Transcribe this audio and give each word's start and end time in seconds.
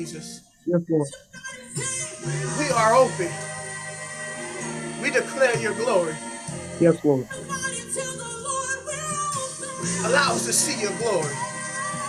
Jesus, 0.00 0.40
Yes, 0.64 0.80
Lord. 0.88 1.06
we 2.58 2.70
are 2.70 2.94
open. 2.94 3.28
We 5.02 5.10
declare 5.10 5.58
your 5.60 5.74
glory. 5.74 6.14
Yes, 6.80 7.04
Lord. 7.04 7.28
Allow 10.06 10.32
us 10.32 10.46
to 10.46 10.54
see 10.54 10.80
your 10.80 10.96
glory. 10.96 11.34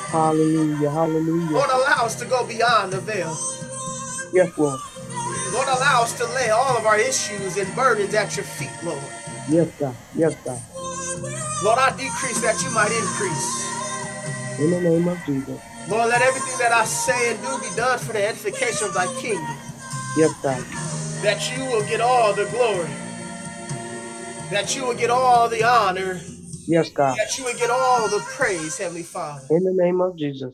Hallelujah. 0.08 0.90
Hallelujah. 0.90 1.52
Lord, 1.52 1.70
allow 1.70 2.06
us 2.06 2.16
to 2.22 2.26
go 2.26 2.48
beyond 2.48 2.94
the 2.94 3.02
veil. 3.02 3.36
Yes, 4.32 4.58
Lord. 4.58 4.80
Lord, 5.52 5.68
allow 5.68 6.04
us 6.04 6.14
to 6.18 6.26
lay 6.28 6.50
all 6.50 6.78
of 6.78 6.86
our 6.86 6.98
issues 6.98 7.58
and 7.58 7.68
burdens 7.76 8.14
at 8.14 8.38
your 8.38 8.46
feet, 8.46 8.72
Lord. 8.86 9.04
Yes, 9.50 9.68
God. 9.78 9.98
Yes, 10.16 10.34
God. 10.46 10.62
Lord, 11.62 11.78
I 11.78 11.90
decrease 11.98 12.40
that 12.40 12.56
you 12.64 12.72
might 12.72 12.92
increase. 12.96 13.68
In 14.62 14.72
the 14.72 14.80
name 14.90 15.08
of 15.10 15.18
Jesus. 15.26 15.71
Lord, 15.90 16.10
let 16.10 16.22
everything 16.22 16.58
that 16.60 16.72
I 16.72 16.86
say 16.86 17.32
and 17.32 17.42
do 17.42 17.58
be 17.60 17.76
done 17.76 18.00
for 18.00 18.14
the 18.14 18.26
edification 18.26 18.88
of 18.88 18.94
thy 18.94 19.08
kingdom. 19.20 19.56
Yes, 20.18 20.34
God. 20.42 20.64
That 21.24 21.52
you 21.52 21.66
will 21.66 21.86
get 21.88 22.02
all 22.02 22.34
the 22.34 22.46
glory. 22.46 22.90
That 24.52 24.76
you 24.76 24.86
will 24.86 24.96
get 24.96 25.10
all 25.10 25.50
the 25.50 25.64
honor. 25.64 26.20
Yes, 26.68 26.90
God. 26.90 27.18
That 27.18 27.38
you 27.38 27.46
will 27.46 27.58
get 27.58 27.70
all 27.70 28.08
the 28.10 28.20
praise, 28.20 28.78
Heavenly 28.78 29.04
Father. 29.04 29.46
In 29.50 29.64
the 29.64 29.74
name 29.74 30.02
of 30.02 30.18
Jesus. 30.18 30.54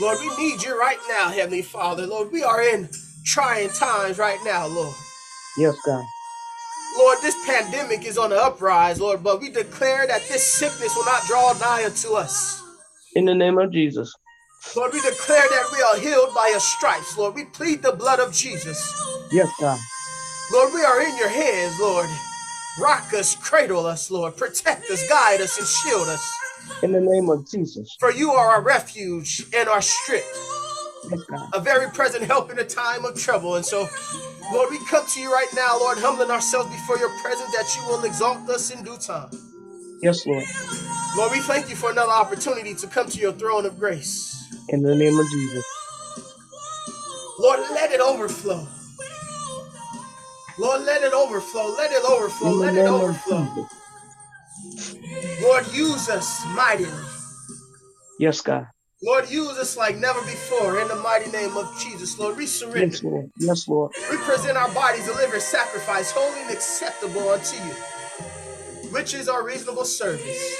Lord, 0.00 0.18
we 0.20 0.34
need 0.36 0.62
you 0.62 0.78
right 0.78 0.98
now, 1.08 1.28
Heavenly 1.28 1.62
Father. 1.62 2.06
Lord, 2.06 2.32
we 2.32 2.42
are 2.42 2.62
in 2.62 2.88
trying 3.24 3.68
times 3.68 4.18
right 4.18 4.38
now, 4.44 4.66
Lord. 4.66 4.94
Yes, 5.58 5.76
God. 5.84 6.04
Lord, 6.98 7.18
this 7.22 7.36
pandemic 7.46 8.04
is 8.04 8.18
on 8.18 8.30
the 8.30 8.42
uprise, 8.42 9.00
Lord, 9.00 9.22
but 9.22 9.40
we 9.40 9.50
declare 9.50 10.06
that 10.06 10.22
this 10.28 10.44
sickness 10.58 10.96
will 10.96 11.04
not 11.04 11.22
draw 11.26 11.52
nigh 11.60 11.84
unto 11.84 12.14
us. 12.14 12.62
In 13.14 13.24
the 13.24 13.34
name 13.34 13.58
of 13.58 13.72
Jesus. 13.72 14.12
Lord, 14.76 14.92
we 14.92 15.00
declare 15.00 15.42
that 15.48 15.68
we 15.72 15.82
are 15.82 15.96
healed 15.98 16.34
by 16.34 16.48
your 16.48 16.60
stripes, 16.60 17.16
Lord. 17.16 17.34
We 17.34 17.46
plead 17.46 17.82
the 17.82 17.92
blood 17.92 18.20
of 18.20 18.32
Jesus. 18.32 18.78
Yes, 19.32 19.48
God. 19.58 19.78
Lord, 20.52 20.72
we 20.74 20.82
are 20.82 21.00
in 21.00 21.16
your 21.16 21.28
hands, 21.28 21.78
Lord. 21.80 22.08
Rock 22.80 23.12
us, 23.14 23.34
cradle 23.36 23.86
us, 23.86 24.10
Lord. 24.10 24.36
Protect 24.36 24.90
us, 24.90 25.08
guide 25.08 25.40
us, 25.40 25.58
and 25.58 25.66
shield 25.66 26.08
us. 26.08 26.22
In 26.82 26.92
the 26.92 27.00
name 27.00 27.30
of 27.30 27.50
Jesus. 27.50 27.96
For 27.98 28.12
you 28.12 28.30
are 28.32 28.50
our 28.50 28.62
refuge 28.62 29.44
and 29.54 29.68
our 29.68 29.82
strength, 29.82 30.28
Yes, 31.10 31.20
God. 31.28 31.48
a 31.54 31.60
very 31.60 31.90
present 31.90 32.24
help 32.24 32.50
in 32.52 32.58
a 32.58 32.64
time 32.64 33.04
of 33.04 33.18
trouble. 33.18 33.56
And 33.56 33.64
so, 33.64 33.88
Lord, 34.52 34.70
we 34.70 34.78
come 34.86 35.06
to 35.06 35.20
you 35.20 35.32
right 35.32 35.48
now, 35.54 35.78
Lord, 35.78 35.98
humbling 35.98 36.30
ourselves 36.30 36.68
before 36.70 36.98
your 36.98 37.10
presence 37.22 37.50
that 37.56 37.74
you 37.76 37.88
will 37.88 38.04
exalt 38.04 38.48
us 38.50 38.70
in 38.70 38.84
due 38.84 38.98
time. 38.98 39.30
Yes, 40.02 40.26
Lord. 40.26 40.44
Lord, 41.16 41.32
we 41.32 41.40
thank 41.40 41.68
you 41.68 41.76
for 41.76 41.90
another 41.90 42.12
opportunity 42.12 42.74
to 42.74 42.86
come 42.86 43.08
to 43.08 43.18
your 43.18 43.32
throne 43.32 43.66
of 43.66 43.78
grace. 43.78 44.36
In 44.68 44.82
the 44.82 44.94
name 44.94 45.18
of 45.18 45.28
Jesus. 45.30 45.64
Lord, 47.38 47.60
let 47.70 47.92
it 47.92 48.00
overflow. 48.00 48.66
Lord, 50.58 50.82
let 50.82 51.02
it 51.02 51.12
overflow. 51.12 51.74
Let 51.76 51.90
it 51.90 52.04
overflow. 52.04 52.50
In 52.52 52.58
the 52.58 52.64
Let 52.66 52.74
it 52.74 52.82
name 52.84 52.94
of 52.94 53.00
overflow. 53.02 53.44
Jesus. 53.44 55.42
Lord, 55.42 55.66
use 55.72 56.08
us 56.08 56.44
mightily. 56.54 56.90
Yes, 58.18 58.40
God. 58.40 58.66
Lord, 59.02 59.30
use 59.30 59.56
us 59.56 59.78
like 59.78 59.96
never 59.96 60.20
before 60.20 60.78
in 60.80 60.88
the 60.88 60.96
mighty 60.96 61.30
name 61.30 61.56
of 61.56 61.66
Jesus. 61.80 62.18
Lord, 62.18 62.36
we 62.36 62.44
surrender. 62.46 62.80
Yes, 62.94 63.02
Lord. 63.02 63.30
Yes, 63.38 63.68
Lord. 63.68 63.92
We 64.10 64.18
present 64.18 64.58
our 64.58 64.70
bodies, 64.74 65.08
a 65.08 65.14
living 65.14 65.40
sacrifice, 65.40 66.10
holy 66.12 66.42
and 66.42 66.50
acceptable 66.50 67.30
unto 67.30 67.56
you, 67.56 67.74
which 68.90 69.14
is 69.14 69.28
our 69.28 69.44
reasonable 69.44 69.84
service. 69.84 70.56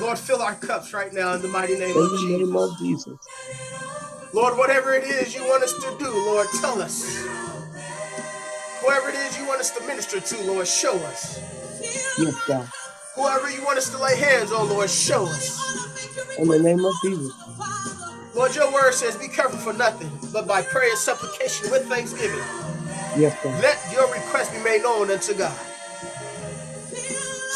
Lord, 0.00 0.18
fill 0.18 0.40
our 0.42 0.54
cups 0.54 0.92
right 0.94 1.12
now 1.12 1.34
in 1.34 1.42
the 1.42 1.48
mighty 1.48 1.78
name 1.78 1.96
In 1.96 2.02
of 2.02 2.10
the 2.10 2.16
Jesus. 2.18 2.48
name 2.48 2.56
of 2.56 2.78
Jesus. 2.78 3.18
Lord, 4.32 4.56
whatever 4.56 4.94
it 4.94 5.04
is 5.04 5.34
you 5.34 5.42
want 5.44 5.62
us 5.62 5.74
to 5.74 5.96
do, 5.98 6.10
Lord, 6.10 6.46
tell 6.60 6.80
us. 6.80 7.26
Whoever 8.80 9.10
it 9.10 9.14
is 9.16 9.38
you 9.38 9.46
want 9.46 9.60
us 9.60 9.70
to 9.72 9.86
minister 9.86 10.20
to, 10.20 10.42
Lord, 10.44 10.66
show 10.66 10.94
us. 10.96 11.38
Yes, 12.18 12.34
God. 12.46 12.68
Whoever 13.14 13.50
you 13.50 13.62
want 13.64 13.76
us 13.78 13.90
to 13.90 14.02
lay 14.02 14.16
hands 14.16 14.52
on, 14.52 14.68
Lord, 14.68 14.88
show 14.88 15.24
us. 15.26 16.38
In 16.38 16.48
the 16.48 16.58
name 16.58 16.84
of 16.84 16.94
Jesus. 17.04 17.32
Lord, 18.34 18.54
your 18.54 18.72
word 18.72 18.92
says, 18.94 19.16
be 19.16 19.28
careful 19.28 19.58
for 19.58 19.72
nothing, 19.72 20.10
but 20.32 20.46
by 20.46 20.62
prayer 20.62 20.88
and 20.90 20.98
supplication 20.98 21.70
with 21.70 21.86
thanksgiving, 21.88 22.38
Yes, 23.18 23.36
God. 23.42 23.60
let 23.60 23.78
your 23.92 24.06
request 24.12 24.52
be 24.52 24.58
made 24.60 24.82
known 24.82 25.10
unto 25.10 25.34
God. 25.34 25.52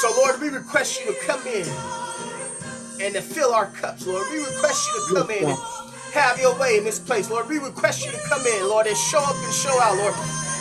So, 0.04 0.12
Lord, 0.20 0.38
we 0.38 0.50
request 0.50 1.00
you 1.00 1.14
to 1.14 1.18
come 1.20 1.40
in 1.46 1.64
and 3.00 3.14
to 3.14 3.22
fill 3.22 3.54
our 3.54 3.68
cups, 3.72 4.06
Lord. 4.06 4.26
We 4.30 4.36
request 4.36 4.86
you 4.86 5.00
to 5.00 5.14
come 5.14 5.30
in 5.30 5.48
and 5.48 5.58
have 6.12 6.38
your 6.38 6.54
way 6.60 6.76
in 6.76 6.84
this 6.84 6.98
place, 6.98 7.30
Lord. 7.30 7.48
We 7.48 7.56
request 7.56 8.04
you 8.04 8.12
to 8.12 8.18
come 8.28 8.44
in, 8.46 8.68
Lord, 8.68 8.86
and 8.86 8.94
show 8.94 9.20
up 9.20 9.34
and 9.34 9.54
show 9.54 9.72
out, 9.80 9.96
Lord. 9.96 10.12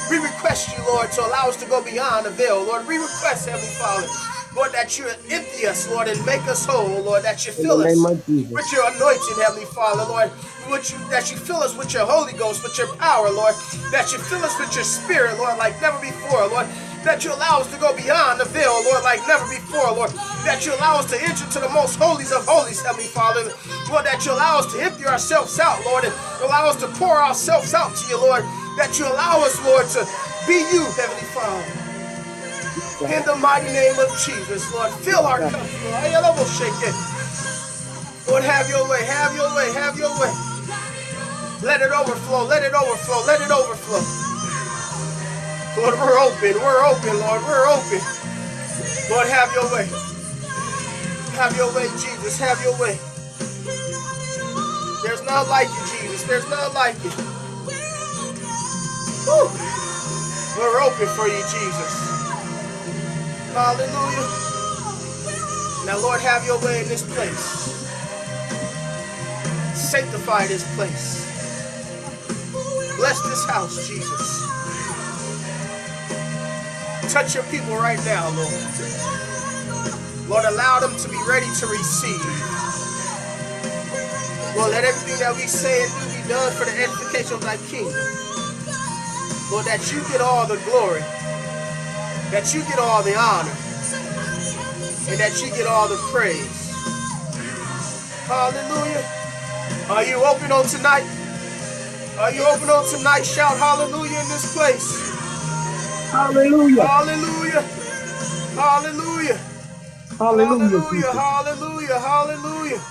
We 0.09 0.23
request 0.23 0.71
you, 0.71 0.81
Lord, 0.85 1.11
to 1.11 1.27
allow 1.27 1.49
us 1.49 1.57
to 1.57 1.67
go 1.67 1.83
beyond 1.83 2.25
the 2.25 2.29
veil, 2.29 2.63
Lord. 2.63 2.87
We 2.87 2.95
request, 2.95 3.49
Heavenly 3.49 3.67
Father, 3.75 4.07
Lord, 4.55 4.71
that 4.71 4.97
you 4.97 5.07
empty 5.29 5.67
us, 5.67 5.91
Lord, 5.91 6.07
and 6.07 6.25
make 6.25 6.47
us 6.47 6.65
whole, 6.65 7.03
Lord, 7.03 7.23
that 7.23 7.45
you 7.45 7.51
fill 7.51 7.81
us 7.81 7.97
name 7.97 8.05
of 8.05 8.25
Jesus. 8.25 8.49
with 8.49 8.71
your 8.71 8.87
anointing, 8.95 9.43
Heavenly 9.43 9.65
Father, 9.65 10.05
Lord. 10.07 10.31
Would 10.69 10.89
you, 10.89 10.97
that 11.09 11.29
you 11.29 11.35
fill 11.35 11.57
us 11.57 11.75
with 11.75 11.93
your 11.93 12.05
Holy 12.05 12.31
Ghost, 12.31 12.63
with 12.63 12.77
your 12.77 12.87
power, 12.95 13.29
Lord. 13.29 13.55
That 13.91 14.13
you 14.13 14.19
fill 14.19 14.45
us 14.45 14.57
with 14.57 14.73
your 14.73 14.85
spirit, 14.85 15.37
Lord, 15.37 15.57
like 15.57 15.75
never 15.81 15.99
before, 15.99 16.47
Lord. 16.47 16.65
That 17.03 17.23
you 17.23 17.35
allow 17.35 17.59
us 17.59 17.67
to 17.71 17.77
go 17.79 17.91
beyond 17.95 18.39
the 18.39 18.45
veil, 18.45 18.71
Lord, 18.87 19.03
like 19.03 19.19
never 19.27 19.43
before, 19.51 19.91
Lord. 19.91 20.09
That 20.47 20.65
you 20.65 20.73
allow 20.75 20.99
us 20.99 21.11
to 21.11 21.19
enter 21.19 21.43
to 21.51 21.59
the 21.59 21.69
most 21.69 21.99
holies 21.99 22.31
of 22.31 22.47
holies, 22.47 22.81
Heavenly 22.81 23.11
Father. 23.11 23.51
Lord, 23.91 24.05
that 24.07 24.25
you 24.25 24.31
allow 24.31 24.59
us 24.59 24.71
to 24.73 24.79
empty 24.79 25.05
ourselves 25.05 25.59
out, 25.59 25.83
Lord, 25.83 26.05
and 26.05 26.13
allow 26.41 26.71
us 26.71 26.79
to 26.79 26.87
pour 26.95 27.19
ourselves 27.19 27.73
out 27.73 27.95
to 27.95 28.03
you, 28.07 28.17
Lord. 28.17 28.43
That 28.79 28.95
you 28.97 29.05
allow 29.05 29.43
us, 29.43 29.59
Lord, 29.67 29.85
to 29.99 30.07
be 30.47 30.63
you, 30.71 30.87
Heavenly 30.95 31.27
Father. 31.35 31.67
In 33.03 33.23
the 33.27 33.35
mighty 33.35 33.67
name 33.67 33.99
of 33.99 34.07
Jesus, 34.23 34.63
Lord, 34.73 34.91
fill 35.03 35.27
our 35.27 35.39
cup, 35.39 35.59
Lord. 35.59 36.47
Shake 36.55 36.81
it. 36.87 36.95
Lord, 38.31 38.43
have 38.43 38.69
your 38.69 38.87
way, 38.87 39.03
have 39.03 39.35
your 39.35 39.51
way, 39.55 39.67
have 39.75 39.99
your 39.99 40.11
way. 40.19 40.31
Let 41.61 41.81
it 41.81 41.91
overflow, 41.91 42.45
let 42.47 42.63
it 42.63 42.73
overflow, 42.73 43.23
let 43.27 43.41
it 43.41 43.51
overflow. 43.51 44.32
Lord, 45.75 45.95
we're 45.95 46.19
open, 46.19 46.53
we're 46.61 46.85
open, 46.85 47.19
Lord, 47.19 47.41
we're 47.43 47.65
open. 47.65 47.99
Lord, 49.09 49.27
have 49.27 49.51
your 49.53 49.65
way. 49.73 49.89
Have 51.33 51.57
your 51.57 51.73
way, 51.73 51.87
Jesus, 51.97 52.39
have 52.39 52.61
your 52.61 52.77
way. 52.79 52.99
There's 55.03 55.23
none 55.25 55.49
like 55.49 55.67
you, 55.69 55.85
Jesus, 55.97 56.23
there's 56.23 56.47
none 56.49 56.73
like 56.75 56.95
you. 57.03 57.09
Woo. 59.25 59.49
We're 60.57 60.81
open 60.83 61.07
for 61.17 61.27
you, 61.27 61.41
Jesus. 61.41 62.21
Hallelujah. 63.53 64.29
Now, 65.87 65.97
Lord, 66.01 66.21
have 66.21 66.45
your 66.45 66.59
way 66.61 66.83
in 66.83 66.87
this 66.87 67.01
place. 67.15 67.73
Sanctify 69.73 70.47
this 70.47 70.63
place. 70.75 71.25
Bless 72.97 73.21
this 73.23 73.45
house, 73.49 73.87
Jesus. 73.87 74.52
Touch 77.13 77.35
your 77.35 77.43
people 77.53 77.75
right 77.75 77.99
now, 78.05 78.25
Lord. 78.33 78.49
Lord, 80.27 80.45
allow 80.45 80.79
them 80.79 80.97
to 80.97 81.07
be 81.09 81.19
ready 81.29 81.45
to 81.45 81.67
receive. 81.67 82.25
Lord, 84.57 84.71
let 84.71 84.83
everything 84.83 85.19
that 85.19 85.35
we 85.35 85.45
say 85.45 85.85
and 85.85 85.93
do 85.93 86.09
be 86.09 86.27
done 86.27 86.51
for 86.53 86.65
the 86.65 86.73
edification 86.73 87.35
of 87.35 87.41
thy 87.41 87.57
kingdom. 87.69 87.93
Lord, 89.53 89.65
that 89.69 89.93
you 89.93 90.01
get 90.09 90.21
all 90.21 90.47
the 90.47 90.57
glory, 90.65 91.01
that 92.33 92.49
you 92.49 92.65
get 92.65 92.79
all 92.79 93.03
the 93.03 93.13
honor, 93.13 93.53
and 95.05 95.19
that 95.21 95.37
you 95.37 95.53
get 95.53 95.67
all 95.67 95.87
the 95.87 96.01
praise. 96.09 96.73
Hallelujah. 98.25 99.05
Are 99.93 100.03
you 100.03 100.17
open 100.25 100.51
on 100.51 100.65
tonight? 100.65 101.05
Are 102.17 102.33
you 102.33 102.41
open 102.41 102.71
on 102.71 102.89
tonight? 102.89 103.21
Shout 103.21 103.55
hallelujah 103.57 104.17
in 104.17 104.29
this 104.29 104.57
place. 104.57 105.12
Hallelujah. 106.13 106.89
Hallelujah. 106.89 107.63
Hallelujah. 108.55 109.39
Hallelujah, 110.19 110.81
Hallelujah. 110.89 111.13
Hallelujah. 111.13 111.99
Hallelujah. 111.99 112.81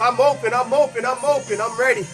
I'm 0.00 0.20
open. 0.20 0.54
I'm 0.54 0.72
open. 0.72 1.06
I'm 1.06 1.24
open. 1.24 1.60
I'm 1.60 1.78
ready 1.80 2.06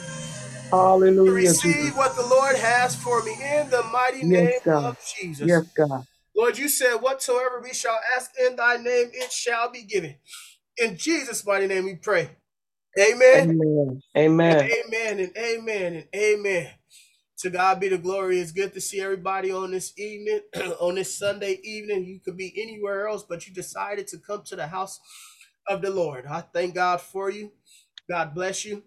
to 1.24 1.32
Hallelujah, 1.32 1.54
Jesus. 1.54 1.92
receive 1.92 1.96
what 1.96 2.16
the 2.16 2.26
Lord 2.26 2.56
has 2.56 2.96
for 2.96 3.22
me 3.24 3.32
in 3.32 3.70
the 3.70 3.82
mighty 3.92 4.22
Yes, 4.22 4.48
name 4.48 4.60
God. 4.66 4.90
of 4.90 4.98
Jesus. 5.18 5.50
Yes, 5.50 5.64
God. 5.76 6.04
Lord, 6.36 6.58
you 6.58 6.68
said, 6.68 6.96
Whatsoever 6.96 7.60
we 7.62 7.74
shall 7.74 7.98
ask 8.16 8.32
in 8.46 8.56
thy 8.56 8.76
name, 8.78 9.10
it 9.14 9.32
shall 9.32 9.70
be 9.70 9.82
given. 9.84 10.16
In 10.78 10.96
Jesus' 10.98 11.46
mighty 11.46 11.66
name 11.68 11.84
we 11.84 11.96
pray. 11.96 12.30
Amen. 12.98 13.48
Amen. 13.50 14.02
And 14.46 14.58
Amen. 14.58 14.62
amen 14.62 15.20
and 15.20 15.36
amen 15.38 15.94
and 15.94 16.06
amen. 16.16 16.70
To 17.42 17.50
God 17.50 17.80
be 17.80 17.88
the 17.88 17.98
glory. 17.98 18.38
It's 18.38 18.52
good 18.52 18.72
to 18.74 18.80
see 18.80 19.00
everybody 19.00 19.50
on 19.50 19.72
this 19.72 19.98
evening, 19.98 20.42
on 20.80 20.94
this 20.94 21.18
Sunday 21.18 21.58
evening. 21.64 22.04
You 22.04 22.20
could 22.20 22.36
be 22.36 22.54
anywhere 22.56 23.08
else, 23.08 23.24
but 23.28 23.48
you 23.48 23.52
decided 23.52 24.06
to 24.08 24.18
come 24.18 24.44
to 24.44 24.54
the 24.54 24.68
house 24.68 25.00
of 25.68 25.82
the 25.82 25.90
Lord. 25.90 26.24
I 26.26 26.42
thank 26.42 26.76
God 26.76 27.00
for 27.00 27.30
you. 27.30 27.50
God 28.08 28.32
bless 28.32 28.64
you. 28.64 28.84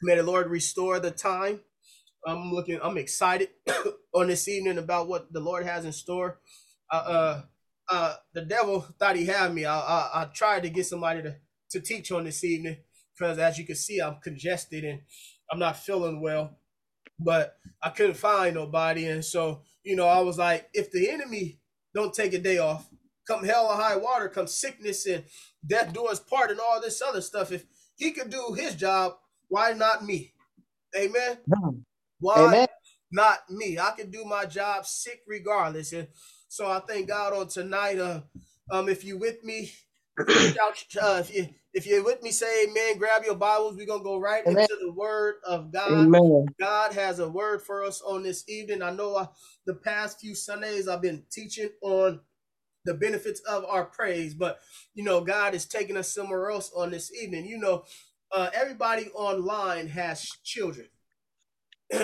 May 0.00 0.16
the 0.16 0.22
Lord 0.22 0.46
restore 0.48 0.98
the 0.98 1.10
time. 1.10 1.60
I'm 2.26 2.50
looking, 2.50 2.80
I'm 2.82 2.96
excited 2.96 3.50
on 4.14 4.28
this 4.28 4.48
evening 4.48 4.78
about 4.78 5.06
what 5.06 5.30
the 5.30 5.40
Lord 5.40 5.66
has 5.66 5.84
in 5.84 5.92
store. 5.92 6.40
Uh, 6.90 6.96
uh, 7.06 7.42
uh, 7.90 8.14
the 8.32 8.46
devil 8.46 8.80
thought 8.98 9.16
he 9.16 9.26
had 9.26 9.52
me. 9.52 9.66
I, 9.66 9.78
I, 9.78 10.22
I 10.22 10.24
tried 10.34 10.62
to 10.62 10.70
get 10.70 10.86
somebody 10.86 11.20
to, 11.20 11.36
to 11.72 11.80
teach 11.80 12.10
on 12.12 12.24
this 12.24 12.44
evening 12.44 12.78
because, 13.14 13.38
as 13.38 13.58
you 13.58 13.66
can 13.66 13.76
see, 13.76 14.00
I'm 14.00 14.16
congested 14.22 14.84
and 14.84 15.02
I'm 15.52 15.58
not 15.58 15.76
feeling 15.76 16.22
well. 16.22 16.56
But 17.22 17.56
I 17.82 17.90
couldn't 17.90 18.16
find 18.16 18.54
nobody, 18.54 19.06
and 19.06 19.24
so 19.24 19.62
you 19.84 19.96
know, 19.96 20.06
I 20.06 20.20
was 20.20 20.38
like, 20.38 20.68
if 20.74 20.90
the 20.90 21.08
enemy 21.10 21.58
don't 21.94 22.14
take 22.14 22.32
a 22.34 22.38
day 22.38 22.58
off, 22.58 22.88
come 23.26 23.44
hell 23.44 23.66
or 23.66 23.76
high 23.76 23.96
water, 23.96 24.28
come 24.28 24.46
sickness 24.46 25.06
and 25.06 25.24
death 25.66 25.92
do 25.92 26.06
us 26.06 26.20
part, 26.20 26.50
and 26.50 26.60
all 26.60 26.80
this 26.80 27.02
other 27.02 27.20
stuff. 27.20 27.52
If 27.52 27.64
he 27.96 28.12
could 28.12 28.30
do 28.30 28.54
his 28.56 28.74
job, 28.74 29.14
why 29.48 29.72
not 29.72 30.04
me? 30.04 30.34
Amen. 30.96 31.38
Why 32.18 32.54
Amen. 32.54 32.66
not 33.10 33.38
me? 33.50 33.78
I 33.78 33.92
can 33.92 34.10
do 34.10 34.24
my 34.24 34.44
job 34.44 34.86
sick 34.86 35.20
regardless. 35.26 35.92
And 35.92 36.08
so 36.48 36.70
I 36.70 36.80
thank 36.80 37.08
God 37.08 37.32
on 37.32 37.48
tonight. 37.48 37.98
Uh, 37.98 38.22
um, 38.70 38.88
if 38.88 39.04
you 39.04 39.18
with 39.18 39.42
me, 39.42 39.72
uh, 40.18 41.18
if 41.20 41.34
you 41.34 41.48
if 41.72 41.86
you're 41.86 42.04
with 42.04 42.22
me, 42.22 42.30
say 42.30 42.64
amen. 42.64 42.98
Grab 42.98 43.22
your 43.24 43.36
Bibles. 43.36 43.76
We're 43.76 43.86
gonna 43.86 44.02
go 44.02 44.18
right 44.18 44.42
Amen. 44.46 44.62
into 44.62 44.76
the 44.80 44.92
word 44.92 45.36
of 45.46 45.72
God. 45.72 46.06
Amen. 46.06 46.46
God 46.58 46.92
has 46.92 47.18
a 47.20 47.28
word 47.28 47.62
for 47.62 47.84
us 47.84 48.02
on 48.02 48.22
this 48.22 48.48
evening. 48.48 48.82
I 48.82 48.90
know 48.90 49.14
uh, 49.14 49.26
the 49.66 49.74
past 49.74 50.20
few 50.20 50.34
Sundays 50.34 50.88
I've 50.88 51.02
been 51.02 51.24
teaching 51.30 51.70
on 51.82 52.20
the 52.84 52.94
benefits 52.94 53.40
of 53.40 53.64
our 53.66 53.84
praise, 53.84 54.34
but 54.34 54.60
you 54.94 55.04
know, 55.04 55.20
God 55.20 55.54
is 55.54 55.66
taking 55.66 55.96
us 55.96 56.12
somewhere 56.12 56.50
else 56.50 56.72
on 56.74 56.90
this 56.90 57.12
evening. 57.14 57.46
You 57.46 57.58
know, 57.58 57.84
uh, 58.32 58.50
everybody 58.54 59.08
online 59.14 59.88
has 59.88 60.22
children. 60.44 60.88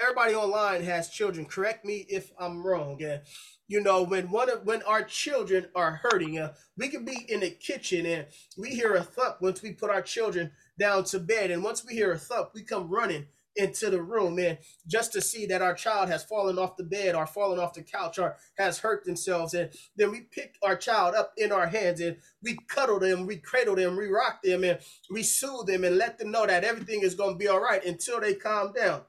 everybody 0.00 0.34
online 0.34 0.82
has 0.84 1.08
children. 1.08 1.46
Correct 1.46 1.84
me 1.84 2.06
if 2.08 2.32
I'm 2.38 2.66
wrong. 2.66 3.02
And 3.02 3.22
you 3.68 3.80
know, 3.80 4.02
when 4.02 4.30
one 4.30 4.50
of 4.50 4.64
when 4.64 4.82
our 4.82 5.02
children 5.02 5.66
are 5.74 6.00
hurting, 6.02 6.38
uh, 6.38 6.52
we 6.76 6.88
can 6.88 7.04
be 7.04 7.24
in 7.28 7.40
the 7.40 7.50
kitchen 7.50 8.04
and 8.06 8.26
we 8.58 8.70
hear 8.70 8.94
a 8.94 9.02
thump 9.02 9.40
once 9.40 9.62
we 9.62 9.72
put 9.72 9.90
our 9.90 10.02
children 10.02 10.52
down 10.78 11.04
to 11.04 11.18
bed, 11.18 11.50
and 11.50 11.62
once 11.62 11.84
we 11.84 11.94
hear 11.94 12.12
a 12.12 12.18
thump, 12.18 12.50
we 12.54 12.62
come 12.62 12.90
running 12.90 13.26
into 13.56 13.88
the 13.88 14.02
room 14.02 14.38
and 14.38 14.58
just 14.86 15.12
to 15.12 15.20
see 15.20 15.46
that 15.46 15.62
our 15.62 15.74
child 15.74 16.08
has 16.08 16.24
fallen 16.24 16.58
off 16.58 16.76
the 16.76 16.82
bed 16.82 17.14
or 17.14 17.26
fallen 17.26 17.58
off 17.58 17.72
the 17.74 17.82
couch 17.82 18.18
or 18.18 18.36
has 18.58 18.78
hurt 18.78 19.04
themselves 19.04 19.54
and 19.54 19.70
then 19.96 20.10
we 20.10 20.22
pick 20.22 20.56
our 20.62 20.74
child 20.74 21.14
up 21.14 21.32
in 21.36 21.52
our 21.52 21.68
hands 21.68 22.00
and 22.00 22.16
we 22.42 22.58
cuddle 22.68 22.98
them 22.98 23.26
we 23.26 23.36
cradle 23.36 23.76
them 23.76 23.96
we 23.96 24.08
rock 24.08 24.42
them 24.42 24.64
and 24.64 24.80
we 25.08 25.22
soothe 25.22 25.66
them 25.66 25.84
and 25.84 25.96
let 25.96 26.18
them 26.18 26.32
know 26.32 26.44
that 26.44 26.64
everything 26.64 27.02
is 27.02 27.14
going 27.14 27.34
to 27.34 27.38
be 27.38 27.46
all 27.46 27.60
right 27.60 27.84
until 27.84 28.20
they 28.20 28.34
calm 28.34 28.72
down 28.72 29.02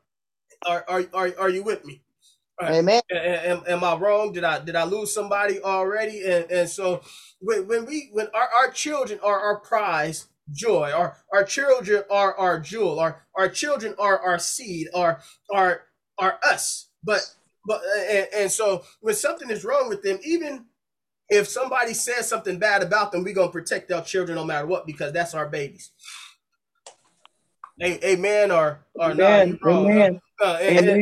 are, 0.65 0.85
are, 0.87 1.05
are, 1.13 1.31
are 1.39 1.49
you 1.49 1.63
with 1.63 1.85
me 1.85 2.01
All 2.59 2.67
right. 2.67 2.75
Amen. 2.77 3.01
A- 3.11 3.15
a- 3.15 3.49
Am, 3.51 3.63
am 3.67 3.83
I 3.83 3.95
wrong? 3.95 4.33
Did 4.33 4.43
I 4.43 4.59
did 4.59 4.75
I 4.75 4.83
lose 4.83 5.13
somebody 5.13 5.59
already? 5.61 6.23
And 6.25 6.49
and 6.51 6.69
so 6.69 7.01
when, 7.39 7.67
when 7.67 7.85
we 7.85 8.09
when 8.11 8.27
our, 8.33 8.49
our 8.59 8.71
children 8.71 9.19
are 9.23 9.39
our 9.39 9.59
prize 9.59 10.27
joy, 10.51 10.91
our 10.91 11.17
our 11.33 11.43
children 11.43 12.03
are 12.09 12.35
our 12.35 12.59
jewel, 12.59 12.99
our 12.99 13.25
our 13.35 13.49
children 13.49 13.95
are 13.99 14.19
our 14.19 14.39
seed, 14.39 14.87
are 14.93 15.21
are 15.53 15.81
are 16.17 16.39
us. 16.43 16.89
But 17.03 17.21
but 17.65 17.81
and, 18.09 18.27
and 18.33 18.51
so 18.51 18.83
when 19.01 19.15
something 19.15 19.49
is 19.49 19.65
wrong 19.65 19.89
with 19.89 20.01
them, 20.01 20.19
even 20.23 20.65
if 21.29 21.47
somebody 21.47 21.93
says 21.93 22.27
something 22.29 22.59
bad 22.59 22.83
about 22.83 23.11
them, 23.11 23.23
we're 23.23 23.33
gonna 23.33 23.51
protect 23.51 23.91
our 23.91 24.03
children 24.03 24.35
no 24.35 24.45
matter 24.45 24.67
what 24.67 24.85
because 24.85 25.11
that's 25.11 25.33
our 25.33 25.49
babies. 25.49 25.91
Amen 27.83 28.51
or 28.51 28.85
or 28.95 29.13
no, 29.13 29.27
Amen. 29.27 29.47
you 29.49 29.59
wrong. 29.61 29.91
Amen. 29.91 30.21
Uh, 30.43 30.57
and, 30.61 30.87
and, 30.89 30.99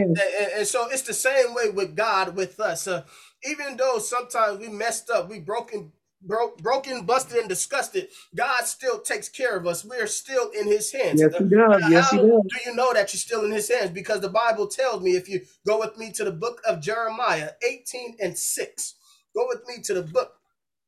and- 0.57 0.67
so 0.67 0.87
it's 0.89 1.01
the 1.03 1.13
same 1.13 1.53
way 1.53 1.69
with 1.69 1.95
God 1.95 2.35
with 2.35 2.59
us. 2.59 2.87
Uh, 2.87 3.03
even 3.49 3.77
though 3.77 3.99
sometimes 3.99 4.59
we 4.59 4.69
messed 4.69 5.09
up, 5.09 5.29
we 5.29 5.39
broken, 5.39 5.91
broke, 6.21 6.57
broken, 6.61 7.05
busted, 7.05 7.37
and 7.37 7.49
disgusted, 7.49 8.09
God 8.35 8.63
still 8.65 9.01
takes 9.01 9.29
care 9.29 9.57
of 9.57 9.67
us. 9.67 9.83
We 9.83 9.97
are 9.97 10.07
still 10.07 10.49
in 10.51 10.67
His 10.67 10.91
hands. 10.91 11.21
Yes, 11.21 11.33
he 11.37 11.43
does. 11.45 11.81
Now, 11.81 11.89
Yes, 11.89 12.09
he 12.11 12.17
does. 12.17 12.27
do 12.27 12.69
you 12.69 12.75
know 12.75 12.93
that 12.93 13.11
you're 13.13 13.19
still 13.19 13.43
in 13.45 13.51
His 13.51 13.69
hands? 13.69 13.91
Because 13.91 14.21
the 14.21 14.29
Bible 14.29 14.67
tells 14.67 15.01
me. 15.01 15.15
If 15.15 15.27
you 15.27 15.41
go 15.65 15.79
with 15.79 15.97
me 15.97 16.11
to 16.13 16.23
the 16.23 16.31
book 16.31 16.61
of 16.67 16.81
Jeremiah, 16.81 17.51
18 17.67 18.17
and 18.21 18.37
6. 18.37 18.95
Go 19.35 19.45
with 19.49 19.61
me 19.67 19.81
to 19.83 19.93
the 19.95 20.03
book 20.03 20.33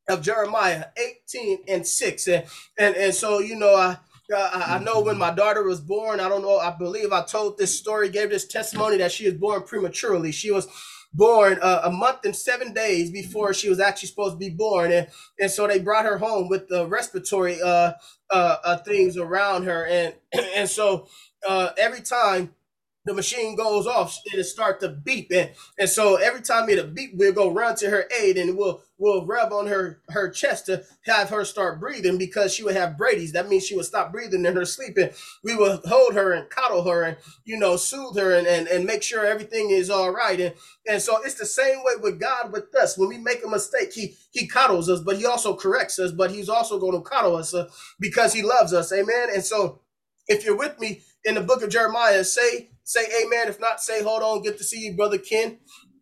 of 0.07 0.21
Jeremiah 0.21 0.85
18 0.97 1.59
and 1.67 1.85
6. 1.87 2.27
And 2.27 2.45
and, 2.77 2.95
and 2.95 3.13
so 3.13 3.39
you 3.39 3.55
know, 3.55 3.75
I 3.75 3.97
I 4.33 4.75
I 4.75 4.79
know 4.79 5.01
when 5.01 5.17
my 5.17 5.31
daughter 5.31 5.63
was 5.63 5.81
born, 5.81 6.19
I 6.19 6.29
don't 6.29 6.41
know, 6.41 6.57
I 6.57 6.71
believe 6.71 7.11
I 7.11 7.23
told 7.23 7.57
this 7.57 7.77
story, 7.77 8.09
gave 8.09 8.29
this 8.29 8.47
testimony 8.47 8.97
that 8.97 9.11
she 9.11 9.25
was 9.25 9.35
born 9.35 9.63
prematurely. 9.63 10.31
She 10.31 10.51
was 10.51 10.67
born 11.13 11.57
uh, 11.61 11.81
a 11.85 11.91
month 11.91 12.25
and 12.25 12.35
seven 12.35 12.73
days 12.73 13.11
before 13.11 13.53
she 13.53 13.69
was 13.69 13.79
actually 13.79 14.09
supposed 14.09 14.33
to 14.33 14.37
be 14.37 14.49
born. 14.49 14.91
And, 14.91 15.07
and 15.39 15.49
so 15.49 15.67
they 15.67 15.79
brought 15.79 16.05
her 16.05 16.17
home 16.17 16.49
with 16.49 16.67
the 16.67 16.85
respiratory 16.87 17.61
uh, 17.61 17.93
uh, 18.29 18.57
uh, 18.63 18.77
things 18.79 19.17
around 19.17 19.63
her. 19.63 19.85
And, 19.85 20.13
and 20.55 20.69
so 20.69 21.07
uh, 21.47 21.69
every 21.77 22.01
time 22.01 22.53
the 23.05 23.13
machine 23.13 23.55
goes 23.55 23.85
off, 23.85 24.19
and 24.25 24.33
it'll 24.33 24.43
start 24.43 24.79
to 24.79 24.89
beep. 24.89 25.31
And, 25.31 25.51
and 25.77 25.89
so 25.89 26.15
every 26.15 26.41
time 26.41 26.67
it'll 26.69 26.87
beep, 26.87 27.11
we'll 27.13 27.33
go 27.33 27.51
run 27.51 27.75
to 27.77 27.89
her 27.89 28.05
aid 28.19 28.37
and 28.37 28.57
we'll 28.57 28.81
we'll 28.97 29.25
rub 29.25 29.51
on 29.51 29.67
her 29.67 30.01
her 30.09 30.29
chest 30.29 30.65
to 30.65 30.83
have 31.05 31.29
her 31.29 31.45
start 31.45 31.79
breathing 31.79 32.17
because 32.17 32.53
she 32.53 32.63
would 32.63 32.75
have 32.75 32.97
Brady's. 32.97 33.33
That 33.33 33.47
means 33.47 33.65
she 33.65 33.75
would 33.75 33.85
stop 33.85 34.11
breathing 34.11 34.45
in 34.45 34.55
her 34.55 34.65
sleep. 34.65 34.97
And 34.97 35.11
we 35.43 35.55
will 35.55 35.81
hold 35.85 36.15
her 36.15 36.31
and 36.31 36.49
coddle 36.49 36.83
her 36.89 37.03
and 37.03 37.17
you 37.43 37.57
know 37.57 37.75
soothe 37.75 38.17
her 38.17 38.33
and, 38.33 38.47
and, 38.47 38.67
and 38.67 38.85
make 38.85 39.03
sure 39.03 39.25
everything 39.25 39.69
is 39.69 39.89
all 39.89 40.11
right. 40.11 40.39
And 40.39 40.55
and 40.87 41.01
so 41.01 41.21
it's 41.23 41.35
the 41.35 41.45
same 41.45 41.83
way 41.83 41.93
with 42.01 42.19
God 42.19 42.51
with 42.51 42.73
us. 42.75 42.97
When 42.97 43.09
we 43.09 43.17
make 43.19 43.45
a 43.45 43.49
mistake, 43.49 43.93
he 43.93 44.15
he 44.31 44.47
coddles 44.47 44.89
us, 44.89 45.01
but 45.01 45.17
he 45.17 45.25
also 45.25 45.55
corrects 45.55 45.99
us, 45.99 46.11
but 46.11 46.31
he's 46.31 46.49
also 46.49 46.79
going 46.79 46.93
to 46.93 47.01
coddle 47.01 47.35
us 47.35 47.53
uh, 47.53 47.69
because 47.99 48.33
he 48.33 48.41
loves 48.41 48.73
us. 48.73 48.91
Amen. 48.91 49.27
And 49.33 49.43
so 49.43 49.81
if 50.27 50.43
you're 50.43 50.57
with 50.57 50.79
me 50.79 51.01
in 51.23 51.35
the 51.35 51.41
book 51.41 51.61
of 51.61 51.69
Jeremiah, 51.69 52.23
say 52.23 52.69
say 52.85 53.01
amen. 53.23 53.49
If 53.49 53.59
not, 53.59 53.81
say 53.81 54.01
hold 54.01 54.23
on. 54.23 54.41
Good 54.41 54.57
to 54.57 54.63
see 54.63 54.79
you, 54.85 54.95
brother 54.95 55.17
Ken. 55.17 55.57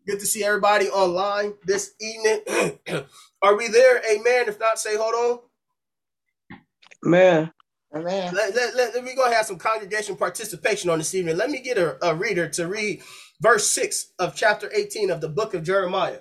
Good 0.05 0.19
to 0.19 0.25
see 0.25 0.43
everybody 0.43 0.89
online 0.89 1.53
this 1.65 1.93
evening. 1.99 2.41
Are 3.41 3.57
we 3.57 3.67
there? 3.69 4.01
Amen. 4.09 4.47
If 4.47 4.59
not, 4.59 4.77
say 4.77 4.95
hold 4.95 5.15
on. 5.15 6.59
Man. 7.01 7.51
Amen. 7.95 8.33
Let, 8.33 8.55
let, 8.55 8.75
let, 8.75 8.93
we're 8.95 9.15
going 9.15 9.31
to 9.31 9.35
have 9.35 9.45
some 9.45 9.57
congregation 9.57 10.15
participation 10.15 10.89
on 10.89 10.97
this 10.97 11.13
evening. 11.13 11.37
Let 11.37 11.51
me 11.51 11.61
get 11.61 11.77
a, 11.77 12.03
a 12.05 12.15
reader 12.15 12.49
to 12.49 12.67
read 12.67 13.01
verse 13.39 13.69
6 13.69 14.13
of 14.19 14.35
chapter 14.35 14.69
18 14.73 15.11
of 15.11 15.21
the 15.21 15.29
book 15.29 15.53
of 15.53 15.63
Jeremiah. 15.63 16.19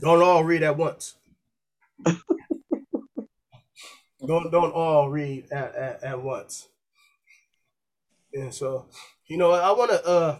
Don't 0.00 0.22
all 0.22 0.44
read 0.44 0.62
at 0.62 0.76
once. 0.76 1.14
don't 4.24 4.50
don't 4.50 4.72
all 4.72 5.08
read 5.10 5.50
at, 5.52 5.74
at, 5.74 6.02
at 6.04 6.22
once. 6.22 6.68
And 8.32 8.52
so, 8.52 8.86
you 9.26 9.36
know, 9.38 9.52
I 9.52 9.72
want 9.72 9.90
to, 9.90 10.06
uh, 10.06 10.38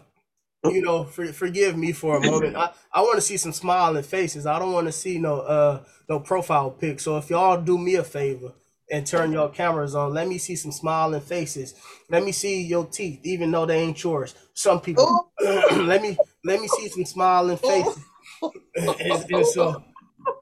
you 0.65 0.81
know, 0.81 1.03
for, 1.05 1.25
forgive 1.27 1.77
me 1.77 1.91
for 1.91 2.17
a 2.17 2.21
moment. 2.21 2.55
I, 2.55 2.71
I 2.91 3.01
want 3.01 3.15
to 3.15 3.21
see 3.21 3.37
some 3.37 3.53
smiling 3.53 4.03
faces. 4.03 4.45
I 4.45 4.59
don't 4.59 4.73
want 4.73 4.87
to 4.87 4.91
see 4.91 5.17
no 5.19 5.39
uh 5.41 5.83
no 6.09 6.19
profile 6.19 6.71
pics. 6.71 7.03
So 7.03 7.17
if 7.17 7.29
y'all 7.29 7.61
do 7.61 7.77
me 7.77 7.95
a 7.95 8.03
favor 8.03 8.53
and 8.91 9.05
turn 9.05 9.31
your 9.31 9.49
cameras 9.49 9.95
on, 9.95 10.13
let 10.13 10.27
me 10.27 10.37
see 10.37 10.55
some 10.55 10.71
smiling 10.71 11.21
faces. 11.21 11.75
Let 12.09 12.23
me 12.23 12.31
see 12.31 12.63
your 12.63 12.85
teeth, 12.85 13.21
even 13.23 13.51
though 13.51 13.65
they 13.65 13.79
ain't 13.79 14.01
yours. 14.03 14.35
Some 14.53 14.81
people, 14.81 15.31
let 15.41 16.01
me 16.01 16.17
let 16.43 16.61
me 16.61 16.67
see 16.67 16.89
some 16.89 17.05
smiling 17.05 17.57
faces. 17.57 18.03
and, 18.75 19.31
and 19.31 19.45
so 19.47 19.83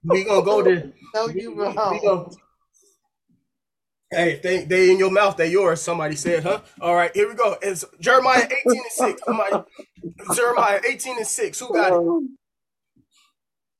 we 0.03 0.23
gonna 0.23 0.43
go 0.45 0.61
to 0.63 0.93
No, 1.13 1.27
we, 1.27 1.41
you 1.41 1.55
we, 1.55 1.55
we 1.55 1.65
wrong. 1.65 1.99
gonna 2.03 2.29
Hey, 4.15 4.31
if 4.31 4.41
they 4.41 4.63
they 4.63 4.91
in 4.91 4.97
your 4.97 5.11
mouth, 5.11 5.35
they 5.35 5.49
yours. 5.49 5.81
Somebody 5.81 6.15
said, 6.15 6.43
huh? 6.43 6.61
All 6.79 6.95
right, 6.95 7.11
here 7.13 7.27
we 7.27 7.35
go. 7.35 7.57
It's 7.61 7.83
Jeremiah 7.99 8.45
18 8.45 8.55
and 8.71 8.83
6. 8.89 9.21
Somebody, 9.25 9.57
Jeremiah 10.33 10.79
18 10.87 11.17
and 11.17 11.27
6. 11.27 11.59
Who 11.59 11.73
got 11.73 11.91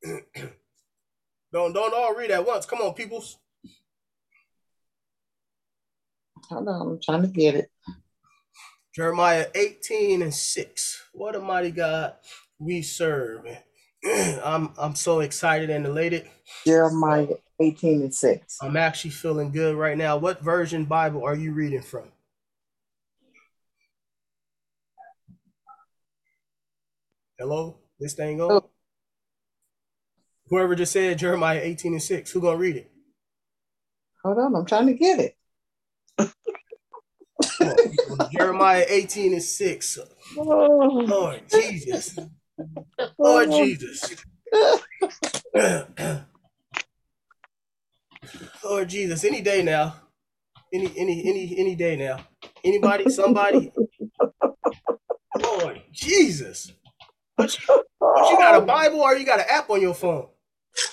it? 0.03 0.19
Don't 1.53 1.71
don't 1.71 1.93
all 1.93 2.13
read 2.13 2.31
at 2.31 2.45
once. 2.45 2.65
Come 2.65 2.79
on, 2.81 2.93
peoples. 2.93 3.37
Hold 6.49 6.67
on, 6.67 6.81
I'm 6.81 6.99
trying 7.01 7.21
to 7.21 7.29
get 7.29 7.55
it. 7.55 7.71
Jeremiah 8.93 9.47
18 9.55 10.21
and 10.21 10.33
6. 10.33 11.03
What 11.13 11.37
a 11.37 11.39
mighty 11.39 11.71
God 11.71 12.15
we 12.59 12.81
serve. 12.81 13.45
I'm 14.05 14.73
I'm 14.77 14.95
so 14.95 15.21
excited 15.21 15.69
and 15.69 15.85
elated. 15.85 16.27
Jeremiah 16.65 17.27
18 17.59 18.01
and 18.01 18.13
6. 18.13 18.57
I'm 18.61 18.77
actually 18.77 19.11
feeling 19.11 19.51
good 19.51 19.75
right 19.75 19.97
now. 19.97 20.17
What 20.17 20.41
version 20.41 20.85
Bible 20.85 21.23
are 21.23 21.35
you 21.35 21.53
reading 21.53 21.81
from? 21.81 22.11
Hello? 27.39 27.77
This 27.99 28.13
thing 28.13 28.41
on? 28.41 28.51
Oh. 28.51 28.69
Whoever 30.47 30.75
just 30.75 30.91
said 30.91 31.17
Jeremiah 31.17 31.59
18 31.61 31.93
and 31.93 32.03
6, 32.03 32.31
who 32.31 32.41
gonna 32.41 32.57
read 32.57 32.75
it? 32.75 32.91
Hold 34.23 34.37
on, 34.37 34.55
I'm 34.55 34.65
trying 34.65 34.87
to 34.87 34.93
get 34.93 35.19
it. 35.19 35.35
Jeremiah 38.31 38.85
18 38.87 39.33
and 39.33 39.43
6. 39.43 39.99
Oh, 40.37 41.03
Lord 41.07 41.41
Jesus. 41.49 42.19
Lord 43.17 43.51
Jesus. 43.51 44.15
Lord 48.63 48.89
Jesus. 48.89 49.23
Any 49.23 49.41
day 49.41 49.63
now. 49.63 49.95
Any 50.73 50.91
any 50.97 51.23
any 51.27 51.55
any 51.57 51.75
day 51.75 51.95
now. 51.95 52.19
Anybody, 52.63 53.09
somebody. 53.09 53.71
Lord 55.41 55.81
Jesus. 55.91 56.71
But 57.37 57.57
you, 57.59 57.83
but 57.99 58.29
you 58.29 58.37
got 58.37 58.61
a 58.61 58.65
Bible 58.65 59.01
or 59.01 59.15
you 59.15 59.25
got 59.25 59.39
an 59.39 59.45
app 59.49 59.69
on 59.69 59.81
your 59.81 59.93
phone? 59.93 60.27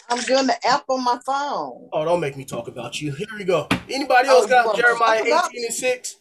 I'm 0.09 0.21
doing 0.25 0.47
the 0.47 0.67
app 0.67 0.85
on 0.89 1.03
my 1.05 1.19
phone. 1.25 1.89
Oh, 1.93 2.05
don't 2.05 2.21
make 2.21 2.37
me 2.37 2.45
talk 2.45 2.69
about 2.69 3.01
you. 3.01 3.13
Here 3.13 3.27
we 3.37 3.45
go. 3.45 3.69
Anybody 3.89 4.29
Oh, 4.29 4.39
else 4.39 4.47
got 4.47 4.67
me 4.67 4.73
to 4.75 4.83
Jeremiah 4.83 5.21
18 5.21 5.65
and 5.65 5.75
6? 5.75 6.17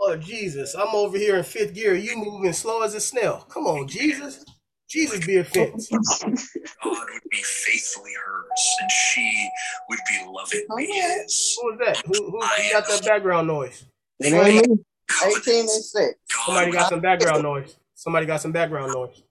Oh, 0.00 0.16
Jesus. 0.16 0.74
I'm 0.74 0.94
over 0.94 1.18
here 1.18 1.36
in 1.36 1.44
fifth 1.44 1.74
gear. 1.74 1.94
You 1.94 2.16
moving 2.16 2.52
slow 2.52 2.82
as 2.82 2.94
a 2.94 3.00
snail. 3.00 3.46
Come 3.48 3.66
on, 3.66 3.88
Jesus. 3.88 4.44
Jesus 4.88 5.24
be 5.26 5.36
a 5.36 5.44
fence. 5.44 5.88
God 5.90 7.06
would 7.12 7.22
be 7.30 7.36
faithfully 7.42 8.12
hers, 8.14 8.76
and 8.80 8.90
she 8.90 9.50
would 9.88 9.98
be 10.08 10.24
lovingly 10.26 10.84
Okay. 10.84 11.00
his. 11.20 11.58
Who 11.60 11.72
is 11.72 11.78
that? 11.84 12.06
Who, 12.06 12.30
who, 12.30 12.40
who 12.40 12.70
got 12.72 12.88
that 12.88 13.04
background 13.04 13.46
noise? 13.48 13.84
it 14.20 14.32
ain't 14.32 14.68
me. 14.68 14.78
18 15.24 15.60
and 15.60 15.68
6. 15.70 16.14
Somebody 16.46 16.72
got 16.72 16.88
some 16.88 17.00
background 17.00 17.42
noise. 17.42 17.76
Somebody 17.94 18.26
got 18.26 18.40
some 18.40 18.52
background 18.52 18.92
noise. 18.92 19.22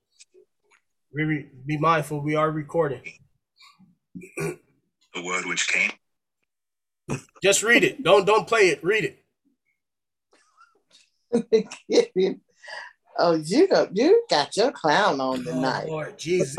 We 1.13 1.23
re, 1.23 1.45
be 1.65 1.77
mindful. 1.77 2.21
We 2.21 2.35
are 2.35 2.51
recording. 2.51 3.01
the 4.37 4.59
word 5.23 5.45
which 5.45 5.67
came. 5.67 5.91
Just 7.41 7.63
read 7.63 7.83
it. 7.83 8.03
Don't 8.03 8.25
don't 8.25 8.47
play 8.47 8.69
it. 8.69 8.83
Read 8.83 9.05
it. 9.05 9.23
oh, 13.17 13.33
you 13.33 13.67
got 13.67 13.95
you 13.95 14.25
got 14.29 14.55
your 14.57 14.71
clown 14.71 15.19
on 15.21 15.39
Oh, 15.39 15.43
tonight. 15.43 15.87
Lord 15.87 16.17
Jesus. 16.17 16.57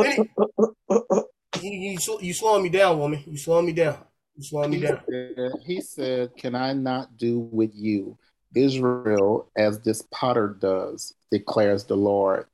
You, 1.62 1.72
you, 1.72 1.98
you 2.20 2.32
slowing 2.32 2.62
me 2.62 2.68
down, 2.68 2.98
woman. 2.98 3.22
You 3.26 3.36
slowing 3.36 3.66
me 3.66 3.72
down. 3.72 3.98
You 4.36 4.44
slowing 4.44 4.70
me 4.70 4.78
He 4.78 4.82
down. 4.84 5.00
said, 5.08 5.52
he 5.64 5.80
said, 5.80 6.36
Can 6.36 6.54
I 6.54 6.72
not 6.72 7.16
do 7.16 7.40
with 7.40 7.74
you, 7.74 8.16
Israel, 8.54 9.50
as 9.56 9.80
this 9.80 10.02
potter 10.10 10.56
does, 10.60 11.14
declares 11.32 11.84
the 11.84 11.96
Lord? 11.96 12.46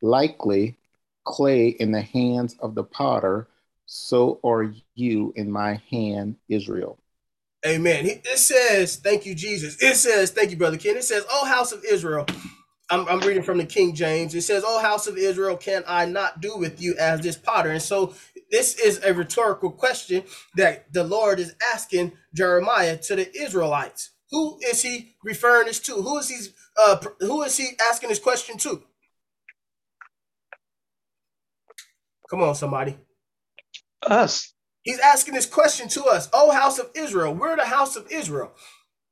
Likely 0.00 0.78
clay 1.24 1.68
in 1.68 1.92
the 1.92 2.00
hands 2.00 2.56
of 2.60 2.74
the 2.74 2.84
potter, 2.84 3.48
so 3.86 4.40
are 4.44 4.72
you 4.94 5.32
in 5.36 5.50
my 5.50 5.80
hand, 5.90 6.36
Israel. 6.48 6.98
Amen. 7.66 8.06
It 8.06 8.38
says, 8.38 8.96
thank 8.96 9.26
you, 9.26 9.34
Jesus. 9.34 9.82
It 9.82 9.96
says, 9.96 10.30
thank 10.30 10.50
you, 10.50 10.56
Brother 10.56 10.78
Ken. 10.78 10.96
It 10.96 11.04
says, 11.04 11.24
Oh, 11.30 11.44
house 11.44 11.72
of 11.72 11.84
Israel. 11.84 12.24
I'm, 12.90 13.06
I'm 13.08 13.20
reading 13.20 13.42
from 13.42 13.58
the 13.58 13.66
King 13.66 13.94
James. 13.94 14.34
It 14.34 14.42
says, 14.42 14.64
Oh, 14.66 14.80
house 14.80 15.06
of 15.06 15.18
Israel, 15.18 15.56
can 15.56 15.84
I 15.86 16.06
not 16.06 16.40
do 16.40 16.56
with 16.56 16.80
you 16.80 16.96
as 16.98 17.20
this 17.20 17.36
potter? 17.36 17.70
And 17.70 17.82
so 17.82 18.14
this 18.50 18.78
is 18.78 19.02
a 19.04 19.12
rhetorical 19.12 19.70
question 19.70 20.24
that 20.56 20.92
the 20.92 21.04
Lord 21.04 21.38
is 21.40 21.54
asking 21.74 22.12
Jeremiah 22.34 22.96
to 22.98 23.16
the 23.16 23.36
Israelites. 23.36 24.10
Who 24.30 24.58
is 24.64 24.82
he 24.82 25.14
referring 25.24 25.66
this 25.66 25.80
to? 25.80 25.94
Who 25.94 26.18
is 26.18 26.28
he 26.28 26.38
uh 26.78 26.98
who 27.20 27.42
is 27.42 27.56
he 27.56 27.70
asking 27.90 28.10
this 28.10 28.18
question 28.18 28.58
to? 28.58 28.82
Come 32.30 32.42
on, 32.42 32.54
somebody. 32.54 32.96
Us. 34.02 34.52
He's 34.82 34.98
asking 35.00 35.34
this 35.34 35.46
question 35.46 35.88
to 35.90 36.04
us. 36.04 36.28
Oh, 36.32 36.50
house 36.52 36.78
of 36.78 36.90
Israel. 36.94 37.34
We're 37.34 37.56
the 37.56 37.66
house 37.66 37.96
of 37.96 38.06
Israel. 38.10 38.52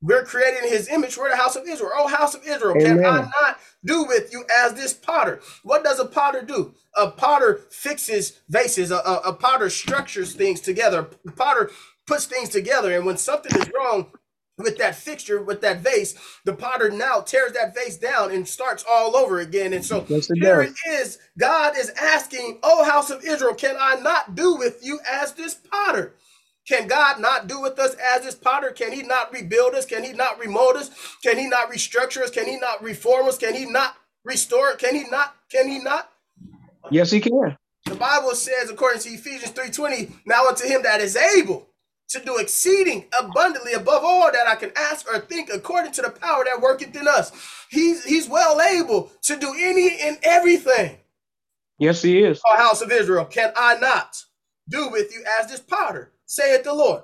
We're 0.06 0.24
created 0.24 0.64
in 0.64 0.70
his 0.70 0.88
image. 0.88 1.18
We're 1.18 1.30
the 1.30 1.36
house 1.36 1.56
of 1.56 1.68
Israel. 1.68 1.90
Oh, 1.96 2.08
house 2.08 2.34
of 2.36 2.46
Israel. 2.46 2.74
Can 2.74 3.04
I 3.04 3.30
not 3.42 3.58
do 3.84 4.04
with 4.04 4.32
you 4.32 4.44
as 4.64 4.74
this 4.74 4.94
potter? 4.94 5.40
What 5.64 5.84
does 5.84 6.00
a 6.00 6.06
potter 6.06 6.42
do? 6.42 6.74
A 6.96 7.10
potter 7.10 7.62
fixes 7.70 8.40
vases. 8.48 8.92
A, 8.92 8.96
a, 8.98 9.20
a 9.26 9.34
potter 9.34 9.70
structures 9.70 10.34
things 10.34 10.60
together. 10.62 11.08
A 11.28 11.32
potter 11.32 11.72
puts 12.06 12.26
things 12.26 12.50
together. 12.50 12.96
And 12.96 13.06
when 13.06 13.18
something 13.18 13.52
is 13.60 13.70
wrong 13.76 14.12
with 14.58 14.78
that 14.78 14.94
fixture, 14.96 15.42
with 15.42 15.60
that 15.62 15.80
vase, 15.80 16.14
the 16.44 16.54
potter 16.54 16.90
now 16.90 17.20
tears 17.22 17.52
that 17.54 17.74
vase 17.74 17.98
down 17.98 18.30
and 18.32 18.48
starts 18.48 18.84
all 18.88 19.16
over 19.16 19.40
again. 19.40 19.72
And 19.74 19.84
so 19.84 20.06
Yes, 20.08 20.30
it 20.30 20.38
here 20.40 20.62
does. 20.62 20.72
it 20.72 20.90
is. 20.90 21.18
God 21.38 21.76
is 21.76 21.90
asking, 22.00 22.60
Oh, 22.62 22.84
house 22.84 23.10
of 23.10 23.24
Israel, 23.24 23.54
can 23.54 23.76
I 23.80 23.96
not 23.96 24.36
do 24.36 24.56
with 24.56 24.80
you 24.84 25.00
as 25.10 25.32
this 25.34 25.54
potter? 25.56 26.14
Can 26.66 26.88
God 26.88 27.20
not 27.20 27.46
do 27.46 27.60
with 27.60 27.78
us 27.78 27.94
as 27.94 28.22
this 28.22 28.34
potter? 28.34 28.70
Can 28.70 28.92
he 28.92 29.02
not 29.02 29.32
rebuild 29.32 29.74
us? 29.74 29.86
Can 29.86 30.02
he 30.02 30.12
not 30.12 30.38
remold 30.38 30.76
us? 30.76 30.90
Can 31.22 31.38
he 31.38 31.48
not 31.48 31.70
restructure 31.70 32.22
us? 32.22 32.30
Can 32.30 32.46
he 32.46 32.58
not 32.58 32.82
reform 32.82 33.28
us? 33.28 33.38
Can 33.38 33.54
he 33.54 33.66
not 33.66 33.94
restore 34.24 34.70
it? 34.70 34.78
Can 34.78 34.94
he 34.94 35.04
not? 35.08 35.36
Can 35.50 35.68
he 35.68 35.78
not? 35.78 36.10
Yes, 36.90 37.10
he 37.10 37.20
can. 37.20 37.56
The 37.84 37.94
Bible 37.94 38.34
says, 38.34 38.68
according 38.68 39.00
to 39.02 39.10
Ephesians 39.10 39.52
3:20, 39.52 40.12
now 40.26 40.46
unto 40.46 40.66
him 40.66 40.82
that 40.82 41.00
is 41.00 41.16
able 41.16 41.68
to 42.08 42.20
do 42.20 42.36
exceeding 42.38 43.06
abundantly 43.18 43.72
above 43.72 44.04
all 44.04 44.30
that 44.32 44.46
I 44.46 44.54
can 44.56 44.72
ask 44.76 45.08
or 45.08 45.20
think, 45.20 45.50
according 45.52 45.92
to 45.92 46.02
the 46.02 46.10
power 46.10 46.44
that 46.44 46.60
worketh 46.60 46.94
in 46.96 47.06
us. 47.06 47.32
He's 47.70 48.04
he's 48.04 48.28
well 48.28 48.60
able 48.60 49.12
to 49.22 49.36
do 49.36 49.54
any 49.56 50.00
and 50.00 50.18
everything. 50.22 50.98
Yes, 51.78 52.02
he 52.02 52.22
is. 52.22 52.40
O 52.46 52.56
house 52.56 52.82
of 52.82 52.90
Israel, 52.90 53.24
can 53.24 53.52
I 53.56 53.76
not 53.78 54.24
do 54.68 54.88
with 54.88 55.12
you 55.14 55.24
as 55.40 55.48
this 55.48 55.60
potter, 55.60 56.12
saith 56.26 56.64
the 56.64 56.74
Lord? 56.74 57.02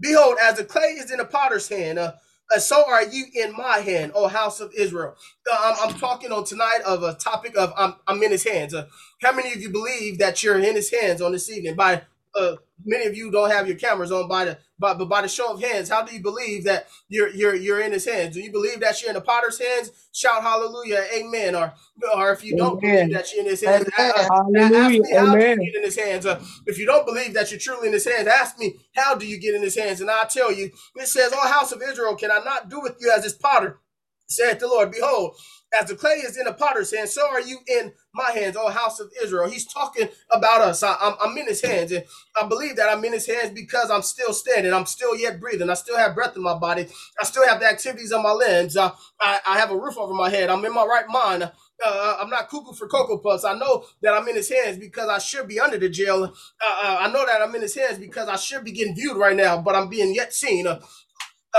Behold, 0.00 0.36
as 0.42 0.56
the 0.56 0.64
clay 0.64 0.96
is 0.98 1.10
in 1.10 1.18
the 1.18 1.24
potter's 1.24 1.68
hand, 1.68 1.98
uh, 1.98 2.12
uh, 2.54 2.58
so 2.58 2.84
are 2.86 3.04
you 3.04 3.26
in 3.34 3.52
my 3.52 3.78
hand, 3.78 4.12
O 4.14 4.28
house 4.28 4.60
of 4.60 4.72
Israel. 4.76 5.14
Uh, 5.50 5.56
I'm, 5.80 5.88
I'm 5.90 5.98
talking 5.98 6.30
on 6.32 6.44
tonight 6.44 6.80
of 6.84 7.02
a 7.02 7.14
topic 7.14 7.56
of 7.56 7.72
I'm, 7.76 7.94
I'm 8.06 8.22
in 8.22 8.30
his 8.30 8.44
hands. 8.44 8.74
Uh, 8.74 8.86
how 9.22 9.32
many 9.32 9.52
of 9.52 9.60
you 9.60 9.70
believe 9.70 10.18
that 10.18 10.42
you're 10.42 10.58
in 10.58 10.74
his 10.74 10.90
hands 10.90 11.22
on 11.22 11.32
this 11.32 11.50
evening? 11.50 11.74
By 11.74 12.02
uh, 12.36 12.56
many 12.84 13.06
of 13.06 13.16
you 13.16 13.30
don't 13.30 13.50
have 13.50 13.68
your 13.68 13.76
cameras 13.76 14.12
on 14.12 14.28
by 14.28 14.44
the 14.46 14.58
by, 14.78 14.94
but 14.94 15.06
by 15.08 15.22
the 15.22 15.28
show 15.28 15.54
of 15.54 15.62
hands, 15.62 15.88
how 15.88 16.02
do 16.02 16.14
you 16.14 16.22
believe 16.22 16.64
that 16.64 16.88
you're 17.08 17.28
you're 17.30 17.54
you're 17.54 17.80
in 17.80 17.92
his 17.92 18.06
hands? 18.06 18.34
Do 18.34 18.42
you 18.42 18.52
believe 18.52 18.80
that 18.80 19.00
you're 19.02 19.10
in 19.10 19.14
the 19.16 19.20
potter's 19.22 19.60
hands? 19.60 19.90
Shout 20.12 20.42
hallelujah, 20.42 21.04
amen. 21.16 21.54
Or 21.54 21.74
or 22.14 22.32
if 22.32 22.44
you 22.44 22.56
don't 22.56 22.80
Amen. 22.84 23.08
believe 23.08 23.12
that 23.12 23.32
you're 23.32 23.44
in 23.44 23.50
his 23.50 23.62
hands, 23.62 23.88
Amen. 23.98 24.72
ask 24.74 24.98
Hallelujah. 24.98 25.02
me 25.02 25.14
how 25.16 25.36
do 25.36 25.46
you 25.46 25.56
Amen. 25.56 25.58
get 25.72 25.76
in 25.76 25.84
his 25.84 25.96
hands. 25.98 26.26
Uh, 26.26 26.42
if 26.66 26.78
you 26.78 26.86
don't 26.86 27.06
believe 27.06 27.34
that 27.34 27.50
you're 27.50 27.60
truly 27.60 27.88
in 27.88 27.92
his 27.94 28.06
hands, 28.06 28.28
ask 28.28 28.58
me 28.58 28.76
how 28.94 29.14
do 29.14 29.26
you 29.26 29.38
get 29.40 29.54
in 29.54 29.62
his 29.62 29.76
hands, 29.76 30.00
and 30.00 30.10
I'll 30.10 30.28
tell 30.28 30.52
you. 30.52 30.70
It 30.96 31.08
says, 31.08 31.32
"O 31.34 31.48
house 31.48 31.72
of 31.72 31.82
Israel, 31.82 32.16
can 32.16 32.30
I 32.32 32.40
not 32.44 32.68
do 32.70 32.80
with 32.80 32.96
you 33.00 33.12
as 33.16 33.24
this 33.24 33.34
potter?" 33.34 33.80
Saith 34.28 34.60
the 34.60 34.68
Lord, 34.68 34.90
Behold, 34.92 35.36
as 35.80 35.88
the 35.88 35.96
clay 35.96 36.16
is 36.16 36.36
in 36.36 36.44
the 36.44 36.52
potter's 36.52 36.94
hand, 36.94 37.08
so 37.08 37.28
are 37.28 37.40
you 37.40 37.58
in 37.66 37.92
my 38.14 38.30
hands, 38.30 38.56
O 38.56 38.68
house 38.70 39.00
of 39.00 39.10
Israel. 39.22 39.48
He's 39.50 39.66
talking 39.66 40.08
about 40.30 40.62
us. 40.62 40.82
I, 40.82 40.96
am 41.00 41.14
I'm 41.20 41.36
in 41.36 41.46
his 41.46 41.60
hands, 41.60 41.92
and 41.92 42.04
I 42.40 42.46
believe 42.46 42.76
that 42.76 42.88
I'm 42.88 43.04
in 43.04 43.12
his 43.12 43.26
hands 43.26 43.50
because 43.50 43.90
I'm 43.90 44.02
still 44.02 44.32
standing. 44.32 44.72
I'm 44.72 44.86
still 44.86 45.16
yet 45.16 45.40
breathing. 45.40 45.68
I 45.68 45.74
still 45.74 45.98
have 45.98 46.14
breath 46.14 46.36
in 46.36 46.42
my 46.42 46.56
body. 46.56 46.86
I 47.20 47.24
still 47.24 47.46
have 47.46 47.60
the 47.60 47.66
activities 47.66 48.12
on 48.12 48.22
my 48.22 48.32
limbs. 48.32 48.76
Uh, 48.76 48.92
I, 49.20 49.40
I 49.46 49.58
have 49.58 49.70
a 49.70 49.76
roof 49.76 49.98
over 49.98 50.14
my 50.14 50.30
head. 50.30 50.48
I'm 50.48 50.64
in 50.64 50.72
my 50.72 50.84
right 50.84 51.06
mind. 51.08 51.50
Uh, 51.84 52.16
I'm 52.20 52.30
not 52.30 52.48
cuckoo 52.48 52.72
for 52.72 52.86
Cocoa 52.86 53.18
Puffs. 53.18 53.44
I 53.44 53.54
know 53.58 53.84
that 54.00 54.14
I'm 54.14 54.28
in 54.28 54.36
his 54.36 54.48
hands 54.48 54.78
because 54.78 55.08
I 55.08 55.18
should 55.18 55.48
be 55.48 55.58
under 55.58 55.76
the 55.76 55.88
jail. 55.88 56.24
Uh, 56.24 56.28
uh, 56.28 56.96
I 57.00 57.10
know 57.12 57.26
that 57.26 57.42
I'm 57.42 57.54
in 57.54 57.62
his 57.62 57.74
hands 57.74 57.98
because 57.98 58.28
I 58.28 58.36
should 58.36 58.64
be 58.64 58.72
getting 58.72 58.94
viewed 58.94 59.16
right 59.16 59.36
now, 59.36 59.60
but 59.60 59.74
I'm 59.74 59.88
being 59.88 60.14
yet 60.14 60.32
seen. 60.32 60.68
Uh, 60.68 60.80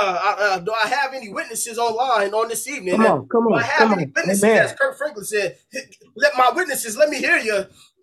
uh, 0.01 0.35
uh, 0.39 0.59
do 0.59 0.73
I 0.73 0.87
have 0.87 1.13
any 1.13 1.29
witnesses 1.29 1.77
online 1.79 2.33
on 2.33 2.49
this 2.49 2.67
evening? 2.67 2.95
Come 2.95 3.05
on, 3.07 3.27
come 3.29 3.47
Do 3.47 3.55
I 3.55 3.63
on, 3.63 3.63
have 3.63 3.91
any 3.93 4.05
on. 4.05 4.13
witnesses, 4.15 4.43
Amen. 4.43 4.63
as 4.63 4.73
Kirk 4.73 4.97
Franklin 4.97 5.25
said? 5.25 5.57
Let 6.17 6.33
my 6.37 6.51
witnesses, 6.55 6.97
let 6.97 7.09
me 7.09 7.17
hear 7.19 7.37
you. 7.39 7.53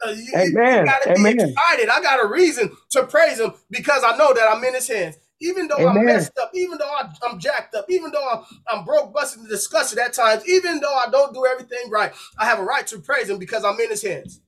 Uh, 0.06 0.10
you, 0.10 0.16
you- 0.16 0.60
you 0.68 0.82
gotta 0.84 1.12
be 1.14 1.28
Amen. 1.28 1.30
excited. 1.30 1.88
I 1.90 2.02
got 2.02 2.24
a 2.24 2.28
reason 2.28 2.70
to 2.92 3.04
praise 3.06 3.40
him 3.40 3.52
because 3.70 4.04
I 4.04 4.16
know 4.16 4.34
that 4.34 4.48
I'm 4.52 4.64
in 4.64 4.74
his 4.74 4.88
hands. 4.88 5.16
Even 5.42 5.68
though 5.68 5.86
I'm 5.86 6.04
messed 6.04 6.32
up, 6.40 6.50
even 6.54 6.78
though 6.78 6.90
I, 6.90 7.10
I'm 7.24 7.38
jacked 7.40 7.74
up, 7.74 7.86
even 7.90 8.12
though 8.12 8.28
I'm, 8.30 8.44
I'm 8.70 8.84
broke, 8.84 9.12
busted, 9.14 9.40
and 9.40 9.48
disgusted 9.50 9.98
at 9.98 10.14
times, 10.14 10.48
even 10.48 10.80
though 10.80 10.94
I 10.94 11.06
don't 11.10 11.34
do 11.34 11.46
everything 11.46 11.90
right, 11.90 12.12
I 12.38 12.46
have 12.46 12.60
a 12.60 12.64
right 12.64 12.86
to 12.88 13.00
praise 13.00 13.30
him 13.30 13.38
because 13.38 13.64
I'm 13.64 13.80
in 13.80 13.90
his 13.90 14.02
hands. 14.02 14.40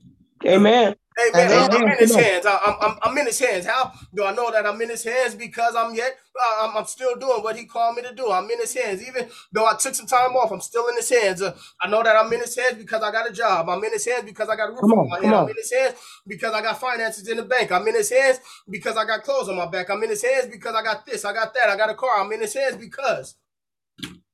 Amen. 0.46 0.94
Amen. 1.20 1.52
Amen. 1.52 1.52
I'm, 1.52 1.70
I'm 1.70 1.92
in 1.92 1.98
his 1.98 2.14
hands. 2.16 2.44
I, 2.44 2.58
I'm, 2.66 2.76
I'm, 2.80 2.98
I'm 3.02 3.18
in 3.18 3.26
his 3.26 3.38
hands. 3.38 3.66
How 3.66 3.92
do 4.14 4.24
I 4.24 4.34
know 4.34 4.50
that 4.50 4.66
I'm 4.66 4.80
in 4.82 4.90
his 4.90 5.04
hands? 5.04 5.36
Because 5.36 5.76
I'm 5.76 5.94
yet, 5.94 6.18
uh, 6.36 6.66
I'm, 6.68 6.76
I'm 6.78 6.86
still 6.86 7.14
doing 7.16 7.40
what 7.42 7.56
he 7.56 7.66
called 7.66 7.96
me 7.96 8.02
to 8.02 8.12
do. 8.14 8.32
I'm 8.32 8.50
in 8.50 8.58
his 8.58 8.74
hands. 8.74 9.00
Even 9.06 9.28
though 9.52 9.64
I 9.66 9.76
took 9.76 9.94
some 9.94 10.06
time 10.08 10.32
off, 10.36 10.50
I'm 10.50 10.60
still 10.60 10.88
in 10.88 10.96
his 10.96 11.08
hands. 11.10 11.40
Uh, 11.40 11.56
I 11.80 11.88
know 11.88 12.02
that 12.02 12.16
I'm 12.16 12.32
in 12.32 12.40
his 12.40 12.56
hands 12.56 12.78
because 12.78 13.02
I 13.02 13.12
got 13.12 13.30
a 13.30 13.32
job. 13.32 13.68
I'm 13.68 13.84
in 13.84 13.92
his 13.92 14.04
hands 14.06 14.24
because 14.24 14.48
I 14.48 14.56
got 14.56 14.70
a 14.70 14.72
roof 14.72 14.80
Come 14.80 14.92
on 14.92 14.98
on, 14.98 15.08
my 15.08 15.20
come 15.20 15.30
head. 15.30 15.34
I'm 15.34 15.48
in 15.50 15.56
his 15.56 15.72
hands 15.72 15.96
because 16.26 16.52
I 16.52 16.62
got 16.62 16.80
finances 16.80 17.28
in 17.28 17.36
the 17.36 17.44
bank. 17.44 17.70
I'm 17.70 17.86
in 17.86 17.94
his 17.94 18.10
hands 18.10 18.40
because 18.68 18.96
I 18.96 19.06
got 19.06 19.22
clothes 19.22 19.48
on 19.48 19.56
my 19.56 19.66
back. 19.66 19.90
I'm 19.90 20.02
in 20.02 20.10
his 20.10 20.24
hands 20.24 20.48
because 20.50 20.74
I 20.74 20.82
got 20.82 21.06
this, 21.06 21.24
I 21.24 21.32
got 21.32 21.54
that, 21.54 21.70
I 21.70 21.76
got 21.76 21.90
a 21.90 21.94
car. 21.94 22.20
I'm 22.20 22.32
in 22.32 22.40
his 22.40 22.54
hands 22.54 22.76
because 22.76 23.36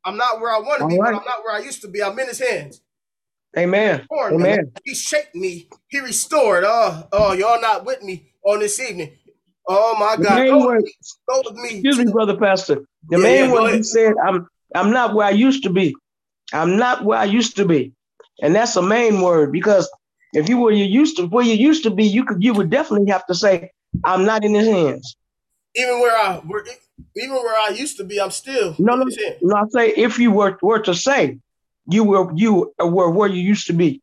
I'm 0.04 0.16
not 0.16 0.40
where 0.40 0.54
I 0.54 0.60
want 0.60 0.78
to 0.80 0.84
All 0.84 0.88
be, 0.88 0.96
but. 0.98 1.08
I'm 1.08 1.24
not 1.26 1.44
where 1.44 1.54
I 1.54 1.60
used 1.60 1.82
to 1.82 1.88
be. 1.88 2.02
I'm 2.02 2.18
in 2.18 2.28
his 2.28 2.38
hands 2.40 2.80
Amen. 3.58 4.06
me. 4.10 4.16
Amen. 4.36 4.72
He 4.84 4.94
shaped 4.94 5.34
me. 5.34 5.68
He 5.88 6.00
restored. 6.00 6.64
Oh, 6.66 7.08
oh, 7.12 7.32
y'all 7.32 7.60
not 7.60 7.84
with 7.84 8.02
me 8.02 8.32
on 8.44 8.60
this 8.60 8.78
evening. 8.80 9.16
Oh 9.68 9.96
my 9.98 10.16
The 10.16 10.22
God. 10.22 10.38
main 10.38 10.50
Go 10.50 10.66
word, 10.66 10.82
me. 10.82 10.94
Go 11.28 11.42
with 11.44 11.54
me. 11.56 11.70
excuse 11.70 11.98
me, 11.98 12.12
brother 12.12 12.36
pastor. 12.36 12.76
The 13.08 13.18
Yeah, 13.18 13.22
main 13.22 13.46
yeah, 13.46 13.52
word 13.52 13.74
he 13.76 13.82
said, 13.82 14.14
I'm 14.24 14.48
I'm 14.74 14.90
not 14.90 15.14
where 15.14 15.26
I 15.26 15.30
used 15.30 15.64
to 15.64 15.70
be. 15.70 15.94
I'm 16.52 16.76
not 16.76 17.04
where 17.04 17.18
I 17.18 17.24
used 17.24 17.56
to 17.56 17.64
be. 17.64 17.92
And 18.42 18.54
that's 18.54 18.74
the 18.74 18.82
main 18.82 19.20
word 19.20 19.52
because 19.52 19.90
if 20.32 20.48
you 20.48 20.58
were 20.58 20.72
you 20.72 20.84
used 20.84 21.16
to 21.16 21.26
where 21.26 21.44
you 21.44 21.54
used 21.54 21.82
to 21.84 21.90
be, 21.90 22.04
you 22.04 22.24
could 22.24 22.42
you 22.42 22.54
would 22.54 22.70
definitely 22.70 23.10
have 23.10 23.26
to 23.26 23.34
say, 23.34 23.70
I'm 24.04 24.24
not 24.24 24.44
in 24.44 24.54
his 24.54 24.66
hands. 24.66 25.16
Even 25.76 26.00
where 26.00 26.16
I 26.16 26.36
where, 26.38 26.64
even 27.16 27.34
where 27.34 27.58
I 27.58 27.70
used 27.70 27.96
to 27.98 28.04
be, 28.04 28.20
I'm 28.20 28.30
still 28.30 28.74
No, 28.78 28.94
no, 28.94 29.02
in 29.02 29.08
his 29.08 29.22
hand. 29.22 29.36
no, 29.42 29.56
I 29.56 29.62
say 29.70 29.88
if 29.90 30.18
you 30.18 30.30
were 30.30 30.58
were 30.62 30.80
to 30.80 30.94
say 30.94 31.38
you 31.88 32.04
were 32.04 32.32
you 32.34 32.72
were 32.78 33.10
where 33.10 33.28
you 33.28 33.40
used 33.40 33.66
to 33.68 33.72
be. 33.72 34.02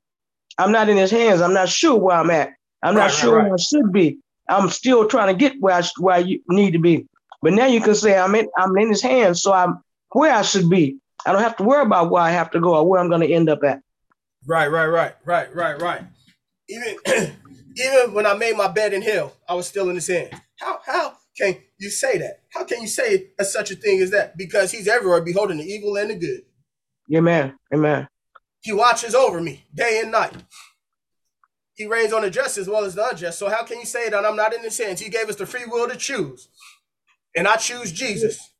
I'm 0.57 0.71
not 0.71 0.89
in 0.89 0.97
his 0.97 1.11
hands. 1.11 1.41
I'm 1.41 1.53
not 1.53 1.69
sure 1.69 1.97
where 1.97 2.17
I'm 2.17 2.31
at. 2.31 2.49
I'm 2.83 2.95
not 2.95 3.01
right, 3.01 3.11
sure 3.11 3.37
right. 3.37 3.45
where 3.45 3.53
I 3.53 3.57
should 3.57 3.91
be. 3.91 4.19
I'm 4.49 4.69
still 4.69 5.07
trying 5.07 5.27
to 5.27 5.37
get 5.37 5.59
where 5.59 5.75
I 5.75 5.83
where 5.99 6.15
I 6.15 6.39
need 6.49 6.71
to 6.71 6.79
be. 6.79 7.07
But 7.41 7.53
now 7.53 7.65
you 7.65 7.81
can 7.81 7.95
say 7.95 8.17
I'm 8.17 8.33
in 8.35 8.47
I'm 8.57 8.75
in 8.77 8.89
his 8.89 9.01
hands, 9.01 9.41
so 9.41 9.53
I'm 9.53 9.83
where 10.11 10.33
I 10.33 10.41
should 10.41 10.69
be. 10.69 10.97
I 11.25 11.31
don't 11.31 11.41
have 11.41 11.57
to 11.57 11.63
worry 11.63 11.83
about 11.83 12.09
where 12.09 12.23
I 12.23 12.31
have 12.31 12.51
to 12.51 12.59
go 12.59 12.75
or 12.75 12.87
where 12.87 12.99
I'm 12.99 13.09
going 13.09 13.21
to 13.21 13.31
end 13.31 13.49
up 13.49 13.63
at. 13.63 13.81
Right, 14.47 14.67
right, 14.67 14.85
right, 14.85 15.13
right, 15.25 15.53
right, 15.53 15.81
right. 15.81 16.01
Even 16.69 16.97
even 17.75 18.13
when 18.13 18.25
I 18.25 18.33
made 18.33 18.55
my 18.55 18.67
bed 18.67 18.93
in 18.93 19.01
hell, 19.01 19.33
I 19.47 19.53
was 19.53 19.67
still 19.67 19.89
in 19.89 19.95
his 19.95 20.07
hand. 20.07 20.29
How 20.59 20.79
how 20.85 21.17
can 21.37 21.57
you 21.77 21.89
say 21.89 22.17
that? 22.17 22.41
How 22.53 22.63
can 22.63 22.81
you 22.81 22.87
say 22.87 23.27
such 23.41 23.71
a 23.71 23.75
thing 23.75 24.01
as 24.01 24.11
that? 24.11 24.37
Because 24.37 24.71
he's 24.71 24.87
everywhere, 24.87 25.21
beholding 25.21 25.57
the 25.57 25.65
evil 25.65 25.97
and 25.97 26.09
the 26.09 26.15
good. 26.15 26.41
Amen. 27.13 27.55
Amen. 27.73 28.07
He 28.61 28.73
watches 28.73 29.15
over 29.15 29.39
me 29.39 29.63
day 29.73 30.01
and 30.01 30.11
night. 30.11 30.33
He 31.75 31.85
reigns 31.85 32.11
on 32.11 32.23
the 32.23 32.29
just 32.29 32.57
as 32.57 32.67
well 32.67 32.83
as 32.83 32.95
the 32.95 33.07
unjust. 33.07 33.37
So 33.37 33.49
how 33.49 33.63
can 33.63 33.79
you 33.79 33.85
say 33.85 34.09
that 34.09 34.25
I'm 34.25 34.35
not 34.35 34.53
in 34.53 34.61
his 34.61 34.77
hands? 34.77 34.99
He 34.99 35.09
gave 35.09 35.29
us 35.29 35.35
the 35.35 35.45
free 35.45 35.65
will 35.65 35.87
to 35.87 35.95
choose. 35.95 36.49
And 37.35 37.47
I 37.47 37.55
choose 37.57 37.91
Jesus. 37.91 38.51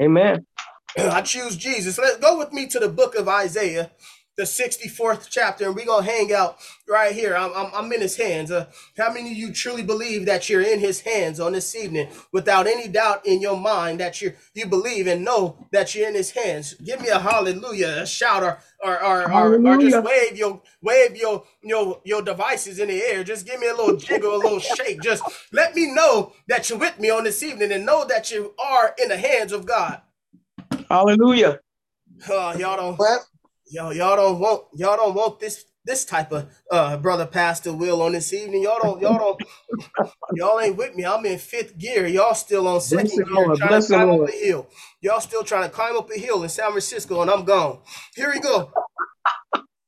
Amen. 0.00 0.46
I 0.98 1.20
choose 1.20 1.56
Jesus. 1.56 1.98
Let's 1.98 2.16
go 2.18 2.38
with 2.38 2.52
me 2.52 2.66
to 2.68 2.78
the 2.78 2.88
book 2.88 3.16
of 3.16 3.28
Isaiah, 3.28 3.90
the 4.36 4.42
64th 4.44 5.28
chapter, 5.30 5.66
and 5.66 5.76
we're 5.76 5.86
gonna 5.86 6.04
hang 6.04 6.32
out 6.32 6.58
right 6.88 7.14
here. 7.14 7.36
I'm, 7.36 7.52
I'm, 7.54 7.70
I'm 7.74 7.92
in 7.92 8.00
his 8.00 8.16
hands. 8.16 8.50
Uh, 8.50 8.66
how 8.96 9.12
many 9.12 9.30
of 9.30 9.36
you 9.36 9.52
truly 9.52 9.82
believe 9.82 10.26
that 10.26 10.48
you're 10.48 10.62
in 10.62 10.80
his 10.80 11.00
hands 11.00 11.38
on 11.38 11.52
this 11.52 11.74
evening 11.76 12.08
without 12.32 12.66
any 12.66 12.88
doubt 12.88 13.26
in 13.26 13.40
your 13.40 13.56
mind 13.56 14.00
that 14.00 14.20
you 14.20 14.32
you 14.54 14.66
believe 14.66 15.06
and 15.06 15.24
know 15.24 15.66
that 15.70 15.94
you're 15.94 16.08
in 16.08 16.14
his 16.14 16.32
hands? 16.32 16.74
Give 16.74 17.00
me 17.00 17.08
a 17.08 17.18
hallelujah, 17.18 18.02
a 18.02 18.06
shout, 18.06 18.42
or 18.42 18.58
or, 18.82 19.02
or, 19.02 19.32
or, 19.32 19.60
or 19.66 19.78
just 19.78 20.02
wave 20.02 20.36
your 20.36 20.60
wave 20.82 21.16
your 21.16 21.44
your 21.62 22.00
your 22.04 22.22
devices 22.22 22.78
in 22.78 22.88
the 22.88 23.02
air. 23.02 23.24
Just 23.24 23.46
give 23.46 23.60
me 23.60 23.68
a 23.68 23.74
little 23.74 23.96
jiggle, 23.96 24.34
a 24.34 24.36
little 24.36 24.58
shake. 24.60 25.00
Just 25.00 25.24
let 25.52 25.74
me 25.74 25.94
know 25.94 26.32
that 26.48 26.68
you're 26.68 26.78
with 26.78 26.98
me 26.98 27.10
on 27.10 27.24
this 27.24 27.42
evening 27.42 27.72
and 27.72 27.86
know 27.86 28.04
that 28.06 28.30
you 28.30 28.54
are 28.58 28.94
in 29.00 29.08
the 29.08 29.16
hands 29.16 29.52
of 29.52 29.66
God. 29.66 30.00
Hallelujah. 30.88 31.60
Uh, 32.28 32.56
y'all 32.58 32.76
don't 32.76 32.98
What? 32.98 33.20
Y'all 33.74 33.92
y'all 33.92 34.16
don't 34.16 34.38
want 34.38 34.62
y'all 34.74 34.96
don't 34.96 35.14
want 35.14 35.40
this 35.40 35.64
this 35.84 36.04
type 36.04 36.32
of 36.32 36.48
uh 36.70 36.96
brother 36.96 37.26
pastor 37.26 37.72
will 37.72 38.00
on 38.02 38.12
this 38.12 38.32
evening. 38.32 38.62
Y'all 38.62 38.78
don't 38.80 39.02
y'all 39.02 39.18
don't 39.18 40.10
y'all 40.34 40.60
ain't 40.60 40.76
with 40.76 40.94
me. 40.94 41.04
I'm 41.04 41.26
in 41.26 41.38
fifth 41.38 41.76
gear. 41.76 42.06
Y'all 42.06 42.34
still 42.34 42.68
on 42.68 42.74
Bless 42.88 42.88
second 42.88 43.20
him, 43.20 43.34
gear 43.34 43.34
Lord. 43.34 43.58
trying 43.58 43.68
Bless 43.68 43.86
to 43.88 43.94
climb 43.94 44.10
up 44.10 44.28
a 44.28 44.32
hill. 44.32 44.68
Y'all 45.00 45.20
still 45.20 45.42
trying 45.42 45.64
to 45.64 45.74
climb 45.74 45.96
up 45.96 46.10
a 46.10 46.18
hill 46.18 46.42
in 46.44 46.48
San 46.48 46.70
Francisco 46.70 47.20
and 47.22 47.30
I'm 47.30 47.44
gone. 47.44 47.80
Here 48.14 48.30
we 48.32 48.40
go. 48.40 48.70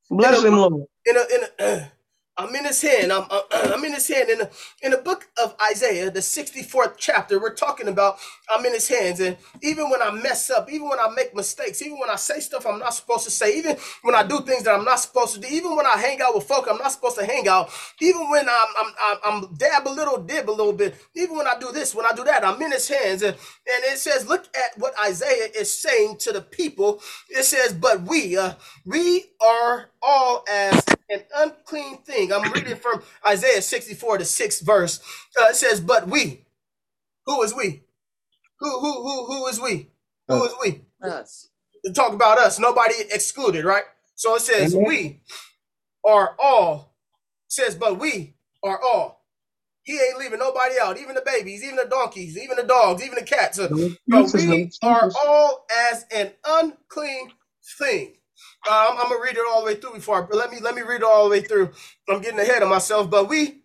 Bless 0.09 0.43
him, 0.43 0.55
Lord. 0.55 0.83
In 1.05 1.17
a 1.17 1.21
in 1.35 1.41
a 1.59 1.91
I'm 2.37 2.53
in 2.55 2.65
his 2.65 2.81
hand. 2.81 3.11
I'm, 3.13 3.25
I'm 3.51 3.83
in 3.85 3.93
his 3.93 4.07
hand. 4.07 4.29
In 4.29 4.39
the 4.39 4.49
in 4.83 4.91
the 4.91 4.97
book 4.97 5.27
of 5.43 5.55
Isaiah, 5.71 6.11
the 6.11 6.21
64th 6.21 6.95
chapter, 6.97 7.39
we're 7.39 7.53
talking 7.55 7.87
about 7.87 8.17
I'm 8.49 8.65
in 8.65 8.73
his 8.73 8.87
hands. 8.87 9.19
And 9.21 9.37
even 9.61 9.89
when 9.89 10.01
I 10.01 10.11
mess 10.11 10.49
up, 10.49 10.71
even 10.71 10.89
when 10.89 10.99
I 10.99 11.09
make 11.15 11.35
mistakes, 11.35 11.81
even 11.81 11.99
when 11.99 12.09
I 12.09 12.15
say 12.17 12.39
stuff 12.39 12.65
I'm 12.67 12.79
not 12.79 12.93
supposed 12.93 13.25
to 13.25 13.31
say, 13.31 13.57
even 13.57 13.77
when 14.03 14.15
I 14.15 14.23
do 14.23 14.41
things 14.41 14.63
that 14.63 14.75
I'm 14.75 14.85
not 14.85 14.99
supposed 14.99 15.35
to 15.35 15.41
do, 15.41 15.47
even 15.49 15.75
when 15.75 15.85
I 15.85 15.97
hang 15.97 16.21
out 16.21 16.35
with 16.35 16.45
folk 16.45 16.67
I'm 16.69 16.77
not 16.77 16.91
supposed 16.91 17.17
to 17.19 17.25
hang 17.25 17.47
out, 17.47 17.69
even 18.01 18.29
when 18.29 18.47
I'm 18.49 18.67
I'm 18.81 18.93
I'm, 19.01 19.17
I'm 19.45 19.55
dab 19.55 19.87
a 19.87 19.89
little, 19.89 20.17
dib 20.17 20.49
a 20.49 20.51
little 20.51 20.73
bit, 20.73 20.95
even 21.15 21.37
when 21.37 21.47
I 21.47 21.57
do 21.59 21.71
this, 21.71 21.95
when 21.95 22.05
I 22.05 22.13
do 22.13 22.23
that, 22.25 22.45
I'm 22.45 22.61
in 22.61 22.71
his 22.71 22.87
hands. 22.87 23.21
And, 23.23 23.35
and 23.35 23.83
it 23.85 23.97
says, 23.97 24.27
look 24.27 24.45
at 24.55 24.77
what 24.77 24.93
Isaiah 25.05 25.49
is 25.55 25.71
saying 25.71 26.17
to 26.19 26.31
the 26.31 26.41
people. 26.41 27.01
It 27.29 27.43
says, 27.43 27.73
but 27.73 28.01
we, 28.03 28.37
uh, 28.37 28.53
we 28.85 29.25
are 29.41 29.89
all 30.01 30.43
as 30.49 30.83
an 31.09 31.21
unclean 31.35 31.99
thing. 31.99 32.33
I'm 32.33 32.51
reading 32.53 32.75
from 32.77 33.03
Isaiah 33.27 33.61
64, 33.61 34.19
the 34.19 34.25
sixth 34.25 34.65
verse. 34.65 34.99
Uh, 35.39 35.45
it 35.49 35.55
says, 35.55 35.81
but 35.81 36.07
we. 36.07 36.45
Who 37.25 37.41
is 37.43 37.55
we? 37.55 37.83
Who 38.59 38.79
who 38.79 38.93
who 39.03 39.25
who 39.25 39.47
is 39.47 39.61
we? 39.61 39.89
Who 40.27 40.43
is 40.45 40.53
we? 40.63 40.81
Us. 41.03 41.49
To 41.85 41.93
talk 41.93 42.13
about 42.13 42.39
us, 42.39 42.59
nobody 42.59 42.95
excluded, 43.11 43.65
right? 43.65 43.83
So 44.15 44.35
it 44.35 44.41
says, 44.41 44.75
Amen. 44.75 44.87
we 44.87 45.21
are 46.05 46.35
all. 46.39 46.95
It 47.47 47.53
says, 47.53 47.75
but 47.75 47.99
we 47.99 48.35
are 48.63 48.81
all. 48.81 49.25
He 49.83 49.93
ain't 49.93 50.19
leaving 50.19 50.39
nobody 50.39 50.75
out, 50.81 50.99
even 50.99 51.15
the 51.15 51.23
babies, 51.25 51.63
even 51.63 51.77
the 51.77 51.85
donkeys, 51.85 52.37
even 52.37 52.57
the 52.57 52.63
dogs, 52.63 53.03
even 53.03 53.15
the 53.15 53.23
cats. 53.25 53.59
Uh, 53.59 53.69
but 54.09 54.33
we 54.33 54.71
are 54.83 55.11
all 55.25 55.65
as 55.91 56.05
an 56.11 56.31
unclean 56.45 57.31
thing. 57.79 58.15
Uh, 58.69 58.87
I'm, 58.91 58.97
I'm 58.99 59.09
gonna 59.09 59.21
read 59.23 59.37
it 59.37 59.43
all 59.49 59.61
the 59.61 59.67
way 59.67 59.75
through 59.75 59.93
before. 59.93 60.23
I, 60.31 60.35
let 60.35 60.51
me 60.51 60.59
let 60.61 60.75
me 60.75 60.83
read 60.83 60.97
it 61.01 61.05
all 61.05 61.25
the 61.25 61.31
way 61.31 61.41
through. 61.41 61.71
I'm 62.09 62.21
getting 62.21 62.39
ahead 62.39 62.63
of 62.63 62.69
myself, 62.69 63.09
but 63.09 63.29
we 63.29 63.61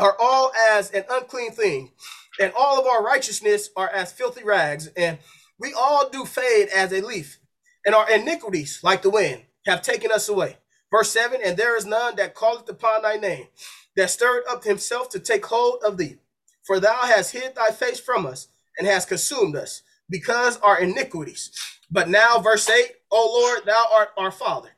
are 0.00 0.16
all 0.20 0.52
as 0.70 0.90
an 0.92 1.04
unclean 1.10 1.52
thing, 1.52 1.92
and 2.40 2.52
all 2.56 2.80
of 2.80 2.86
our 2.86 3.04
righteousness 3.04 3.70
are 3.76 3.90
as 3.90 4.12
filthy 4.12 4.44
rags, 4.44 4.88
and 4.96 5.18
we 5.60 5.74
all 5.74 6.08
do 6.10 6.24
fade 6.26 6.68
as 6.74 6.92
a 6.92 7.02
leaf, 7.02 7.40
and 7.86 7.94
our 7.94 8.10
iniquities, 8.10 8.80
like 8.84 9.02
the 9.02 9.10
wind, 9.10 9.42
have 9.66 9.82
taken 9.82 10.12
us 10.12 10.28
away. 10.28 10.58
Verse 10.92 11.10
7 11.10 11.40
And 11.44 11.56
there 11.56 11.76
is 11.76 11.86
none 11.86 12.16
that 12.16 12.36
calleth 12.36 12.68
upon 12.68 13.02
thy 13.02 13.16
name, 13.16 13.48
that 13.96 14.10
stirred 14.10 14.44
up 14.50 14.64
himself 14.64 15.10
to 15.10 15.20
take 15.20 15.46
hold 15.46 15.82
of 15.84 15.98
thee. 15.98 16.18
For 16.66 16.80
thou 16.80 17.02
hast 17.02 17.32
hid 17.32 17.54
thy 17.56 17.70
face 17.72 18.00
from 18.00 18.26
us, 18.26 18.48
and 18.78 18.86
hast 18.88 19.08
consumed 19.08 19.56
us, 19.56 19.82
because 20.10 20.58
our 20.60 20.80
iniquities. 20.80 21.50
But 21.92 22.08
now, 22.08 22.38
verse 22.38 22.68
8 22.68 22.90
O 23.10 23.40
Lord, 23.40 23.66
thou 23.66 23.84
art 23.92 24.08
our 24.16 24.30
Father. 24.30 24.70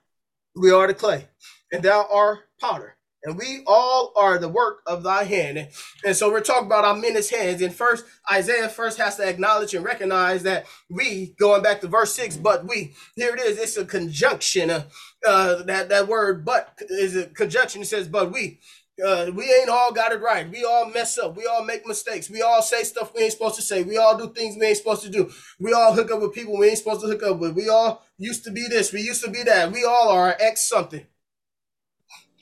We 0.56 0.72
are 0.72 0.88
the 0.88 0.94
clay, 0.94 1.28
and 1.72 1.82
thou 1.82 2.06
art 2.12 2.40
potter. 2.60 2.96
And 3.22 3.38
we 3.38 3.62
all 3.66 4.12
are 4.16 4.36
the 4.36 4.48
work 4.48 4.82
of 4.86 5.02
thy 5.02 5.24
hand. 5.24 5.68
And, 6.04 6.14
so 6.14 6.30
we're 6.30 6.42
talking 6.42 6.66
about 6.66 6.84
I'm 6.84 7.02
in 7.04 7.14
hands. 7.14 7.62
And 7.62 7.74
first, 7.74 8.04
Isaiah 8.30 8.68
first 8.68 8.98
has 8.98 9.16
to 9.16 9.26
acknowledge 9.26 9.72
and 9.72 9.82
recognize 9.82 10.42
that 10.42 10.66
we, 10.90 11.34
going 11.38 11.62
back 11.62 11.80
to 11.80 11.88
verse 11.88 12.12
6, 12.14 12.36
but 12.36 12.68
we, 12.68 12.92
here 13.16 13.34
it 13.34 13.40
is, 13.40 13.58
it's 13.58 13.78
a 13.78 13.86
conjunction. 13.86 14.68
Uh, 14.68 14.84
uh, 15.26 15.62
that, 15.62 15.88
that 15.88 16.06
word 16.06 16.44
but 16.44 16.78
is 16.90 17.16
a 17.16 17.26
conjunction. 17.26 17.80
It 17.80 17.86
says, 17.86 18.08
but 18.08 18.30
we. 18.30 18.60
Uh, 19.02 19.30
we 19.34 19.44
ain't 19.52 19.68
all 19.70 19.92
got 19.92 20.12
it 20.12 20.20
right. 20.20 20.50
We 20.50 20.64
all 20.64 20.86
mess 20.90 21.18
up. 21.18 21.36
We 21.36 21.46
all 21.46 21.64
make 21.64 21.86
mistakes. 21.86 22.30
We 22.30 22.42
all 22.42 22.62
say 22.62 22.82
stuff 22.84 23.12
we 23.14 23.22
ain't 23.22 23.32
supposed 23.32 23.56
to 23.56 23.62
say. 23.62 23.82
We 23.82 23.96
all 23.96 24.16
do 24.16 24.32
things 24.32 24.56
we 24.58 24.66
ain't 24.66 24.76
supposed 24.76 25.02
to 25.02 25.10
do. 25.10 25.30
We 25.60 25.72
all 25.72 25.94
hook 25.94 26.10
up 26.12 26.20
with 26.20 26.34
people 26.34 26.58
we 26.58 26.68
ain't 26.68 26.78
supposed 26.78 27.00
to 27.02 27.08
hook 27.08 27.22
up 27.24 27.38
with. 27.38 27.54
We 27.56 27.68
all 27.68 28.04
used 28.18 28.44
to 28.44 28.52
be 28.52 28.66
this. 28.68 28.92
We 28.92 29.00
used 29.02 29.24
to 29.24 29.30
be 29.30 29.42
that. 29.44 29.72
We 29.72 29.84
all 29.84 30.10
are 30.10 30.36
ex 30.40 30.68
something. 30.68 31.06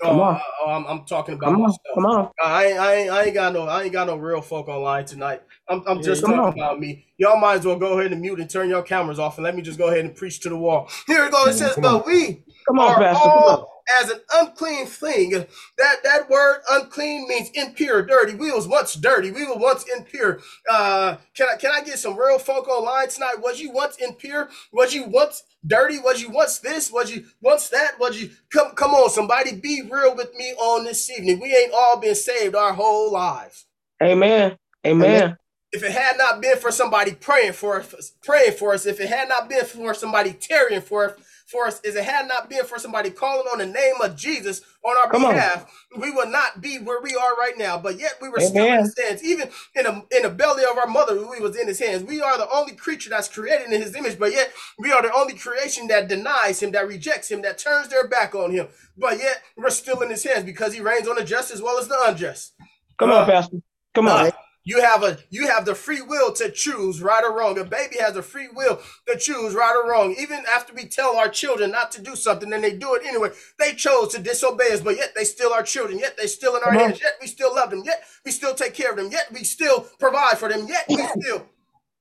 Come 0.02 0.20
Oh, 0.20 0.20
on. 0.20 0.40
oh, 0.64 0.70
I'm, 0.70 0.86
I'm 0.86 1.04
talking 1.06 1.34
about 1.34 1.52
Come 1.54 1.62
on, 1.62 1.76
myself. 1.78 1.80
come 1.94 2.06
on. 2.06 2.30
I 2.44 2.66
ain't, 2.66 2.78
I 2.78 2.94
ain't, 2.94 3.10
I 3.10 3.24
ain't 3.24 3.34
got 3.34 3.52
no, 3.54 3.62
I 3.68 3.84
ain't 3.84 3.92
got 3.92 4.06
no 4.08 4.16
real 4.16 4.42
folk 4.42 4.68
online 4.68 5.06
tonight. 5.06 5.42
I'm, 5.68 5.82
I'm 5.86 6.02
just 6.02 6.26
talking 6.26 6.40
on. 6.40 6.54
about 6.56 6.80
me. 6.80 7.06
Y'all 7.18 7.40
might 7.40 7.60
as 7.60 7.66
well 7.66 7.78
go 7.78 7.98
ahead 7.98 8.12
and 8.12 8.20
mute 8.20 8.40
and 8.40 8.50
turn 8.50 8.68
your 8.68 8.82
cameras 8.82 9.18
off, 9.18 9.38
and 9.38 9.44
let 9.44 9.56
me 9.56 9.62
just 9.62 9.78
go 9.78 9.88
ahead 9.88 10.04
and 10.04 10.14
preach 10.16 10.40
to 10.40 10.48
the 10.50 10.56
wall. 10.56 10.90
Here 11.06 11.24
it 11.26 11.32
goes. 11.32 11.48
It 11.50 11.58
says, 11.58 11.78
"But 11.82 12.06
we 12.06 12.44
Come 12.68 12.80
on, 12.80 12.94
are 12.94 12.96
Pastor. 12.96 13.30
Come 13.32 13.44
on. 13.44 13.64
all 13.64 13.71
as 14.00 14.10
an 14.10 14.20
unclean 14.34 14.86
thing." 14.86 15.30
That 15.78 15.96
that 16.04 16.28
word 16.30 16.62
unclean 16.70 17.28
means 17.28 17.50
impure, 17.54 18.02
dirty. 18.02 18.34
We 18.34 18.52
was 18.52 18.68
once 18.68 18.94
dirty. 18.94 19.30
We 19.30 19.46
were 19.46 19.56
once 19.56 19.84
impure. 19.96 20.40
Uh, 20.70 21.16
can 21.34 21.48
I 21.52 21.56
can 21.56 21.70
I 21.72 21.82
get 21.82 21.98
some 21.98 22.16
real 22.16 22.38
folk 22.38 22.68
online 22.68 23.08
tonight? 23.08 23.36
Was 23.42 23.60
you 23.60 23.70
once 23.72 23.96
impure? 23.96 24.48
Was 24.72 24.94
you 24.94 25.04
once 25.04 25.44
dirty? 25.66 25.98
Was 25.98 26.20
you 26.22 26.30
once 26.30 26.58
this? 26.58 26.90
Was 26.92 27.14
you 27.14 27.26
once 27.40 27.68
that? 27.70 27.98
Was 27.98 28.20
you 28.20 28.30
come 28.52 28.72
come 28.74 28.92
on, 28.92 29.10
somebody 29.10 29.54
be 29.56 29.82
real 29.90 30.14
with 30.14 30.34
me 30.34 30.52
on 30.54 30.84
this 30.84 31.10
evening. 31.10 31.40
We 31.40 31.54
ain't 31.54 31.72
all 31.72 31.98
been 31.98 32.14
saved 32.14 32.54
our 32.54 32.72
whole 32.74 33.12
lives. 33.12 33.66
Amen. 34.02 34.56
Amen. 34.86 35.36
If 35.72 35.82
it 35.82 35.92
had 35.92 36.18
not 36.18 36.42
been 36.42 36.58
for 36.58 36.70
somebody 36.70 37.12
praying 37.14 37.54
for 37.54 37.80
us, 37.80 38.12
praying 38.22 38.52
for 38.52 38.74
us, 38.74 38.84
if 38.84 39.00
it 39.00 39.08
had 39.08 39.28
not 39.28 39.48
been 39.48 39.64
for 39.64 39.94
somebody 39.94 40.32
tarrying 40.34 40.82
for 40.82 41.16
for 41.52 41.68
us, 41.68 41.80
if 41.84 41.96
it 41.96 42.04
had 42.04 42.28
not 42.28 42.50
been 42.50 42.64
for 42.66 42.80
somebody 42.80 43.10
calling 43.10 43.46
on 43.52 43.60
the 43.60 43.66
name 43.66 43.96
of 44.02 44.16
Jesus 44.16 44.62
on 44.84 44.96
our 44.98 45.12
Come 45.12 45.26
on. 45.26 45.34
behalf, 45.34 45.66
we 45.98 46.10
would 46.10 46.30
not 46.30 46.62
be 46.62 46.78
where 46.78 47.02
we 47.02 47.16
are 47.16 47.36
right 47.36 47.58
now. 47.58 47.78
But 47.78 48.00
yet 48.00 48.14
we 48.22 48.30
were 48.30 48.40
still 48.40 48.72
in 48.72 48.80
his 48.80 48.96
hands. 48.98 49.24
Even 49.24 49.50
in 49.76 49.86
a 49.86 50.04
in 50.16 50.24
the 50.24 50.30
belly 50.30 50.64
of 50.64 50.78
our 50.78 50.88
mother, 50.88 51.16
we 51.30 51.40
was 51.40 51.58
in 51.58 51.68
his 51.68 51.80
hands. 51.80 52.04
We 52.04 52.22
are 52.22 52.38
the 52.38 52.50
only 52.52 52.74
creature 52.74 53.10
that's 53.10 53.28
created 53.28 53.72
in 53.72 53.82
his 53.82 53.96
image, 53.96 54.18
but 54.18 54.32
yet 54.32 54.52
we 54.80 54.92
are 54.92 55.02
the 55.02 55.14
only 55.14 55.34
creation 55.34 55.88
that 55.88 56.08
denies 56.08 56.62
him, 56.62 56.72
that 56.72 56.88
rejects 56.88 57.30
him, 57.30 57.42
that 57.42 57.58
turns 57.58 57.88
their 57.90 58.08
back 58.08 58.34
on 58.34 58.52
him. 58.52 58.68
But 58.98 59.18
yet 59.18 59.42
we're 59.56 59.70
still 59.70 60.02
in 60.02 60.10
his 60.10 60.24
hands 60.24 60.44
because 60.44 60.74
he 60.74 60.80
reigns 60.80 61.08
on 61.08 61.16
the 61.16 61.24
just 61.24 61.52
as 61.52 61.62
well 61.62 61.78
as 61.78 61.88
the 61.88 61.98
unjust. 62.08 62.54
Come 62.98 63.10
Uh, 63.10 63.12
on, 63.12 63.26
Pastor. 63.26 63.58
Come 63.94 64.08
on. 64.08 64.32
You 64.64 64.80
have 64.80 65.02
a 65.02 65.18
you 65.28 65.48
have 65.48 65.64
the 65.64 65.74
free 65.74 66.02
will 66.02 66.32
to 66.34 66.50
choose 66.50 67.02
right 67.02 67.24
or 67.24 67.36
wrong. 67.36 67.58
A 67.58 67.64
baby 67.64 67.96
has 67.98 68.16
a 68.16 68.22
free 68.22 68.48
will 68.54 68.80
to 69.08 69.18
choose 69.18 69.54
right 69.54 69.74
or 69.74 69.90
wrong. 69.90 70.14
Even 70.18 70.44
after 70.48 70.72
we 70.72 70.86
tell 70.86 71.16
our 71.16 71.28
children 71.28 71.72
not 71.72 71.90
to 71.92 72.02
do 72.02 72.14
something 72.14 72.52
and 72.52 72.62
they 72.62 72.76
do 72.76 72.94
it 72.94 73.02
anyway, 73.04 73.30
they 73.58 73.72
chose 73.72 74.12
to 74.14 74.20
disobey 74.20 74.70
us, 74.72 74.80
but 74.80 74.96
yet 74.96 75.14
they 75.16 75.24
still 75.24 75.52
are 75.52 75.64
children. 75.64 75.98
Yet 75.98 76.16
they 76.16 76.28
still 76.28 76.56
in 76.56 76.62
our 76.62 76.72
hands. 76.72 77.00
Yet 77.00 77.14
we 77.20 77.26
still 77.26 77.54
love 77.54 77.70
them. 77.70 77.82
Yet 77.84 78.04
we 78.24 78.30
still 78.30 78.54
take 78.54 78.74
care 78.74 78.90
of 78.92 78.96
them. 78.96 79.10
Yet 79.10 79.32
we 79.32 79.42
still 79.42 79.80
provide 79.98 80.38
for 80.38 80.48
them. 80.48 80.68
Yet 80.68 80.84
we 80.88 81.04
still. 81.20 81.46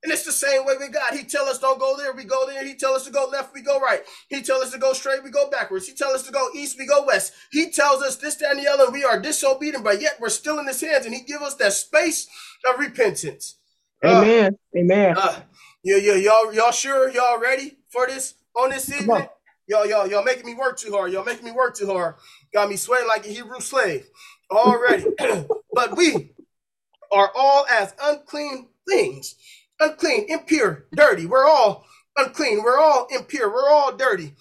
And 0.03 0.11
it's 0.11 0.25
the 0.25 0.31
same 0.31 0.65
way 0.65 0.73
with 0.79 0.91
God. 0.93 1.13
He 1.13 1.23
tell 1.23 1.45
us 1.45 1.59
don't 1.59 1.79
go 1.79 1.95
there, 1.95 2.13
we 2.13 2.23
go 2.23 2.47
there. 2.47 2.65
He 2.65 2.73
tell 2.73 2.93
us 2.93 3.05
to 3.05 3.11
go 3.11 3.27
left, 3.31 3.53
we 3.53 3.61
go 3.61 3.79
right. 3.79 4.01
He 4.29 4.41
tell 4.41 4.61
us 4.61 4.71
to 4.71 4.79
go 4.79 4.93
straight, 4.93 5.23
we 5.23 5.29
go 5.29 5.47
backwards. 5.49 5.87
He 5.87 5.93
tell 5.93 6.11
us 6.11 6.23
to 6.23 6.31
go 6.31 6.49
east, 6.55 6.77
we 6.79 6.87
go 6.87 7.05
west. 7.05 7.33
He 7.51 7.69
tells 7.69 8.01
us 8.01 8.15
this, 8.15 8.35
that, 8.37 8.51
and 8.51 8.59
the 8.59 8.67
other. 8.67 8.89
We 8.89 9.03
are 9.03 9.19
disobedient, 9.19 9.83
but 9.83 10.01
yet 10.01 10.17
we're 10.19 10.29
still 10.29 10.57
in 10.57 10.65
His 10.65 10.81
hands, 10.81 11.05
and 11.05 11.13
He 11.13 11.21
give 11.21 11.43
us 11.43 11.53
that 11.55 11.73
space 11.73 12.27
of 12.69 12.79
repentance. 12.79 13.55
Uh, 14.03 14.23
Amen. 14.23 14.57
Amen. 14.77 15.15
uh, 15.17 15.41
yeah, 15.83 15.97
yeah, 15.97 16.15
y'all, 16.15 16.53
y'all 16.53 16.71
sure 16.71 17.09
y'all 17.09 17.39
ready 17.39 17.77
for 17.89 18.07
this 18.07 18.35
on 18.55 18.69
this 18.69 18.91
evening? 18.91 19.27
Y'all, 19.67 19.85
y'all, 19.85 20.07
y'all 20.07 20.23
making 20.23 20.45
me 20.45 20.53
work 20.53 20.77
too 20.77 20.91
hard. 20.91 21.11
Y'all 21.11 21.23
making 21.23 21.45
me 21.45 21.51
work 21.51 21.75
too 21.75 21.87
hard. 21.87 22.15
Got 22.53 22.69
me 22.69 22.75
sweating 22.75 23.07
like 23.07 23.25
a 23.25 23.29
Hebrew 23.29 23.59
slave 23.59 24.05
already. 24.51 25.05
but 25.73 25.95
we 25.95 26.33
are 27.11 27.31
all 27.35 27.65
as 27.69 27.93
unclean 28.01 28.67
things, 28.87 29.35
unclean, 29.79 30.25
impure, 30.29 30.87
dirty. 30.93 31.25
We're 31.25 31.47
all 31.47 31.85
unclean. 32.17 32.63
We're 32.63 32.79
all 32.79 33.07
impure. 33.11 33.51
We're 33.51 33.69
all 33.69 33.95
dirty, 33.95 34.33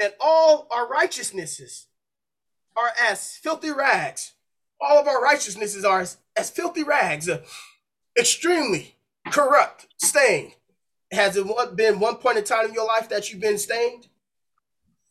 and 0.00 0.12
all 0.20 0.66
our 0.70 0.88
righteousnesses 0.88 1.86
are 2.76 2.92
as 3.00 3.36
filthy 3.36 3.70
rags. 3.70 4.32
All 4.80 4.98
of 4.98 5.08
our 5.08 5.22
righteousnesses 5.22 5.84
are 5.84 6.00
as, 6.00 6.18
as 6.36 6.50
filthy 6.50 6.82
rags, 6.82 7.28
uh, 7.28 7.42
extremely 8.18 8.96
corrupt, 9.30 9.86
stained. 9.96 10.52
Has 11.10 11.36
it 11.36 11.46
been 11.76 12.00
one 12.00 12.16
point 12.16 12.38
in 12.38 12.44
time 12.44 12.66
in 12.66 12.74
your 12.74 12.86
life 12.86 13.08
that 13.08 13.30
you've 13.30 13.40
been 13.40 13.58
stained? 13.58 14.08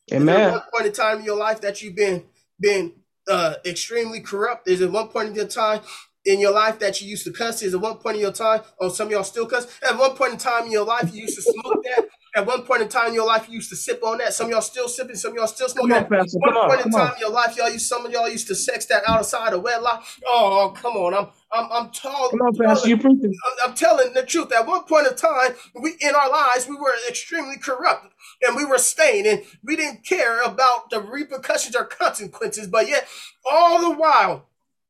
Is 0.07 0.23
there 0.23 0.35
Amen. 0.35 0.51
one 0.51 0.61
point 0.73 0.85
in 0.85 0.93
time 0.93 1.19
in 1.19 1.25
your 1.25 1.37
life 1.37 1.61
that 1.61 1.81
you've 1.81 1.95
been 1.95 2.25
been 2.59 2.93
uh, 3.27 3.55
extremely 3.65 4.21
corrupt? 4.21 4.67
Is 4.67 4.81
it 4.81 4.91
one 4.91 5.09
point 5.09 5.29
in 5.29 5.35
your 5.35 5.47
time 5.47 5.81
in 6.25 6.39
your 6.39 6.51
life 6.51 6.79
that 6.79 7.01
you 7.01 7.09
used 7.09 7.25
to 7.25 7.31
cuss? 7.31 7.61
Is 7.61 7.73
it 7.73 7.81
one 7.81 7.97
point 7.97 8.17
in 8.17 8.21
your 8.21 8.31
time? 8.31 8.61
Oh, 8.79 8.89
some 8.89 9.07
of 9.07 9.11
y'all 9.11 9.23
still 9.23 9.47
cuss. 9.47 9.67
At 9.87 9.97
one 9.97 10.15
point 10.15 10.33
in 10.33 10.37
time 10.39 10.65
in 10.65 10.71
your 10.71 10.85
life, 10.85 11.13
you 11.13 11.23
used 11.23 11.35
to 11.35 11.41
smoke 11.41 11.83
that. 11.83 12.07
At 12.37 12.45
one 12.45 12.61
point 12.63 12.83
in 12.83 12.87
time 12.87 13.07
in 13.07 13.13
your 13.15 13.25
life, 13.25 13.47
you 13.49 13.55
used 13.55 13.71
to 13.71 13.75
sip 13.75 14.03
on 14.03 14.19
that. 14.19 14.31
Some 14.31 14.45
of 14.47 14.51
y'all 14.51 14.61
still 14.61 14.87
sipping. 14.87 15.15
Some 15.15 15.31
of 15.31 15.37
y'all 15.37 15.47
still 15.47 15.67
Come 15.69 15.87
smoking 15.89 15.93
on, 15.95 16.03
that. 16.03 16.09
Pastor. 16.11 16.37
One 16.37 16.53
Come 16.53 16.57
on. 16.61 16.69
point 16.69 16.85
in 16.85 16.91
time 16.91 17.07
on. 17.07 17.13
in 17.15 17.19
your 17.21 17.31
life, 17.31 17.57
y'all 17.57 17.71
used 17.71 17.87
some 17.87 18.05
of 18.05 18.11
y'all 18.11 18.29
used 18.29 18.47
to 18.49 18.55
sex 18.55 18.85
that 18.87 19.01
outside 19.07 19.53
of 19.53 19.63
wedlock. 19.63 20.05
Oh, 20.27 20.71
come 20.77 20.93
on. 20.97 21.15
I'm 21.15 21.27
I'm 21.51 21.71
I'm 21.71 21.89
tall. 21.89 22.29
Come 22.29 22.41
on, 22.41 22.55
Pastor. 22.55 22.89
You 22.89 22.97
preaching. 22.97 23.33
I'm- 23.47 23.69
I'm 23.69 23.75
telling 23.75 24.13
the 24.13 24.23
truth. 24.23 24.51
At 24.53 24.67
one 24.67 24.83
point 24.83 25.07
in 25.07 25.15
time, 25.15 25.55
we 25.81 25.95
in 25.99 26.13
our 26.13 26.29
lives 26.29 26.67
we 26.67 26.75
were 26.75 26.93
extremely 27.09 27.57
corrupt 27.57 28.13
and 28.45 28.55
we 28.55 28.65
were 28.65 28.77
stained, 28.77 29.25
and 29.25 29.43
we 29.63 29.75
didn't 29.75 30.05
care 30.05 30.43
about 30.43 30.91
the 30.91 31.01
repercussions 31.01 31.75
or 31.75 31.85
consequences. 31.85 32.67
But 32.67 32.87
yet, 32.87 33.07
all 33.51 33.81
the 33.81 33.95
while, 33.97 34.45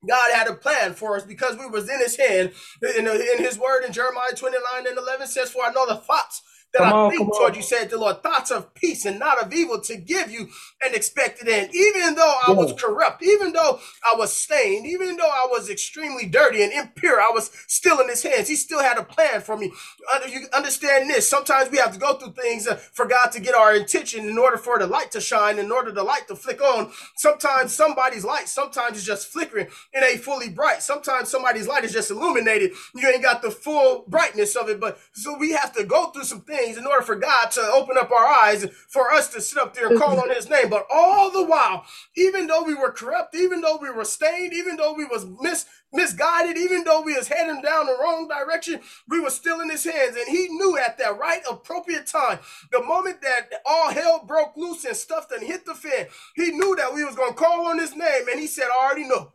God 0.06 0.32
had 0.34 0.48
a 0.50 0.54
plan 0.56 0.96
for 0.96 1.16
us 1.16 1.24
because 1.24 1.58
we 1.58 1.66
was 1.68 1.90
in 1.90 2.00
His 2.00 2.18
hand. 2.18 2.52
In, 2.98 3.08
in 3.08 3.38
His 3.38 3.58
Word 3.58 3.86
in 3.86 3.94
Jeremiah 3.94 4.34
29 4.36 4.88
and 4.88 4.98
11 4.98 5.28
says, 5.28 5.50
"For 5.52 5.64
I 5.66 5.72
know 5.72 5.88
the 5.88 5.96
thoughts." 5.96 6.42
That 6.78 6.84
Come 6.84 6.94
I 6.94 6.94
on, 6.94 7.12
think 7.12 7.36
toward 7.36 7.52
on. 7.52 7.58
you, 7.58 7.64
said 7.64 7.90
the 7.90 7.98
Lord, 8.00 8.24
thoughts 8.24 8.52
of 8.52 8.74
peace 8.76 9.06
and 9.06 9.20
not 9.20 9.42
of 9.44 9.54
evil 9.54 9.82
to 9.82 9.98
give 9.98 10.32
you 10.32 10.50
an 10.86 10.96
expected 10.96 11.50
end. 11.50 11.76
Even 11.76 12.16
though 12.16 12.36
I 12.48 12.54
was 12.54 12.74
corrupt, 12.74 13.24
even 13.24 13.54
though 13.54 13.80
I 14.06 14.16
was 14.18 14.34
stained, 14.34 14.88
even 14.88 15.18
though 15.18 15.30
I 15.30 15.48
was 15.50 15.70
extremely 15.70 16.28
dirty 16.28 16.64
and 16.64 16.74
impure, 16.74 17.22
I 17.22 17.32
was 17.34 17.52
still 17.68 18.00
in 18.02 18.10
his 18.10 18.24
hands. 18.24 18.48
He 18.50 18.56
still 18.56 18.82
had 18.82 18.98
a 18.98 19.04
plan 19.04 19.42
for 19.42 19.58
me. 19.58 19.72
You 20.30 20.48
understand 20.54 21.10
this? 21.10 21.30
Sometimes 21.30 21.72
we 21.72 21.78
have 21.78 21.94
to 21.94 22.00
go 22.00 22.14
through 22.16 22.34
things 22.34 22.68
uh, 22.68 22.76
for 22.76 23.06
God 23.06 23.32
to 23.34 23.40
get 23.40 23.56
our 23.56 23.76
intention 23.76 24.28
in 24.28 24.38
order 24.38 24.58
for 24.58 24.80
the 24.80 24.88
light 24.88 25.12
to 25.12 25.22
shine, 25.22 25.60
in 25.60 25.72
order 25.72 25.92
the 25.92 26.04
light 26.04 26.28
to 26.28 26.36
flick 26.36 26.62
on. 26.62 26.92
Sometimes 27.16 27.74
somebody's 27.74 28.26
light, 28.26 28.48
sometimes 28.48 28.98
it's 28.98 29.06
just 29.06 29.28
flickering. 29.28 29.68
It 29.94 30.04
ain't 30.04 30.22
fully 30.22 30.50
bright. 30.50 30.82
Sometimes 30.84 31.30
somebody's 31.30 31.68
light 31.68 31.84
is 31.84 31.94
just 31.94 32.12
illuminated. 32.12 32.72
You 32.96 33.08
ain't 33.10 33.24
got 33.24 33.42
the 33.42 33.52
full 33.52 34.06
brightness 34.08 34.56
of 34.56 34.70
it. 34.70 34.80
But 34.80 35.00
so 35.14 35.38
we 35.38 35.52
have 35.52 35.74
to 35.74 35.84
go 35.84 36.08
through 36.08 36.24
some 36.24 36.42
things 36.42 36.67
in 36.76 36.88
order 36.88 37.04
for 37.04 37.16
God 37.16 37.52
to 37.52 37.62
open 37.62 37.98
up 37.98 38.10
our 38.12 38.26
eyes 38.26 38.66
for 38.88 39.12
us 39.12 39.30
to 39.30 39.42
sit 39.42 39.60
up 39.60 39.76
there 39.76 39.90
and 39.90 40.00
call 40.00 40.20
on 40.20 40.30
his 40.32 40.50
name. 40.50 40.70
But 40.70 40.88
all 40.92 41.30
the 41.30 41.46
while, 41.46 41.86
even 42.16 42.48
though 42.48 42.64
we 42.64 42.74
were 42.74 42.92
corrupt, 42.92 43.36
even 43.36 43.62
though 43.62 43.78
we 43.78 43.92
were 43.92 44.04
stained, 44.04 44.54
even 44.54 44.76
though 44.76 44.94
we 44.94 45.06
was 45.06 45.26
mis 45.40 45.66
misguided, 45.94 46.58
even 46.58 46.84
though 46.84 47.02
we 47.02 47.16
was 47.16 47.28
heading 47.28 47.62
down 47.62 47.86
the 47.86 47.98
wrong 48.02 48.28
direction, 48.28 48.82
we 49.08 49.20
were 49.20 49.30
still 49.30 49.62
in 49.62 49.70
his 49.70 49.84
hands. 49.84 50.18
And 50.18 50.28
he 50.28 50.48
knew 50.50 50.78
at 50.78 50.98
that 50.98 51.18
right 51.18 51.42
appropriate 51.50 52.08
time, 52.08 52.40
the 52.72 52.84
moment 52.84 53.22
that 53.22 53.50
all 53.66 53.92
hell 53.92 54.26
broke 54.26 54.58
loose 54.58 54.84
and 54.84 54.98
stuff 54.98 55.30
done 55.30 55.46
hit 55.46 55.66
the 55.66 55.76
fan, 55.76 56.08
he 56.36 56.52
knew 56.52 56.76
that 56.76 56.94
we 56.94 57.06
was 57.06 57.16
gonna 57.16 57.34
call 57.34 57.68
on 57.68 57.78
his 57.78 57.96
name. 57.96 58.28
And 58.30 58.40
he 58.40 58.48
said, 58.48 58.66
I 58.66 58.86
already 58.86 59.08
know. 59.08 59.32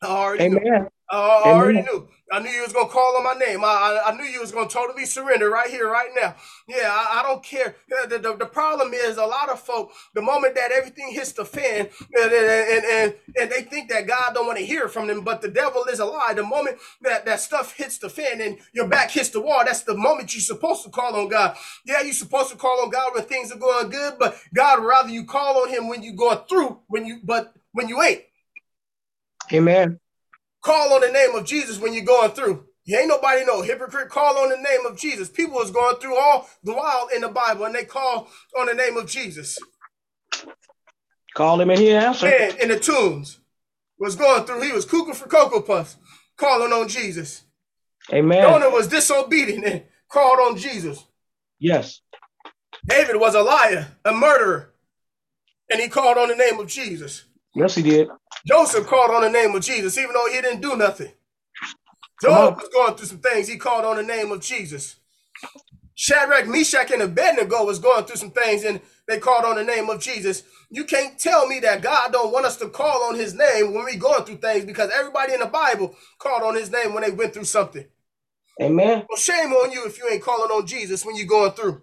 I 0.00 0.06
already 0.06 0.48
know. 0.48 0.58
Amen. 0.58 0.88
I 1.01 1.01
I 1.12 1.52
already 1.58 1.80
Amen. 1.80 1.84
knew. 1.92 2.08
I 2.32 2.38
knew 2.40 2.48
you 2.50 2.62
was 2.62 2.72
gonna 2.72 2.88
call 2.88 3.18
on 3.18 3.24
my 3.24 3.34
name. 3.34 3.62
I, 3.62 3.68
I, 4.06 4.10
I 4.10 4.16
knew 4.16 4.24
you 4.24 4.40
was 4.40 4.50
gonna 4.50 4.66
totally 4.68 5.04
surrender 5.04 5.50
right 5.50 5.68
here, 5.68 5.90
right 5.90 6.08
now. 6.16 6.34
Yeah, 6.66 6.88
I, 6.90 7.20
I 7.20 7.22
don't 7.22 7.44
care. 7.44 7.76
Yeah, 7.90 8.06
The, 8.06 8.18
the, 8.18 8.36
the 8.36 8.46
problem 8.46 8.94
is 8.94 9.18
a 9.18 9.26
lot 9.26 9.50
of 9.50 9.60
folk, 9.60 9.92
the 10.14 10.22
moment 10.22 10.54
that 10.54 10.72
everything 10.72 11.10
hits 11.12 11.32
the 11.32 11.44
fan, 11.44 11.90
and 12.14 12.32
and, 12.32 12.84
and, 12.84 13.14
and 13.38 13.50
they 13.50 13.60
think 13.62 13.90
that 13.90 14.06
God 14.06 14.32
don't 14.32 14.46
want 14.46 14.58
to 14.58 14.64
hear 14.64 14.88
from 14.88 15.06
them, 15.06 15.22
but 15.22 15.42
the 15.42 15.48
devil 15.48 15.84
is 15.84 16.00
a 16.00 16.06
lie. 16.06 16.32
The 16.32 16.44
moment 16.44 16.78
that, 17.02 17.26
that 17.26 17.40
stuff 17.40 17.74
hits 17.76 17.98
the 17.98 18.08
fan 18.08 18.40
and 18.40 18.56
your 18.72 18.88
back 18.88 19.10
hits 19.10 19.28
the 19.28 19.42
wall, 19.42 19.62
that's 19.66 19.82
the 19.82 19.94
moment 19.94 20.32
you're 20.32 20.40
supposed 20.40 20.84
to 20.84 20.90
call 20.90 21.14
on 21.14 21.28
God. 21.28 21.54
Yeah, 21.84 22.00
you're 22.00 22.14
supposed 22.14 22.50
to 22.52 22.56
call 22.56 22.80
on 22.80 22.88
God 22.88 23.14
when 23.14 23.24
things 23.24 23.52
are 23.52 23.58
going 23.58 23.90
good, 23.90 24.14
but 24.18 24.38
God 24.54 24.80
would 24.80 24.88
rather 24.88 25.10
you 25.10 25.26
call 25.26 25.62
on 25.62 25.68
him 25.68 25.88
when 25.88 26.02
you're 26.02 26.14
going 26.14 26.38
through, 26.48 26.80
when 26.86 27.04
you 27.04 27.20
but 27.22 27.54
when 27.72 27.90
you 27.90 28.00
ain't. 28.00 28.22
Amen. 29.52 30.00
Call 30.62 30.94
on 30.94 31.00
the 31.00 31.10
name 31.10 31.34
of 31.34 31.44
Jesus 31.44 31.78
when 31.78 31.92
you're 31.92 32.04
going 32.04 32.30
through. 32.30 32.64
You 32.84 32.98
ain't 32.98 33.08
nobody 33.08 33.44
know. 33.44 33.62
Hypocrite, 33.62 34.08
call 34.08 34.38
on 34.38 34.48
the 34.48 34.56
name 34.56 34.86
of 34.86 34.96
Jesus. 34.96 35.28
People 35.28 35.60
is 35.60 35.70
going 35.70 35.96
through 35.96 36.16
all 36.16 36.48
the 36.64 36.72
while 36.72 37.08
in 37.14 37.20
the 37.20 37.28
Bible 37.28 37.64
and 37.64 37.74
they 37.74 37.84
call 37.84 38.28
on 38.58 38.66
the 38.66 38.74
name 38.74 38.96
of 38.96 39.06
Jesus. 39.06 39.58
Call 41.34 41.60
him 41.60 41.70
and 41.70 41.78
he 41.78 41.92
answer. 41.92 42.26
Man 42.26 42.60
in 42.60 42.68
the 42.68 42.78
tombs 42.78 43.38
was 43.98 44.16
going 44.16 44.44
through. 44.44 44.62
He 44.62 44.72
was 44.72 44.84
cooking 44.84 45.14
for 45.14 45.28
Cocoa 45.28 45.60
Puffs, 45.60 45.96
calling 46.36 46.72
on 46.72 46.88
Jesus. 46.88 47.44
Amen. 48.12 48.42
Jonah 48.42 48.70
was 48.70 48.88
disobedient 48.88 49.64
and 49.64 49.84
called 50.08 50.40
on 50.40 50.56
Jesus. 50.56 51.04
Yes. 51.58 52.00
David 52.86 53.16
was 53.16 53.34
a 53.34 53.42
liar, 53.42 53.96
a 54.04 54.12
murderer, 54.12 54.74
and 55.70 55.80
he 55.80 55.88
called 55.88 56.18
on 56.18 56.28
the 56.28 56.36
name 56.36 56.58
of 56.58 56.66
Jesus. 56.66 57.24
Yes, 57.54 57.74
he 57.74 57.82
did. 57.82 58.08
Joseph 58.46 58.86
called 58.86 59.10
on 59.10 59.22
the 59.22 59.30
name 59.30 59.54
of 59.54 59.62
Jesus, 59.62 59.98
even 59.98 60.12
though 60.12 60.26
he 60.32 60.40
didn't 60.40 60.62
do 60.62 60.76
nothing. 60.76 61.12
Job 62.20 62.56
was 62.56 62.68
going 62.68 62.94
through 62.94 63.06
some 63.06 63.18
things. 63.18 63.48
He 63.48 63.56
called 63.56 63.84
on 63.84 63.96
the 63.96 64.02
name 64.02 64.30
of 64.32 64.40
Jesus. 64.40 64.96
Shadrach, 65.94 66.46
Meshach, 66.46 66.90
and 66.90 67.02
Abednego 67.02 67.64
was 67.64 67.78
going 67.78 68.04
through 68.04 68.16
some 68.16 68.30
things, 68.30 68.64
and 68.64 68.80
they 69.06 69.18
called 69.18 69.44
on 69.44 69.56
the 69.56 69.64
name 69.64 69.90
of 69.90 70.00
Jesus. 70.00 70.42
You 70.70 70.84
can't 70.84 71.18
tell 71.18 71.46
me 71.46 71.60
that 71.60 71.82
God 71.82 72.12
don't 72.12 72.32
want 72.32 72.46
us 72.46 72.56
to 72.58 72.68
call 72.68 73.04
on 73.04 73.14
His 73.14 73.34
name 73.34 73.74
when 73.74 73.84
we 73.84 73.96
going 73.96 74.24
through 74.24 74.38
things, 74.38 74.64
because 74.64 74.90
everybody 74.90 75.34
in 75.34 75.40
the 75.40 75.46
Bible 75.46 75.94
called 76.18 76.42
on 76.42 76.54
His 76.54 76.70
name 76.70 76.94
when 76.94 77.02
they 77.02 77.10
went 77.10 77.34
through 77.34 77.44
something. 77.44 77.84
Amen. 78.60 79.04
Well, 79.08 79.18
shame 79.18 79.52
on 79.52 79.72
you 79.72 79.86
if 79.86 79.98
you 79.98 80.08
ain't 80.08 80.22
calling 80.22 80.50
on 80.50 80.66
Jesus 80.66 81.04
when 81.04 81.16
you're 81.16 81.26
going 81.26 81.52
through. 81.52 81.82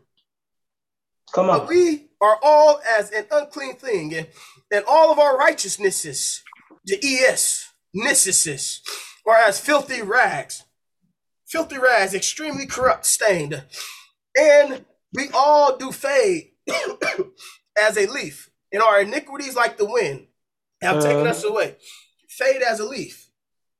Come 1.34 1.48
But 1.48 1.62
on. 1.62 1.68
we 1.68 2.08
are 2.22 2.40
all 2.42 2.82
as 2.98 3.12
an 3.12 3.26
unclean 3.32 3.76
thing, 3.76 4.16
and, 4.16 4.28
and 4.72 4.84
all 4.88 5.12
of 5.12 5.20
our 5.20 5.38
righteousnesses, 5.38 6.44
the 6.86 6.98
es, 7.04 7.70
nisses, 7.94 8.82
are 9.28 9.36
as 9.36 9.60
filthy 9.60 10.02
rags. 10.02 10.64
Filthy 11.48 11.78
rags, 11.78 12.14
extremely 12.14 12.66
corrupt, 12.68 13.06
stained. 13.06 13.64
And 14.38 14.86
we 15.14 15.30
all 15.34 15.78
do 15.78 15.92
fade 15.92 16.52
as 17.80 17.98
a 17.98 18.06
leaf, 18.08 18.50
and 18.72 18.82
our 18.84 19.02
iniquities, 19.02 19.56
like 19.56 19.78
the 19.78 19.86
wind, 19.86 20.28
have 20.82 21.02
taken 21.02 21.22
Uh-huh. 21.22 21.30
us 21.30 21.44
away. 21.44 21.76
Fade 22.30 22.62
as 22.62 22.80
a 22.80 22.86
leaf. 22.86 23.30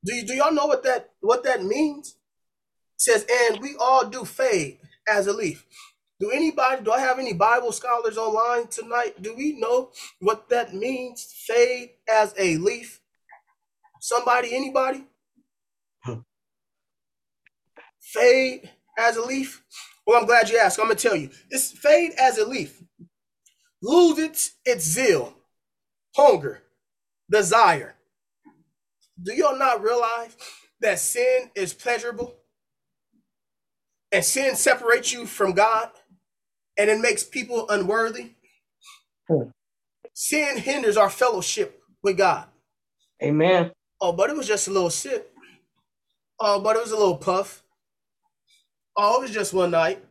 Do 0.04 0.14
you 0.14 0.26
do 0.26 0.34
y'all 0.34 0.52
know 0.52 0.66
what 0.66 0.82
that 0.84 1.10
what 1.20 1.44
that 1.44 1.62
means? 1.62 2.16
It 2.96 3.00
says, 3.02 3.26
and 3.30 3.60
we 3.60 3.76
all 3.78 4.06
do 4.08 4.24
fade 4.24 4.78
as 5.08 5.26
a 5.26 5.32
leaf. 5.32 5.64
Do 6.20 6.30
anybody, 6.30 6.84
do 6.84 6.92
I 6.92 7.00
have 7.00 7.18
any 7.18 7.32
Bible 7.32 7.72
scholars 7.72 8.18
online 8.18 8.66
tonight? 8.66 9.22
Do 9.22 9.34
we 9.34 9.58
know 9.58 9.90
what 10.20 10.50
that 10.50 10.74
means? 10.74 11.24
Fade 11.24 11.92
as 12.06 12.34
a 12.38 12.58
leaf? 12.58 13.00
Somebody, 14.00 14.54
anybody? 14.54 15.06
Fade 17.98 18.68
as 18.98 19.16
a 19.16 19.22
leaf? 19.22 19.64
Well, 20.06 20.20
I'm 20.20 20.26
glad 20.26 20.50
you 20.50 20.58
asked. 20.58 20.78
I'm 20.78 20.86
gonna 20.86 20.96
tell 20.96 21.16
you. 21.16 21.30
It's 21.48 21.72
fade 21.72 22.12
as 22.20 22.36
a 22.36 22.46
leaf. 22.46 22.82
Lose 23.82 24.18
its 24.18 24.52
its 24.66 24.84
zeal, 24.84 25.32
hunger, 26.14 26.62
desire. 27.30 27.94
Do 29.22 29.32
y'all 29.32 29.58
not 29.58 29.82
realize 29.82 30.36
that 30.80 30.98
sin 30.98 31.50
is 31.54 31.72
pleasurable 31.72 32.34
and 34.12 34.24
sin 34.24 34.56
separates 34.56 35.12
you 35.12 35.24
from 35.24 35.52
God 35.52 35.90
and 36.80 36.90
it 36.90 37.00
makes 37.00 37.22
people 37.24 37.68
unworthy? 37.68 38.32
Hmm. 39.28 39.50
Sin 40.14 40.58
hinders 40.58 40.96
our 40.96 41.10
fellowship 41.10 41.82
with 42.02 42.18
God. 42.18 42.46
Amen. 43.22 43.72
Oh, 44.00 44.12
but 44.12 44.30
it 44.30 44.36
was 44.36 44.48
just 44.48 44.68
a 44.68 44.72
little 44.72 44.90
sip. 44.90 45.32
Oh, 46.40 46.60
but 46.60 46.76
it 46.76 46.82
was 46.82 46.92
a 46.92 46.96
little 46.96 47.18
puff. 47.18 47.62
Oh, 48.96 49.18
it 49.18 49.22
was 49.22 49.30
just 49.30 49.52
one 49.54 49.72
night. 49.72 50.04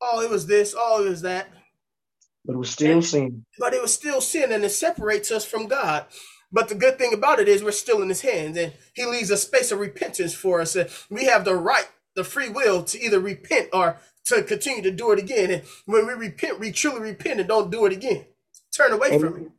Oh, 0.00 0.22
it 0.22 0.30
was 0.30 0.46
this. 0.46 0.74
Oh, 0.76 1.04
it 1.04 1.10
was 1.10 1.22
that. 1.22 1.48
But 2.44 2.54
it 2.54 2.58
was 2.58 2.70
still 2.70 3.02
sin. 3.02 3.44
But 3.58 3.74
it 3.74 3.82
was 3.82 3.92
still 3.94 4.20
sin 4.20 4.52
and 4.52 4.64
it 4.64 4.70
separates 4.70 5.30
us 5.30 5.44
from 5.44 5.68
God. 5.68 6.06
But 6.52 6.68
the 6.68 6.74
good 6.74 6.98
thing 6.98 7.14
about 7.14 7.40
it 7.40 7.48
is 7.48 7.62
we're 7.62 7.72
still 7.72 8.02
in 8.02 8.08
his 8.08 8.22
hands 8.22 8.56
and 8.56 8.72
he 8.94 9.04
leaves 9.06 9.30
a 9.30 9.36
space 9.36 9.72
of 9.72 9.78
repentance 9.78 10.34
for 10.34 10.60
us. 10.60 10.74
And 10.76 10.90
we 11.10 11.26
have 11.26 11.44
the 11.44 11.54
right, 11.54 11.88
the 12.16 12.24
free 12.24 12.48
will 12.48 12.82
to 12.84 13.00
either 13.00 13.20
repent 13.20 13.68
or 13.72 13.98
to 14.26 14.42
continue 14.42 14.82
to 14.82 14.90
do 14.90 15.12
it 15.12 15.18
again. 15.18 15.50
And 15.50 15.62
when 15.86 16.06
we 16.06 16.12
repent, 16.14 16.60
we 16.60 16.72
truly 16.72 17.00
repent 17.00 17.40
and 17.40 17.48
don't 17.48 17.70
do 17.70 17.86
it 17.86 17.92
again. 17.92 18.26
Turn 18.72 18.92
away 18.92 19.18
from 19.18 19.36
it. 19.36 19.50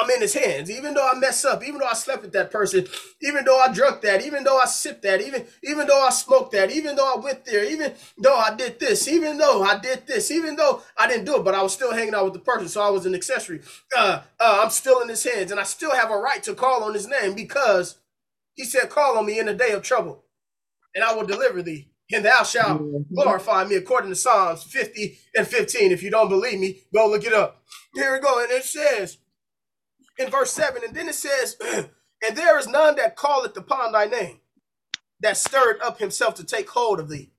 I'm 0.00 0.10
in 0.10 0.20
his 0.20 0.34
hands. 0.34 0.70
Even 0.70 0.94
though 0.94 1.06
I 1.06 1.18
mess 1.18 1.44
up, 1.44 1.62
even 1.62 1.78
though 1.78 1.86
I 1.86 1.94
slept 1.94 2.22
with 2.22 2.32
that 2.32 2.50
person, 2.50 2.86
even 3.20 3.44
though 3.44 3.58
I 3.58 3.72
drunk 3.72 4.02
that, 4.02 4.24
even 4.24 4.44
though 4.44 4.58
I 4.58 4.64
sipped 4.64 5.02
that, 5.02 5.20
even 5.20 5.44
even 5.62 5.86
though 5.86 6.00
I 6.00 6.10
smoked 6.10 6.52
that, 6.52 6.70
even 6.70 6.96
though 6.96 7.14
I 7.14 7.18
went 7.18 7.44
there, 7.44 7.64
even 7.64 7.92
though 8.18 8.36
I 8.36 8.54
did 8.54 8.80
this, 8.80 9.06
even 9.08 9.38
though 9.38 9.62
I 9.62 9.78
did 9.78 10.06
this, 10.06 10.30
even 10.30 10.56
though 10.56 10.82
I 10.96 11.06
didn't 11.06 11.26
do 11.26 11.36
it, 11.36 11.44
but 11.44 11.54
I 11.54 11.62
was 11.62 11.72
still 11.72 11.92
hanging 11.92 12.14
out 12.14 12.24
with 12.24 12.34
the 12.34 12.40
person, 12.40 12.68
so 12.68 12.80
I 12.80 12.90
was 12.90 13.06
an 13.06 13.14
accessory. 13.14 13.60
Uh, 13.96 14.22
uh, 14.40 14.60
I'm 14.62 14.70
still 14.70 15.00
in 15.00 15.08
his 15.08 15.24
hands, 15.24 15.50
and 15.50 15.60
I 15.60 15.64
still 15.64 15.94
have 15.94 16.10
a 16.10 16.16
right 16.16 16.42
to 16.44 16.54
call 16.54 16.84
on 16.84 16.94
his 16.94 17.06
name 17.06 17.34
because 17.34 17.98
he 18.54 18.64
said, 18.64 18.90
"Call 18.90 19.18
on 19.18 19.26
me 19.26 19.38
in 19.38 19.46
the 19.46 19.54
day 19.54 19.72
of 19.72 19.82
trouble, 19.82 20.24
and 20.94 21.04
I 21.04 21.14
will 21.14 21.26
deliver 21.26 21.62
thee." 21.62 21.91
And 22.12 22.24
thou 22.24 22.44
shalt 22.44 22.82
glorify 23.14 23.64
me 23.64 23.76
according 23.76 24.10
to 24.10 24.16
Psalms 24.16 24.64
50 24.64 25.18
and 25.36 25.46
15. 25.48 25.92
If 25.92 26.02
you 26.02 26.10
don't 26.10 26.28
believe 26.30 26.60
me, 26.60 26.82
go 26.94 27.08
look 27.08 27.24
it 27.24 27.34
up. 27.34 27.62
Here 27.94 28.14
we 28.14 28.20
go. 28.20 28.42
And 28.42 28.52
it 28.52 28.64
says, 28.64 29.18
in 30.18 30.30
verse 30.30 30.52
7, 30.52 30.82
and 30.86 30.94
then 30.96 31.08
it 31.08 31.14
says, 31.16 31.56
And 32.26 32.36
there 32.36 32.58
is 32.58 32.68
none 32.68 32.96
that 32.96 33.18
calleth 33.18 33.56
upon 33.56 33.92
thy 33.92 34.06
name, 34.06 34.40
that 35.20 35.36
stirred 35.36 35.80
up 35.82 35.98
himself 36.00 36.34
to 36.36 36.44
take 36.44 36.70
hold 36.70 37.00
of 37.00 37.08
thee. 37.10 37.32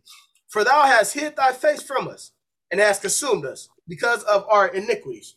For 0.50 0.64
thou 0.64 0.84
hast 0.84 1.14
hid 1.16 1.36
thy 1.38 1.54
face 1.54 1.84
from 1.84 2.08
us, 2.08 2.32
and 2.72 2.82
hast 2.82 3.02
consumed 3.02 3.46
us 3.46 3.70
because 3.88 4.24
of 4.24 4.46
our 4.50 4.68
iniquities. 4.68 5.36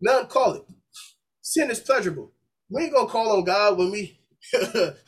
None 0.00 0.26
call 0.26 0.54
it. 0.54 0.62
Sin 1.42 1.70
is 1.70 1.80
pleasurable. 1.80 2.32
We 2.70 2.84
ain't 2.84 2.94
gonna 2.94 3.08
call 3.08 3.36
on 3.36 3.44
God 3.44 3.78
when 3.78 3.90
we 3.90 4.20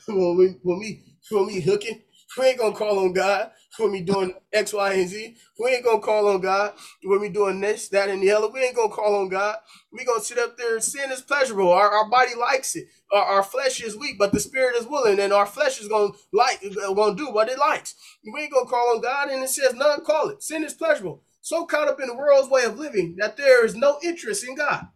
when 0.08 0.36
we 0.38 0.56
when 0.62 0.78
we 0.80 1.04
when 1.30 1.46
we 1.46 1.60
hooking. 1.60 2.02
We 2.38 2.46
ain't 2.46 2.58
gonna 2.58 2.74
call 2.76 2.98
on 3.00 3.12
God 3.12 3.52
when 3.78 3.92
we 3.92 4.00
doing 4.02 4.34
X, 4.52 4.72
Y, 4.72 4.92
and 4.92 5.08
Z. 5.08 5.36
We 5.58 5.70
ain't 5.70 5.84
gonna 5.84 6.00
call 6.00 6.28
on 6.28 6.40
God 6.40 6.72
when 7.02 7.20
we 7.20 7.28
doing 7.28 7.60
this, 7.60 7.88
that, 7.88 8.08
and 8.08 8.22
the 8.22 8.30
other. 8.32 8.48
We 8.48 8.60
ain't 8.62 8.76
gonna 8.76 8.92
call 8.92 9.16
on 9.16 9.28
God. 9.28 9.56
We 9.92 10.04
gonna 10.04 10.20
sit 10.20 10.38
up 10.38 10.56
there. 10.56 10.80
Sin 10.80 11.10
is 11.10 11.20
pleasurable. 11.20 11.72
Our, 11.72 11.90
our 11.90 12.08
body 12.08 12.34
likes 12.34 12.76
it. 12.76 12.86
Our, 13.12 13.22
our 13.22 13.42
flesh 13.42 13.82
is 13.82 13.96
weak, 13.96 14.16
but 14.18 14.32
the 14.32 14.40
spirit 14.40 14.76
is 14.76 14.86
willing, 14.86 15.20
and 15.20 15.32
our 15.32 15.46
flesh 15.46 15.80
is 15.80 15.88
gonna 15.88 16.12
like 16.32 16.62
gonna 16.94 17.16
do 17.16 17.30
what 17.30 17.48
it 17.48 17.58
likes. 17.58 17.94
We 18.24 18.42
ain't 18.42 18.52
gonna 18.52 18.66
call 18.66 18.94
on 18.94 19.00
God, 19.00 19.30
and 19.30 19.42
it 19.42 19.50
says 19.50 19.74
none 19.74 20.04
call 20.04 20.28
it. 20.30 20.42
Sin 20.42 20.64
is 20.64 20.74
pleasurable. 20.74 21.22
So 21.42 21.64
caught 21.64 21.88
up 21.88 22.00
in 22.00 22.08
the 22.08 22.16
world's 22.16 22.50
way 22.50 22.64
of 22.64 22.78
living 22.78 23.16
that 23.18 23.36
there 23.36 23.64
is 23.64 23.74
no 23.74 23.98
interest 24.02 24.46
in 24.46 24.54
God. 24.54 24.86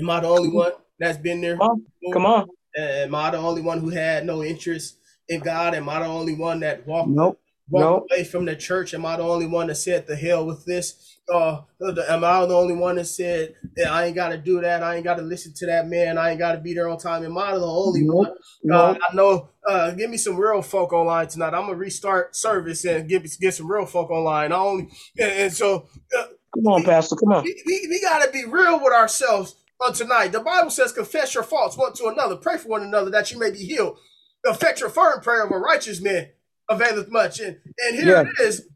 Am 0.00 0.10
I 0.10 0.20
the 0.20 0.28
only 0.28 0.48
one 0.48 0.72
that's 0.98 1.18
been 1.18 1.40
there? 1.40 1.56
Come 1.58 1.68
on. 1.68 2.12
Come 2.12 2.26
on. 2.26 2.48
Am 2.76 3.14
I 3.14 3.30
the 3.30 3.38
only 3.38 3.62
one 3.62 3.80
who 3.80 3.90
had 3.90 4.24
no 4.24 4.42
interest 4.42 4.98
in 5.28 5.40
God? 5.40 5.74
Am 5.74 5.88
I 5.88 6.00
the 6.00 6.06
only 6.06 6.34
one 6.34 6.60
that 6.60 6.86
walked 6.86 7.08
Nope. 7.08 7.40
Nope. 7.70 8.06
away 8.10 8.24
from 8.24 8.44
the 8.44 8.56
church? 8.56 8.94
Am 8.94 9.04
I 9.04 9.16
the 9.16 9.22
only 9.22 9.46
one 9.46 9.66
that 9.66 9.76
said 9.76 10.06
the 10.06 10.16
hell 10.16 10.46
with 10.46 10.64
this? 10.64 11.18
Uh, 11.32 11.60
am 12.08 12.24
I 12.24 12.46
the 12.46 12.54
only 12.54 12.74
one 12.74 12.96
that 12.96 13.04
said 13.04 13.54
yeah, 13.76 13.92
I 13.92 14.06
ain't 14.06 14.14
got 14.14 14.30
to 14.30 14.38
do 14.38 14.60
that? 14.62 14.82
I 14.82 14.96
ain't 14.96 15.04
got 15.04 15.16
to 15.16 15.22
listen 15.22 15.52
to 15.54 15.66
that 15.66 15.86
man. 15.86 16.16
I 16.16 16.30
ain't 16.30 16.38
got 16.38 16.52
to 16.52 16.58
be 16.58 16.72
there 16.72 16.88
on 16.88 16.98
time. 16.98 17.24
Am 17.24 17.36
I 17.36 17.52
the 17.52 17.66
only 17.66 18.08
one? 18.08 18.32
Uh, 18.70 18.94
I 18.94 19.14
know. 19.14 19.50
Uh, 19.68 19.90
give 19.90 20.08
me 20.08 20.16
some 20.16 20.36
real 20.36 20.62
folk 20.62 20.92
online 20.94 21.28
tonight. 21.28 21.52
I'm 21.52 21.66
gonna 21.66 21.74
restart 21.74 22.34
service 22.34 22.84
and 22.86 23.08
get 23.08 23.28
get 23.40 23.54
some 23.54 23.70
real 23.70 23.84
folk 23.84 24.10
online. 24.10 24.52
I 24.52 24.56
only 24.56 24.88
and, 25.18 25.32
and 25.32 25.52
so 25.52 25.86
uh, 26.18 26.24
Come 26.54 26.66
on, 26.66 26.84
Pastor. 26.84 27.16
Come 27.16 27.32
on. 27.32 27.44
we, 27.44 27.62
we, 27.66 27.86
we 27.90 28.00
got 28.00 28.24
to 28.24 28.30
be 28.32 28.44
real 28.44 28.82
with 28.82 28.92
ourselves 28.92 29.56
on 29.80 29.92
tonight. 29.92 30.28
The 30.28 30.40
Bible 30.40 30.70
says, 30.70 30.92
confess 30.92 31.34
your 31.34 31.44
faults 31.44 31.76
one 31.76 31.92
to 31.94 32.06
another, 32.06 32.36
pray 32.36 32.56
for 32.56 32.68
one 32.68 32.82
another 32.82 33.10
that 33.10 33.30
you 33.30 33.38
may 33.38 33.50
be 33.50 33.58
healed. 33.58 33.98
The 34.44 34.76
your 34.78 34.88
fervent 34.88 35.24
prayer 35.24 35.44
of 35.44 35.50
a 35.50 35.58
righteous 35.58 36.00
man 36.00 36.30
availeth 36.68 37.10
much. 37.10 37.40
And, 37.40 37.58
and 37.78 37.96
here 37.96 38.20
it 38.20 38.42
is. 38.42 38.68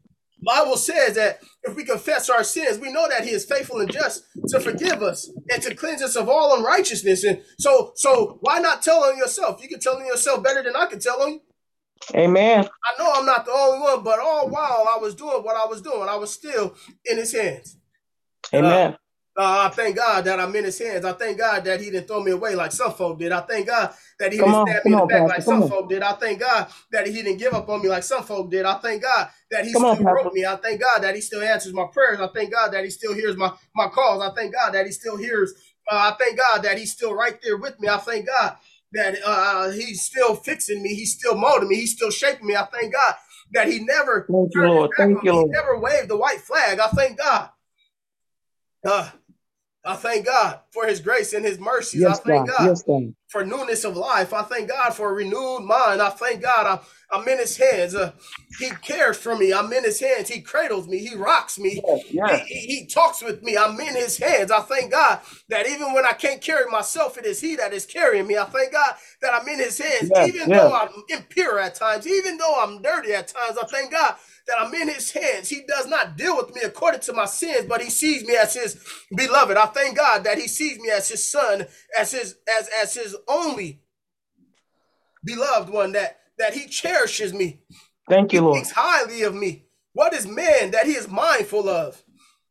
Bible 0.45 0.77
says 0.77 1.15
that 1.15 1.39
if 1.63 1.75
we 1.75 1.85
confess 1.85 2.29
our 2.29 2.43
sins, 2.43 2.77
we 2.77 2.91
know 2.91 3.07
that 3.07 3.23
He 3.23 3.31
is 3.31 3.45
faithful 3.45 3.79
and 3.79 3.91
just 3.91 4.25
to 4.49 4.59
forgive 4.59 5.01
us 5.01 5.31
and 5.49 5.61
to 5.63 5.73
cleanse 5.73 6.01
us 6.01 6.15
of 6.15 6.27
all 6.27 6.57
unrighteousness. 6.57 7.23
And 7.23 7.41
so, 7.57 7.93
so 7.95 8.39
why 8.41 8.59
not 8.59 8.81
tell 8.81 9.03
on 9.03 9.17
yourself? 9.17 9.61
You 9.61 9.69
can 9.69 9.79
tell 9.79 9.95
on 9.95 10.05
yourself 10.05 10.43
better 10.43 10.61
than 10.61 10.75
I 10.75 10.85
can 10.87 10.99
tell 10.99 11.21
on 11.21 11.33
you. 11.33 11.41
Amen. 12.13 12.65
I 12.65 13.01
know 13.01 13.11
I'm 13.15 13.25
not 13.25 13.45
the 13.45 13.51
only 13.51 13.79
one, 13.79 14.03
but 14.03 14.19
all 14.19 14.49
while 14.49 14.85
I 14.89 14.97
was 14.99 15.15
doing 15.15 15.43
what 15.43 15.55
I 15.55 15.65
was 15.65 15.81
doing, 15.81 16.09
I 16.09 16.17
was 16.17 16.33
still 16.33 16.75
in 17.05 17.17
His 17.17 17.33
hands. 17.33 17.77
Amen. 18.53 18.93
Uh, 18.93 18.97
I 19.35 19.69
thank 19.69 19.95
God 19.95 20.25
that 20.25 20.39
I'm 20.39 20.55
in 20.55 20.63
his 20.65 20.77
hands. 20.77 21.05
I 21.05 21.13
thank 21.13 21.39
God 21.39 21.63
that 21.65 21.81
he 21.81 21.89
didn't 21.89 22.07
throw 22.07 22.21
me 22.21 22.31
away 22.31 22.53
like 22.53 22.71
some 22.71 22.93
folk 22.93 23.17
did. 23.17 23.31
I 23.31 23.41
thank 23.41 23.65
God 23.67 23.93
that 24.19 24.31
he 24.31 24.37
Come 24.37 24.49
didn't 24.49 24.55
on, 24.55 24.67
stab 24.67 24.85
me 24.85 24.91
in 24.91 24.97
the 24.97 25.03
on, 25.03 25.07
back 25.07 25.21
Pastor, 25.21 25.27
like 25.27 25.41
some 25.41 25.63
on. 25.63 25.69
folk 25.69 25.89
did. 25.89 26.03
I 26.03 26.13
thank 26.13 26.39
God 26.39 26.67
that 26.91 27.07
he 27.07 27.13
didn't 27.13 27.37
give 27.37 27.53
up 27.53 27.67
on 27.67 27.81
me 27.81 27.89
like 27.89 28.03
some 28.03 28.23
folk 28.23 28.51
did. 28.51 28.65
I 28.65 28.75
thank 28.75 29.01
God 29.01 29.29
that 29.49 29.65
he 29.65 29.73
Come 29.73 29.85
still 29.95 30.05
wrote 30.05 30.33
me. 30.33 30.45
I 30.45 30.55
thank 30.57 30.81
God 30.81 30.99
that 31.01 31.15
he 31.15 31.21
still 31.21 31.41
answers 31.41 31.73
my 31.73 31.87
prayers. 31.91 32.19
I 32.19 32.27
thank 32.27 32.51
God 32.51 32.73
that 32.73 32.83
he 32.83 32.91
still 32.91 33.15
hears 33.15 33.35
my, 33.35 33.51
my 33.75 33.87
calls. 33.87 34.21
I 34.21 34.33
thank 34.35 34.53
God 34.53 34.73
that 34.73 34.85
he 34.85 34.91
still 34.91 35.17
hears. 35.17 35.53
Uh, 35.91 36.13
I 36.13 36.15
thank 36.23 36.37
God 36.37 36.63
that 36.63 36.77
he's 36.77 36.91
still 36.91 37.15
right 37.15 37.39
there 37.43 37.57
with 37.57 37.79
me. 37.79 37.87
I 37.87 37.97
thank 37.97 38.27
God 38.27 38.57
that 38.93 39.15
uh, 39.25 39.71
he's 39.71 40.03
still 40.03 40.35
fixing 40.35 40.83
me. 40.83 40.93
He's 40.93 41.13
still 41.13 41.35
molding 41.35 41.69
me. 41.69 41.77
He's 41.77 41.93
still 41.93 42.11
shaping 42.11 42.45
me. 42.45 42.55
I 42.55 42.65
thank 42.71 42.93
God 42.93 43.15
that 43.53 43.67
he 43.67 43.79
never 43.79 44.27
Thank 44.31 44.53
you, 44.53 44.67
Lord. 44.67 44.91
Thank 44.95 45.23
you, 45.23 45.31
me. 45.31 45.37
He 45.39 45.45
never 45.45 45.79
waved 45.79 46.09
the 46.09 46.17
white 46.17 46.41
flag. 46.41 46.79
I 46.79 46.87
thank 46.89 47.17
God. 47.17 47.49
Uh, 48.85 49.09
I 49.85 49.95
thank 49.95 50.25
God 50.25 50.59
for 50.71 50.85
his 50.87 50.99
grace 51.01 51.33
and 51.33 51.45
his 51.45 51.59
mercies. 51.59 52.01
Yes, 52.01 52.19
I 52.19 52.23
thank 52.23 52.47
God. 52.47 52.57
God 52.57 52.67
Yes, 52.67 52.83
God. 52.83 53.13
for 53.29 53.45
newness 53.45 53.83
of 53.83 53.97
life. 53.97 54.33
I 54.33 54.43
thank 54.43 54.69
God 54.69 54.91
for 54.93 55.09
a 55.09 55.13
renewed 55.13 55.61
mind. 55.61 56.01
I 56.01 56.09
thank 56.09 56.41
God 56.41 56.67
I'm, 56.67 56.79
I'm 57.21 57.27
in 57.27 57.39
his 57.39 57.57
hands. 57.57 57.95
Uh, 57.95 58.11
he 58.59 58.69
cares 58.83 59.17
for 59.17 59.35
me. 59.35 59.53
I'm 59.53 59.73
in 59.73 59.83
his 59.83 59.99
hands. 59.99 60.29
He 60.29 60.41
cradles 60.41 60.87
me. 60.87 60.99
He 60.99 61.15
rocks 61.15 61.59
me. 61.59 61.81
Yes, 61.87 62.03
yes. 62.11 62.47
He, 62.47 62.55
he, 62.55 62.75
he 62.81 62.87
talks 62.87 63.23
with 63.23 63.43
me. 63.43 63.57
I'm 63.57 63.79
in 63.79 63.95
his 63.95 64.17
hands. 64.17 64.51
I 64.51 64.61
thank 64.61 64.91
God 64.91 65.19
that 65.49 65.67
even 65.67 65.93
when 65.93 66.05
I 66.05 66.13
can't 66.13 66.41
carry 66.41 66.69
myself, 66.71 67.17
it 67.17 67.25
is 67.25 67.41
he 67.41 67.55
that 67.57 67.73
is 67.73 67.85
carrying 67.85 68.27
me. 68.27 68.37
I 68.37 68.45
thank 68.45 68.73
God 68.73 68.95
that 69.21 69.33
I'm 69.33 69.47
in 69.47 69.59
his 69.59 69.79
hands. 69.79 70.11
Even 70.19 70.51
though 70.51 70.73
I'm 70.75 70.89
impure 71.09 71.59
at 71.59 71.75
times, 71.75 72.07
even 72.07 72.37
though 72.37 72.55
I'm 72.61 72.81
dirty 72.81 73.13
at 73.13 73.27
times, 73.29 73.57
I 73.61 73.65
thank 73.67 73.91
God 73.91 74.15
that 74.47 74.57
I'm 74.59 74.73
in 74.73 74.89
his 74.89 75.11
hands. 75.11 75.49
He 75.49 75.61
does 75.67 75.87
not 75.87 76.17
deal 76.17 76.35
with 76.37 76.53
me 76.53 76.61
according 76.63 77.01
to 77.01 77.13
my 77.13 77.25
sins, 77.25 77.65
but 77.67 77.81
he 77.81 77.89
sees 77.89 78.25
me 78.25 78.35
as 78.35 78.53
his 78.53 78.83
beloved. 79.15 79.57
I 79.57 79.67
thank 79.67 79.95
God 79.97 80.23
that 80.25 80.37
he 80.37 80.47
sees 80.47 80.79
me 80.79 80.89
as 80.89 81.09
his 81.09 81.29
son, 81.29 81.65
as 81.97 82.11
his 82.11 82.35
as 82.47 82.69
as 82.81 82.93
his 82.93 83.15
only 83.27 83.81
beloved 85.23 85.69
one, 85.69 85.93
that 85.93 86.19
that 86.37 86.53
he 86.53 86.67
cherishes 86.67 87.33
me. 87.33 87.61
Thank 88.09 88.33
you, 88.33 88.41
Lord. 88.41 88.55
He 88.55 88.61
thinks 88.63 88.75
highly 88.75 89.23
of 89.23 89.33
me. 89.33 89.65
What 89.93 90.13
is 90.13 90.27
man 90.27 90.71
that 90.71 90.85
he 90.85 90.93
is 90.93 91.07
mindful 91.07 91.69
of? 91.69 92.01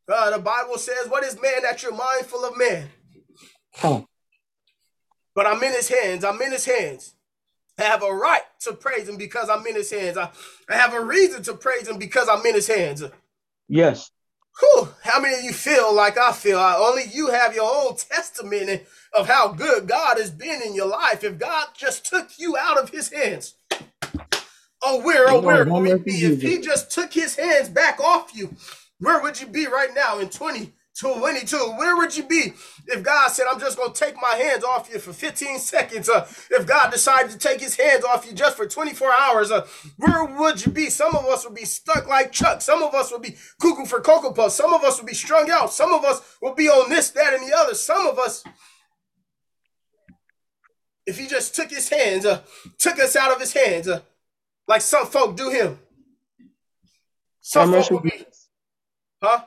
Uh, 0.08 0.30
the 0.30 0.38
Bible 0.38 0.78
says, 0.78 1.08
What 1.08 1.24
is 1.24 1.40
man 1.40 1.62
that 1.62 1.82
you're 1.82 1.94
mindful 1.94 2.44
of 2.44 2.56
man? 2.56 2.88
Huh. 3.74 4.02
But 5.34 5.46
I'm 5.46 5.62
in 5.62 5.72
his 5.72 5.88
hands. 5.88 6.24
I'm 6.24 6.40
in 6.42 6.52
his 6.52 6.64
hands. 6.64 7.14
I 7.82 7.86
have 7.86 8.02
a 8.02 8.14
right 8.14 8.42
to 8.60 8.72
praise 8.72 9.08
him 9.08 9.16
because 9.16 9.48
I'm 9.48 9.66
in 9.66 9.74
his 9.74 9.90
hands. 9.90 10.16
I, 10.16 10.30
I 10.68 10.74
have 10.74 10.94
a 10.94 11.04
reason 11.04 11.42
to 11.44 11.54
praise 11.54 11.88
him 11.88 11.98
because 11.98 12.28
I'm 12.28 12.44
in 12.46 12.54
his 12.54 12.68
hands. 12.68 13.02
Yes. 13.68 14.10
Whew, 14.60 14.88
how 15.02 15.20
many 15.20 15.34
of 15.34 15.44
you 15.44 15.52
feel 15.52 15.94
like 15.94 16.18
I 16.18 16.32
feel? 16.32 16.58
I, 16.58 16.76
only 16.76 17.04
you 17.12 17.30
have 17.30 17.54
your 17.54 17.70
own 17.70 17.96
testimony 17.96 18.82
of 19.12 19.26
how 19.26 19.48
good 19.48 19.88
God 19.88 20.18
has 20.18 20.30
been 20.30 20.62
in 20.62 20.74
your 20.74 20.88
life. 20.88 21.24
If 21.24 21.38
God 21.38 21.68
just 21.74 22.06
took 22.06 22.38
you 22.38 22.56
out 22.56 22.78
of 22.78 22.90
his 22.90 23.10
hands, 23.10 23.54
oh, 24.82 25.02
where, 25.02 25.28
oh, 25.28 25.40
where 25.40 25.64
would 25.64 25.82
we 25.82 25.94
be? 25.94 26.24
If 26.24 26.42
he 26.42 26.60
just 26.60 26.90
took 26.90 27.12
his 27.12 27.36
hands 27.36 27.68
back 27.68 27.98
off 27.98 28.34
you, 28.34 28.54
where 28.98 29.20
would 29.22 29.40
you 29.40 29.46
be 29.46 29.66
right 29.66 29.90
now 29.94 30.18
in 30.18 30.28
2022? 30.94 31.56
Where 31.78 31.96
would 31.96 32.16
you 32.16 32.24
be 32.24 32.52
if 32.86 33.02
God 33.02 33.28
said, 33.28 33.46
I'm 33.50 33.58
just 33.58 33.76
going 33.76 33.92
to 33.92 33.98
take 33.98 34.14
my 34.20 34.34
hands 34.36 34.64
off 34.64 34.90
you 34.92 34.98
for 34.98 35.12
15 35.12 35.58
seconds? 35.58 36.08
Uh, 36.08 36.26
if 36.50 36.66
God 36.66 36.90
decided 36.90 37.30
to 37.32 37.38
take 37.38 37.60
his 37.60 37.76
hands 37.76 38.04
off 38.04 38.26
you 38.26 38.32
just 38.32 38.56
for 38.56 38.66
24 38.66 39.12
hours, 39.12 39.50
uh, 39.50 39.66
where 39.96 40.24
would 40.24 40.64
you 40.64 40.72
be? 40.72 40.90
Some 40.90 41.14
of 41.16 41.24
us 41.26 41.44
would 41.44 41.54
be 41.54 41.64
stuck 41.64 42.06
like 42.08 42.32
Chuck. 42.32 42.60
Some 42.60 42.82
of 42.82 42.94
us 42.94 43.10
would 43.10 43.22
be 43.22 43.36
cuckoo 43.60 43.86
for 43.86 44.00
Cocoa 44.00 44.32
Puffs. 44.32 44.54
Some 44.54 44.74
of 44.74 44.84
us 44.84 44.98
would 44.98 45.08
be 45.08 45.14
strung 45.14 45.50
out. 45.50 45.72
Some 45.72 45.92
of 45.92 46.04
us 46.04 46.20
would 46.42 46.56
be 46.56 46.68
on 46.68 46.90
this, 46.90 47.10
that, 47.10 47.34
and 47.34 47.48
the 47.48 47.56
other. 47.56 47.74
Some 47.74 48.06
of 48.06 48.18
us 48.18 48.44
if 51.06 51.18
he 51.18 51.26
just 51.26 51.54
took 51.54 51.70
his 51.70 51.88
hands, 51.88 52.24
uh, 52.24 52.40
took 52.78 52.98
us 52.98 53.16
out 53.16 53.32
of 53.32 53.40
his 53.40 53.52
hands, 53.52 53.88
uh, 53.88 54.00
like 54.68 54.80
some 54.80 55.06
folk 55.06 55.36
do 55.36 55.50
him. 55.50 55.78
Some 57.40 57.72
folk 57.72 57.90
would 57.90 58.02
be, 58.04 58.24
huh? 59.20 59.44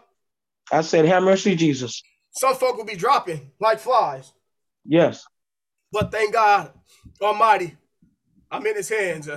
I 0.71 0.81
said, 0.81 1.05
have 1.05 1.23
mercy, 1.23 1.55
Jesus. 1.55 2.01
Some 2.31 2.55
folk 2.55 2.77
will 2.77 2.85
be 2.85 2.95
dropping 2.95 3.51
like 3.59 3.79
flies. 3.79 4.31
Yes. 4.85 5.25
But 5.91 6.11
thank 6.11 6.33
God 6.33 6.71
Almighty, 7.21 7.75
I'm 8.51 8.65
in 8.65 8.75
his 8.75 8.89
hands. 8.89 9.29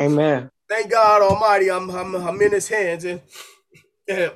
Amen. 0.00 0.50
thank 0.68 0.90
God 0.90 1.22
Almighty, 1.22 1.70
I'm, 1.70 1.90
I'm, 1.90 2.14
I'm 2.14 2.40
in 2.40 2.52
his 2.52 2.68
hands. 2.68 3.04
And, 3.04 3.20
and 4.08 4.32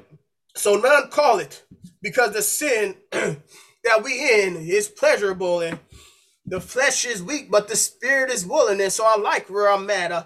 so 0.54 0.76
none 0.76 1.08
call 1.08 1.38
it 1.38 1.64
because 2.02 2.32
the 2.32 2.42
sin 2.42 2.96
that 3.10 4.02
we 4.02 4.44
in 4.44 4.56
is 4.56 4.88
pleasurable 4.88 5.60
and 5.60 5.78
the 6.46 6.60
flesh 6.60 7.06
is 7.06 7.22
weak, 7.22 7.50
but 7.50 7.68
the 7.68 7.76
spirit 7.76 8.30
is 8.30 8.46
willing. 8.46 8.80
And 8.80 8.92
so 8.92 9.04
I 9.06 9.18
like 9.18 9.48
where 9.48 9.70
I'm 9.70 9.88
at. 9.88 10.12
Uh, 10.12 10.24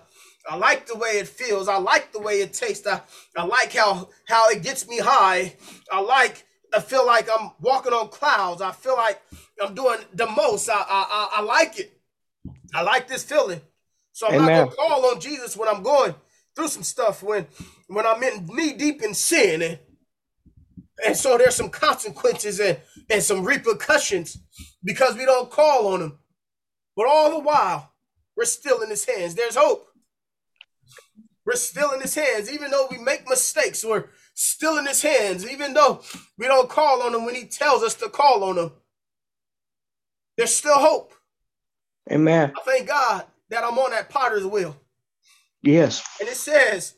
I 0.48 0.56
like 0.56 0.86
the 0.86 0.96
way 0.96 1.18
it 1.18 1.28
feels. 1.28 1.68
I 1.68 1.76
like 1.76 2.12
the 2.12 2.20
way 2.20 2.40
it 2.40 2.54
tastes. 2.54 2.86
I, 2.86 3.02
I 3.36 3.44
like 3.44 3.74
how 3.74 4.08
how 4.26 4.48
it 4.48 4.62
gets 4.62 4.88
me 4.88 4.98
high. 4.98 5.54
I 5.92 6.00
like 6.00 6.44
I 6.74 6.80
feel 6.80 7.06
like 7.06 7.28
I'm 7.30 7.50
walking 7.60 7.92
on 7.92 8.08
clouds. 8.08 8.62
I 8.62 8.72
feel 8.72 8.96
like 8.96 9.20
I'm 9.62 9.74
doing 9.74 9.98
the 10.14 10.26
most. 10.26 10.68
I 10.70 10.74
I, 10.76 11.28
I, 11.36 11.42
like 11.42 11.78
it. 11.78 12.00
I 12.74 12.82
like 12.82 13.08
this 13.08 13.24
feeling. 13.24 13.60
So 14.12 14.26
I'm 14.26 14.34
Amen. 14.34 14.46
not 14.46 14.54
gonna 14.54 14.76
call 14.76 15.06
on 15.06 15.20
Jesus 15.20 15.56
when 15.56 15.68
I'm 15.68 15.82
going 15.82 16.14
through 16.56 16.68
some 16.68 16.82
stuff 16.82 17.22
when 17.22 17.46
when 17.88 18.06
I'm 18.06 18.22
in 18.22 18.46
knee 18.46 18.72
deep 18.72 19.02
in 19.02 19.14
sin 19.14 19.62
and 19.62 19.78
and 21.06 21.16
so 21.16 21.38
there's 21.38 21.54
some 21.54 21.70
consequences 21.70 22.58
and 22.58 22.78
and 23.10 23.22
some 23.22 23.44
repercussions 23.44 24.38
because 24.82 25.14
we 25.16 25.24
don't 25.24 25.50
call 25.50 25.88
on 25.88 26.00
him. 26.00 26.18
But 26.96 27.06
all 27.06 27.30
the 27.30 27.38
while, 27.38 27.92
we're 28.36 28.44
still 28.44 28.82
in 28.82 28.90
his 28.90 29.04
hands. 29.04 29.34
There's 29.34 29.54
hope. 29.56 29.87
We're 31.48 31.56
still 31.56 31.92
in 31.92 32.02
his 32.02 32.14
hands, 32.14 32.52
even 32.52 32.70
though 32.70 32.88
we 32.90 32.98
make 32.98 33.26
mistakes. 33.26 33.82
We're 33.82 34.10
still 34.34 34.76
in 34.76 34.84
his 34.84 35.00
hands, 35.00 35.50
even 35.50 35.72
though 35.72 36.02
we 36.36 36.46
don't 36.46 36.68
call 36.68 37.00
on 37.00 37.14
him 37.14 37.24
when 37.24 37.34
he 37.34 37.46
tells 37.46 37.82
us 37.82 37.94
to 37.94 38.10
call 38.10 38.44
on 38.44 38.58
him. 38.58 38.72
There's 40.36 40.54
still 40.54 40.78
hope. 40.78 41.14
Amen. 42.12 42.52
I 42.54 42.60
thank 42.70 42.88
God 42.88 43.24
that 43.48 43.64
I'm 43.64 43.78
on 43.78 43.92
that 43.92 44.10
potter's 44.10 44.44
wheel. 44.44 44.76
Yes. 45.62 46.04
And 46.20 46.28
it 46.28 46.36
says, 46.36 46.96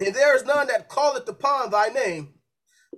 And 0.00 0.14
there 0.14 0.34
is 0.34 0.46
none 0.46 0.68
that 0.68 0.88
calleth 0.88 1.28
upon 1.28 1.70
thy 1.70 1.88
name, 1.88 2.32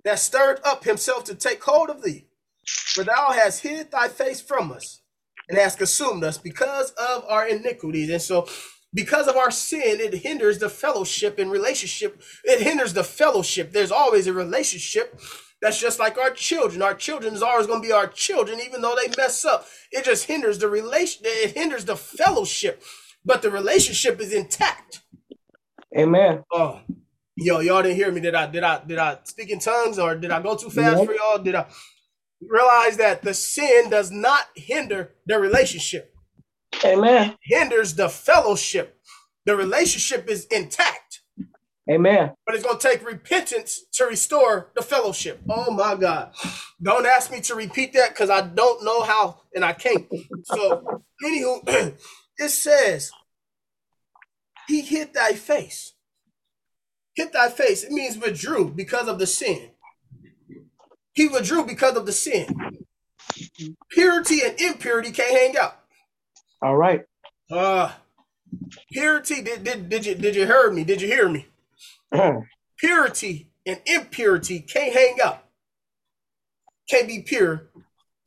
that 0.05 0.21
stirred 0.21 0.61
up 0.65 0.85
himself 0.85 1.25
to 1.25 1.35
take 1.35 1.65
hold 1.65 1.91
of 1.91 2.05
thee. 2.05 2.29
For 2.69 3.03
thou 3.03 3.33
hast 3.33 3.63
hid 3.65 3.91
thy 3.91 4.07
face 4.07 4.41
from 4.41 4.71
us, 4.71 5.03
and 5.49 5.59
hast 5.59 5.79
consumed 5.79 6.23
us 6.23 6.39
because 6.39 6.93
of 6.93 7.25
our 7.29 7.49
iniquities. 7.49 8.11
And 8.11 8.23
so, 8.23 8.47
because 8.95 9.27
of 9.27 9.37
our 9.37 9.51
sin, 9.51 10.01
it 10.01 10.15
hinders 10.15 10.59
the 10.59 10.69
fellowship 10.69 11.39
and 11.39 11.51
relationship. 11.51 12.23
It 12.45 12.63
hinders 12.63 12.95
the 12.95 13.05
fellowship. 13.05 13.73
There's 13.73 13.91
always 13.91 14.27
a 14.29 14.33
relationship. 14.33 15.21
That's 15.61 15.81
just 15.81 15.99
like 15.99 16.17
our 16.17 16.31
children. 16.31 16.81
Our 16.83 16.95
children 16.95 17.35
is 17.35 17.43
always 17.43 17.67
going 17.67 17.83
to 17.83 17.87
be 17.87 17.93
our 17.93 18.07
children, 18.07 18.61
even 18.61 18.83
though 18.83 18.97
they 18.97 19.13
mess 19.17 19.45
up. 19.45 19.67
It 19.91 20.05
just 20.05 20.27
hinders 20.27 20.59
the 20.59 20.69
relation. 20.69 21.23
It 21.25 21.57
hinders 21.57 21.87
the 21.87 21.97
fellowship, 21.97 22.83
but 23.25 23.43
the 23.43 23.51
relationship 23.51 24.21
is 24.21 24.33
intact. 24.33 25.03
Amen. 25.97 26.45
Oh, 26.53 26.81
yo, 27.37 27.61
y'all 27.61 27.83
didn't 27.83 27.97
hear 27.97 28.13
me. 28.13 28.21
Did 28.21 28.35
I? 28.35 28.47
Did 28.47 28.63
I? 28.63 28.85
Did 28.85 28.99
I 28.99 29.19
speak 29.25 29.51
in 29.51 29.59
tongues, 29.59 29.99
or 29.99 30.15
did 30.17 30.31
I 30.31 30.43
go 30.43 30.57
too 30.57 30.71
fast 30.71 31.05
for 31.05 31.15
y'all? 31.15 31.39
Did 31.39 31.55
I 31.55 31.67
realize 32.41 32.97
that 32.99 33.23
the 33.23 33.35
sin 33.35 33.91
does 33.91 34.11
not 34.11 34.47
hinder 34.55 35.15
the 35.27 35.39
relationship? 35.39 36.14
Amen. 36.85 37.37
Hinders 37.43 37.95
the 37.95 38.09
fellowship. 38.09 39.01
The 39.47 39.57
relationship 39.57 40.29
is 40.29 40.47
intact, 40.47 41.21
Amen. 41.91 42.33
but 42.47 42.55
it's 42.55 42.65
gonna 42.65 42.79
take 42.79 43.07
repentance 43.07 43.85
to 43.93 44.07
restore 44.07 44.71
the 44.75 44.81
fellowship. 44.81 45.43
Oh 45.51 45.71
my 45.71 45.97
God! 45.97 46.33
Don't 46.83 47.05
ask 47.07 47.31
me 47.31 47.43
to 47.43 47.55
repeat 47.55 47.93
that 47.93 48.11
because 48.11 48.31
I 48.31 48.41
don't 48.41 48.83
know 48.83 49.03
how 49.03 49.43
and 49.55 49.63
I 49.63 49.75
can't. 49.75 50.07
So, 50.45 51.03
anywho, 51.23 51.95
it 52.39 52.49
says, 52.49 53.11
"He 54.67 54.81
hit 54.81 55.13
thy 55.13 55.35
face." 55.35 55.95
hit 57.15 57.33
thy 57.33 57.49
face. 57.49 57.85
It 57.85 57.93
means 57.93 58.19
withdrew 58.19 58.71
because 58.71 59.09
of 59.09 59.19
the 59.19 59.27
sin. 59.27 59.71
He 61.13 61.29
withdrew 61.29 61.65
because 61.65 61.97
of 61.97 62.07
the 62.07 62.13
sin. 62.13 62.47
Purity 63.91 64.41
and 64.45 64.61
impurity 64.61 65.13
can't 65.13 65.31
hang 65.31 65.57
out. 65.57 65.79
All 66.65 66.77
right. 66.77 67.05
Uh 67.51 67.93
purity 68.91 69.43
did, 69.43 69.65
did 69.65 69.91
did 69.91 70.07
you 70.07 70.15
did 70.15 70.35
you 70.35 70.47
hear 70.47 70.71
me? 70.73 70.83
Did 70.83 71.03
you 71.03 71.09
hear 71.09 71.29
me? 71.29 71.47
Purity 72.79 73.51
and 73.67 73.81
impurity 73.85 74.61
can't 74.61 74.95
hang 74.95 75.17
out. 75.23 75.45
Can't 76.89 77.07
be 77.07 77.21
pure, 77.21 77.69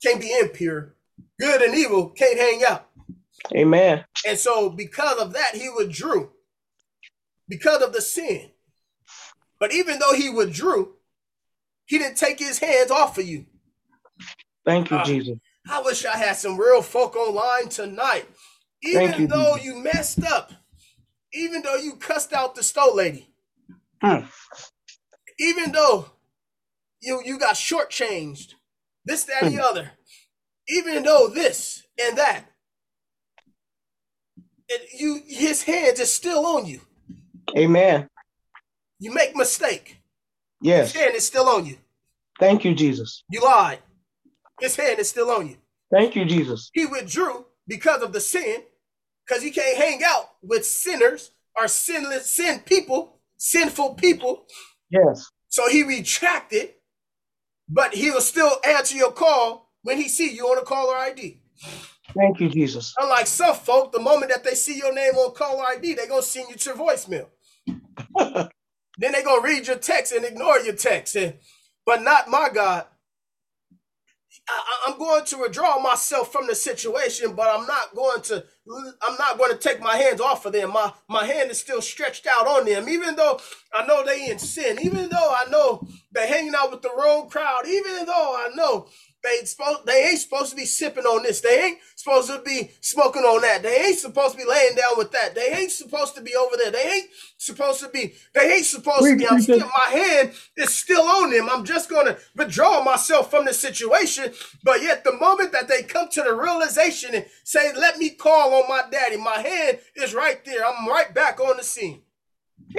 can't 0.04 0.21
be 0.21 0.32
impure. 0.39 0.93
Good 1.39 1.63
and 1.63 1.73
evil 1.73 2.10
can't 2.10 2.38
hang 2.38 2.62
out. 2.67 2.89
Amen. 3.56 4.06
And 4.28 4.38
so 4.38 4.69
because 4.69 5.19
of 5.19 5.34
that, 5.34 5.56
he 5.56 5.69
withdrew. 5.76 6.30
Because 7.50 7.82
of 7.82 7.91
the 7.91 8.02
sin. 8.02 8.52
But 9.60 9.73
even 9.73 9.97
though 9.97 10.13
he 10.13 10.30
withdrew, 10.30 10.93
he 11.86 11.97
didn't 11.97 12.17
take 12.17 12.38
his 12.38 12.60
hands 12.60 12.91
off 12.91 13.17
of 13.17 13.26
you. 13.26 13.45
Thank 14.65 14.91
you, 14.91 14.97
Ah. 14.97 15.04
Jesus. 15.04 15.38
I 15.70 15.82
wish 15.82 16.06
I 16.06 16.18
had 16.18 16.36
some 16.36 16.58
real 16.60 16.82
folk 16.82 17.16
online 17.16 17.70
tonight. 17.70 18.26
Even 18.84 19.22
you, 19.22 19.28
though 19.28 19.56
you 19.56 19.76
messed 19.82 20.24
up, 20.24 20.52
even 21.34 21.62
though 21.62 21.76
you 21.76 21.96
cussed 21.96 22.34
out 22.34 22.56
the 22.56 22.64
stove 22.64 22.96
lady, 22.96 23.28
Hmm. 24.02 24.26
even 25.40 25.72
though 25.72 26.06
you 27.02 27.22
you 27.26 27.40
got 27.40 27.56
shortchanged, 27.56 28.54
this, 29.06 29.24
that, 29.26 29.44
and 29.44 29.58
the 29.58 29.64
other, 29.64 29.92
even 30.68 31.04
though 31.04 31.28
this 31.28 31.84
and 32.00 32.18
that, 32.18 32.44
it, 34.70 35.00
you 35.00 35.22
his 35.28 35.64
hands 35.64 36.00
is 36.00 36.14
still 36.14 36.46
on 36.46 36.66
you. 36.66 36.82
Amen. 37.58 38.08
You 39.00 39.14
make 39.14 39.36
mistake, 39.36 40.00
Yes. 40.62 40.92
his 40.92 41.02
hand 41.02 41.16
is 41.16 41.26
still 41.26 41.48
on 41.50 41.66
you. 41.66 41.78
Thank 42.40 42.64
you, 42.64 42.76
Jesus. 42.76 43.24
You 43.30 43.42
lied, 43.44 43.80
his 44.60 44.76
hand 44.76 45.00
is 45.00 45.10
still 45.10 45.30
on 45.30 45.48
you. 45.48 45.58
Thank 45.91 46.15
you, 46.15 46.26
Jesus. 46.26 46.70
He 46.74 46.86
withdrew 46.86 47.46
because 47.67 48.02
of 48.02 48.13
the 48.13 48.20
sin, 48.20 48.63
because 49.26 49.43
he 49.43 49.52
can't 49.52 49.78
hang 49.78 50.02
out 50.06 50.30
with 50.41 50.65
sinners 50.65 51.32
or 51.60 51.67
sinless 51.67 52.30
sin 52.30 52.60
people, 52.65 53.20
sinful 53.38 53.96
people. 53.96 54.46
Yes. 54.89 55.30
So 55.50 55.70
he 55.70 55.84
retracted, 55.84 56.74
but 57.70 57.93
he 57.93 58.12
will 58.12 58.22
still 58.22 58.52
answer 58.67 58.96
your 58.96 59.12
call 59.12 59.72
when 59.84 59.98
he 59.98 60.08
see 60.08 60.34
you 60.34 60.48
on 60.48 60.58
a 60.58 60.65
caller 60.65 60.96
ID. 60.96 61.39
Thank 62.15 62.39
you, 62.39 62.50
Jesus. 62.50 62.93
Unlike 63.00 63.28
some 63.28 63.56
folk, 63.56 63.91
the 63.91 64.00
moment 64.00 64.32
that 64.32 64.43
they 64.43 64.56
see 64.56 64.78
your 64.78 64.93
name 64.93 65.13
on 65.15 65.34
caller 65.34 65.63
ID, 65.65 65.93
they 65.93 66.08
gonna 66.08 66.22
send 66.22 66.50
you 66.50 66.56
to 66.56 66.74
voicemail. 66.74 67.28
then 68.98 69.12
they 69.12 69.24
gonna 69.24 69.41
read 69.41 69.67
your 69.67 69.78
text 69.78 70.13
and 70.13 70.26
ignore 70.26 70.60
your 70.60 70.76
text. 70.76 71.15
And, 71.15 71.36
but 71.86 72.02
not 72.02 72.30
my 72.30 72.50
God. 72.54 72.86
I, 74.50 74.91
I'm 74.91 74.97
going 74.97 75.26
to 75.26 75.38
withdraw 75.39 75.80
myself 75.80 76.32
from 76.32 76.47
the 76.47 76.56
situation, 76.56 77.34
but 77.36 77.47
I'm 77.47 77.65
not 77.67 77.95
going 77.95 78.21
to. 78.23 78.43
I'm 79.02 79.15
not 79.17 79.38
going 79.38 79.52
to 79.52 79.58
take 79.58 79.80
my 79.82 79.95
hands 79.95 80.19
off 80.19 80.45
of 80.45 80.54
them. 80.54 80.73
My 80.73 80.91
my 81.10 81.26
hand 81.26 81.52
is 81.52 81.60
still 81.60 81.82
stretched 81.82 82.28
out 82.28 82.47
on 82.47 82.65
them, 82.65 82.89
even 82.89 83.15
though 83.15 83.39
I 83.73 83.86
know 83.86 84.04
they 84.06 84.30
in 84.30 84.39
sin. 84.39 84.80
Even 84.82 85.10
though 85.10 85.36
I 85.36 85.50
know 85.50 85.88
they're 86.12 86.28
hanging 86.28 86.54
out 86.58 86.71
with 86.71 86.82
the 86.82 86.91
wrong 86.97 87.30
crowd. 87.30 87.62
Even 87.67 88.06
though 88.06 88.36
I 88.38 88.50
know 88.56 88.88
they 89.24 89.46
supposed 89.46 89.86
they 89.86 90.10
ain't 90.10 90.20
supposed 90.20 90.52
to 90.52 90.56
be 90.56 90.66
sipping 90.66 91.06
on 91.06 91.24
this. 91.24 91.42
They 91.42 91.64
ain't 91.64 91.80
supposed 91.96 92.30
to 92.30 92.42
be 92.46 92.72
smoking 92.82 93.24
on 93.24 93.42
that. 93.42 93.63
They 93.63 93.76
ain't 93.88 93.98
supposed 93.98 94.34
to 94.34 94.38
be 94.38 94.50
laying 94.50 94.76
down 94.76 94.98
with 94.98 95.12
that. 95.12 95.36
They 95.36 95.48
ain't 95.54 95.72
supposed 95.72 96.15
to 96.15 96.22
be 96.22 96.36
over 96.36 96.56
there. 96.56 96.72
They 96.72 96.84
ain't 96.84 97.10
supposed 97.38 97.82
to 97.82 97.90
be. 97.90 98.13
They 98.34 98.54
ain't 98.54 98.65
supposed 98.65 99.04
to 99.04 99.15
be. 99.18 99.28
I'm 99.28 99.42
still, 99.42 99.60
my 99.60 99.92
hand 99.92 100.32
is 100.56 100.74
still 100.74 101.02
on 101.02 101.32
them. 101.32 101.50
I'm 101.50 101.65
just 101.65 101.90
gonna 101.90 102.18
withdraw 102.36 102.84
myself 102.84 103.30
from 103.32 103.46
the 103.46 103.54
situation. 103.54 104.34
But 104.63 104.82
yet, 104.82 105.04
the 105.04 105.13
moment 105.13 105.52
that 105.52 105.68
they 105.68 105.84
come 105.84 106.10
to 106.10 106.22
the 106.22 106.34
realization 106.34 107.15
and 107.15 107.26
say, 107.44 107.74
"Let 107.74 107.98
me 107.98 108.12
call 108.12 108.54
on 108.54 108.70
my 108.70 108.84
daddy," 108.90 109.18
my 109.18 109.40
hand 109.40 109.80
is 109.96 110.13
right 110.13 110.44
there. 110.46 110.65
I'm 110.65 110.88
right 110.88 111.13
back 111.13 111.40
on 111.40 111.58
the 111.58 111.63
scene. 111.63 112.04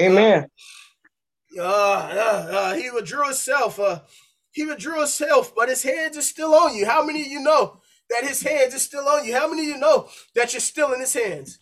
Amen. 0.01 0.47
Uh, 1.57 1.63
uh, 1.63 2.49
uh, 2.51 2.75
he 2.75 2.91
withdrew 2.91 3.25
himself. 3.25 3.81
Uh, 3.81 4.01
he 4.59 4.67
withdrew 4.67 4.99
himself, 4.99 5.55
but 5.55 5.69
his 5.69 5.85
hands 5.85 6.17
are 6.17 6.23
still 6.23 6.53
on 6.53 6.75
you. 6.75 6.85
How 6.85 7.05
many 7.05 7.21
of 7.23 7.29
you 7.29 7.41
know 7.41 7.81
that 8.11 8.25
his 8.25 8.43
hands 8.43 8.75
are 8.75 8.81
still 8.81 9.07
on 9.09 9.25
you? 9.25 9.33
How 9.33 9.49
many 9.49 9.63
of 9.63 9.69
you 9.69 9.79
know 9.79 10.09
that 10.35 10.53
you're 10.53 10.59
still 10.59 10.93
in 10.93 10.99
his 10.99 11.15
hands? 11.15 11.61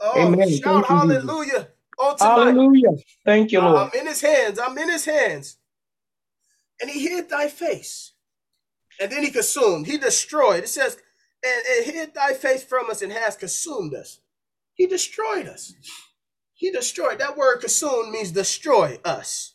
Oh, 0.00 0.26
Amen. 0.26 0.50
shout 0.50 0.84
Thank 0.84 0.90
you, 0.90 0.96
hallelujah 0.96 1.68
on 2.00 2.16
tonight. 2.16 2.34
Hallelujah. 2.34 2.88
Thank 3.24 3.52
you, 3.52 3.60
Uh, 3.60 3.70
Lord. 3.70 3.90
I'm 3.94 4.00
in 4.00 4.08
his 4.08 4.20
hands. 4.20 4.58
I'm 4.58 4.76
in 4.76 4.88
his 4.88 5.04
hands. 5.04 5.56
And 6.80 6.90
he 6.90 7.06
hid 7.06 7.30
thy 7.30 7.46
face. 7.46 8.10
And 9.00 9.12
then 9.12 9.22
he 9.22 9.30
consumed. 9.30 9.86
He 9.86 9.96
destroyed. 9.96 10.64
It 10.64 10.68
says, 10.68 10.96
and, 11.46 11.62
and 11.76 11.94
hid 11.94 12.12
thy 12.12 12.34
face 12.34 12.64
from 12.64 12.90
us 12.90 13.02
and 13.02 13.12
has 13.12 13.36
consumed 13.36 13.94
us. 13.94 14.18
He 14.74 14.88
destroyed 14.88 15.46
us. 15.46 15.74
He 16.54 16.72
destroyed. 16.72 17.20
That 17.20 17.36
word 17.36 17.60
consume 17.60 18.10
means 18.10 18.32
destroy 18.32 18.98
us 19.04 19.52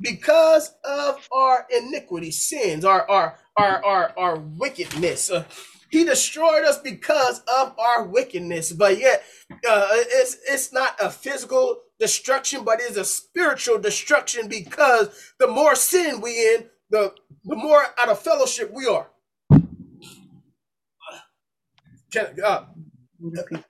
because 0.00 0.74
of 0.84 1.28
our 1.32 1.66
iniquity, 1.76 2.30
sins, 2.32 2.84
our 2.84 3.08
our 3.10 3.38
our 3.56 3.84
our, 3.84 4.14
our 4.18 4.38
wickedness. 4.38 5.30
Uh, 5.30 5.44
he 5.90 6.04
destroyed 6.04 6.64
us 6.66 6.78
because 6.80 7.40
of 7.54 7.74
our 7.78 8.04
wickedness, 8.06 8.72
but 8.72 8.98
yet 9.00 9.24
uh, 9.52 9.88
it's 9.92 10.38
it's 10.48 10.72
not 10.72 10.96
a 11.00 11.10
physical 11.10 11.80
destruction, 12.00 12.64
but 12.64 12.80
it's 12.80 12.98
a 12.98 13.04
spiritual 13.04 13.78
destruction 13.78 14.48
because 14.48 15.08
the 15.40 15.48
more 15.48 15.74
sin 15.76 16.20
we 16.20 16.32
in, 16.54 16.66
the 16.90 17.14
the 17.44 17.56
more 17.56 17.84
out 18.02 18.10
of 18.10 18.20
fellowship 18.20 18.72
we 18.72 18.86
are. 18.86 19.08
Can, 22.12 22.36
uh, 22.44 22.64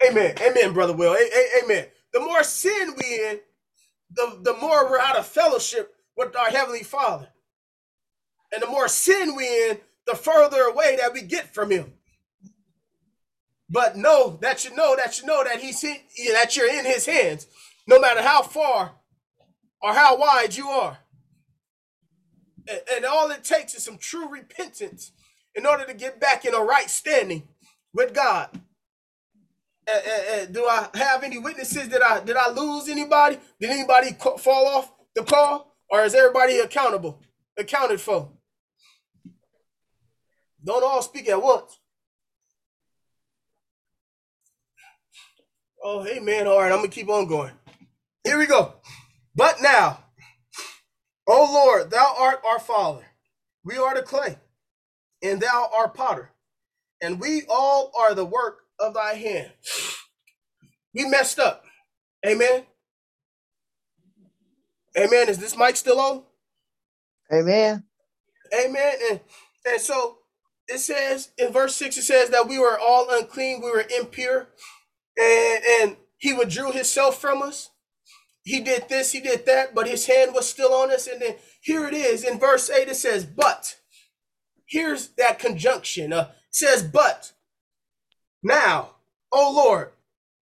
amen, 0.08 0.36
amen, 0.42 0.74
brother 0.74 0.94
Will, 0.94 1.14
a- 1.14 1.16
a- 1.18 1.64
amen. 1.64 1.86
The 2.12 2.20
more 2.20 2.44
sin 2.44 2.94
we 3.02 3.24
in, 3.30 3.40
the 4.14 4.40
the 4.42 4.54
more 4.58 4.90
we're 4.90 5.00
out 5.00 5.16
of 5.18 5.26
fellowship 5.26 5.93
with 6.16 6.36
our 6.36 6.50
heavenly 6.50 6.82
Father, 6.82 7.28
and 8.52 8.62
the 8.62 8.66
more 8.66 8.88
sin 8.88 9.34
we 9.34 9.46
in, 9.70 9.78
the 10.06 10.14
further 10.14 10.62
away 10.62 10.96
that 11.00 11.12
we 11.12 11.22
get 11.22 11.54
from 11.54 11.70
Him. 11.70 11.94
But 13.70 13.96
know 13.96 14.38
that 14.42 14.64
you 14.64 14.74
know 14.74 14.94
that 14.96 15.20
you 15.20 15.26
know 15.26 15.42
that 15.42 15.60
He's 15.60 15.82
in, 15.82 15.96
that 16.32 16.56
you're 16.56 16.68
in 16.68 16.84
His 16.84 17.06
hands, 17.06 17.46
no 17.86 17.98
matter 17.98 18.22
how 18.22 18.42
far 18.42 18.92
or 19.82 19.92
how 19.92 20.16
wide 20.16 20.56
you 20.56 20.68
are. 20.68 20.98
And, 22.68 22.80
and 22.96 23.04
all 23.04 23.30
it 23.30 23.44
takes 23.44 23.74
is 23.74 23.84
some 23.84 23.98
true 23.98 24.28
repentance 24.28 25.12
in 25.54 25.66
order 25.66 25.84
to 25.86 25.94
get 25.94 26.20
back 26.20 26.44
in 26.44 26.54
a 26.54 26.60
right 26.60 26.88
standing 26.88 27.48
with 27.92 28.14
God. 28.14 28.48
Uh, 29.86 29.92
uh, 29.92 30.34
uh, 30.34 30.44
do 30.46 30.64
I 30.64 30.88
have 30.94 31.22
any 31.22 31.38
witnesses? 31.38 31.88
Did 31.88 32.00
I 32.00 32.20
did 32.20 32.36
I 32.36 32.50
lose 32.50 32.88
anybody? 32.88 33.38
Did 33.60 33.70
anybody 33.70 34.12
fall 34.38 34.66
off 34.66 34.90
the 35.14 35.22
call, 35.22 35.73
or 35.90 36.04
is 36.04 36.14
everybody 36.14 36.58
accountable, 36.58 37.20
accounted 37.56 38.00
for? 38.00 38.30
Don't 40.64 40.82
all 40.82 41.02
speak 41.02 41.28
at 41.28 41.42
once. 41.42 41.78
Oh, 45.82 46.02
hey 46.02 46.18
man, 46.18 46.46
all 46.46 46.58
right, 46.58 46.72
I'm 46.72 46.78
gonna 46.78 46.88
keep 46.88 47.10
on 47.10 47.26
going. 47.26 47.52
Here 48.24 48.38
we 48.38 48.46
go. 48.46 48.74
But 49.36 49.56
now, 49.60 49.98
O 51.26 51.50
Lord, 51.52 51.90
thou 51.90 52.14
art 52.18 52.40
our 52.48 52.58
Father. 52.58 53.04
We 53.64 53.76
are 53.76 53.94
the 53.94 54.02
clay, 54.02 54.38
and 55.22 55.40
thou 55.40 55.70
art 55.76 55.94
potter, 55.94 56.30
and 57.02 57.20
we 57.20 57.42
all 57.48 57.92
are 57.98 58.14
the 58.14 58.24
work 58.24 58.60
of 58.80 58.94
thy 58.94 59.14
hand. 59.14 59.52
We 60.94 61.06
messed 61.08 61.38
up. 61.38 61.64
Amen. 62.26 62.64
Amen. 64.98 65.28
Is 65.28 65.38
this 65.38 65.56
mic 65.56 65.76
still 65.76 66.00
on? 66.00 66.22
Amen. 67.32 67.84
Amen. 68.54 68.94
And 69.10 69.20
and 69.66 69.80
so 69.80 70.18
it 70.68 70.78
says 70.78 71.30
in 71.38 71.52
verse 71.52 71.76
6, 71.76 71.98
it 71.98 72.02
says 72.02 72.30
that 72.30 72.48
we 72.48 72.58
were 72.58 72.78
all 72.78 73.06
unclean, 73.10 73.60
we 73.62 73.70
were 73.70 73.84
impure, 73.98 74.48
and, 75.16 75.64
and 75.80 75.96
he 76.18 76.32
withdrew 76.32 76.72
himself 76.72 77.20
from 77.20 77.42
us. 77.42 77.70
He 78.44 78.60
did 78.60 78.88
this, 78.88 79.12
he 79.12 79.20
did 79.20 79.46
that, 79.46 79.74
but 79.74 79.86
his 79.86 80.06
hand 80.06 80.32
was 80.34 80.48
still 80.48 80.72
on 80.74 80.90
us. 80.90 81.06
And 81.06 81.20
then 81.20 81.36
here 81.62 81.86
it 81.86 81.94
is 81.94 82.24
in 82.24 82.38
verse 82.38 82.68
8, 82.70 82.88
it 82.88 82.96
says, 82.96 83.24
But 83.24 83.76
here's 84.66 85.08
that 85.16 85.38
conjunction. 85.38 86.12
Uh, 86.12 86.30
it 86.30 86.54
says, 86.54 86.82
But 86.82 87.32
now, 88.42 88.96
O 89.32 89.52
Lord, 89.54 89.92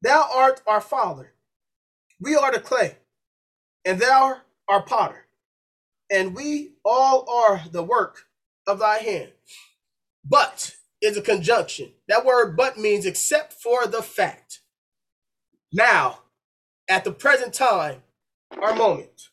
thou 0.02 0.28
art 0.34 0.62
our 0.66 0.82
Father. 0.82 1.34
We 2.20 2.36
are 2.36 2.52
the 2.52 2.60
clay, 2.60 2.98
and 3.86 4.00
thou 4.00 4.38
art 4.68 4.86
potter, 4.86 5.26
and 6.10 6.36
we 6.36 6.74
all 6.86 7.30
are 7.30 7.64
the 7.72 7.84
work 7.84 8.26
of 8.68 8.80
thy 8.80 8.98
hand. 8.98 9.32
But 10.24 10.76
is 11.02 11.18
a 11.18 11.22
conjunction. 11.22 11.92
That 12.08 12.26
word 12.26 12.56
but 12.56 12.78
means 12.78 13.06
except 13.06 13.54
for 13.54 13.88
the 13.88 14.02
fact. 14.04 14.60
Now, 15.74 16.20
at 16.90 17.04
the 17.04 17.12
present 17.12 17.54
time, 17.54 18.04
our 18.62 18.76
moment. 18.76 19.30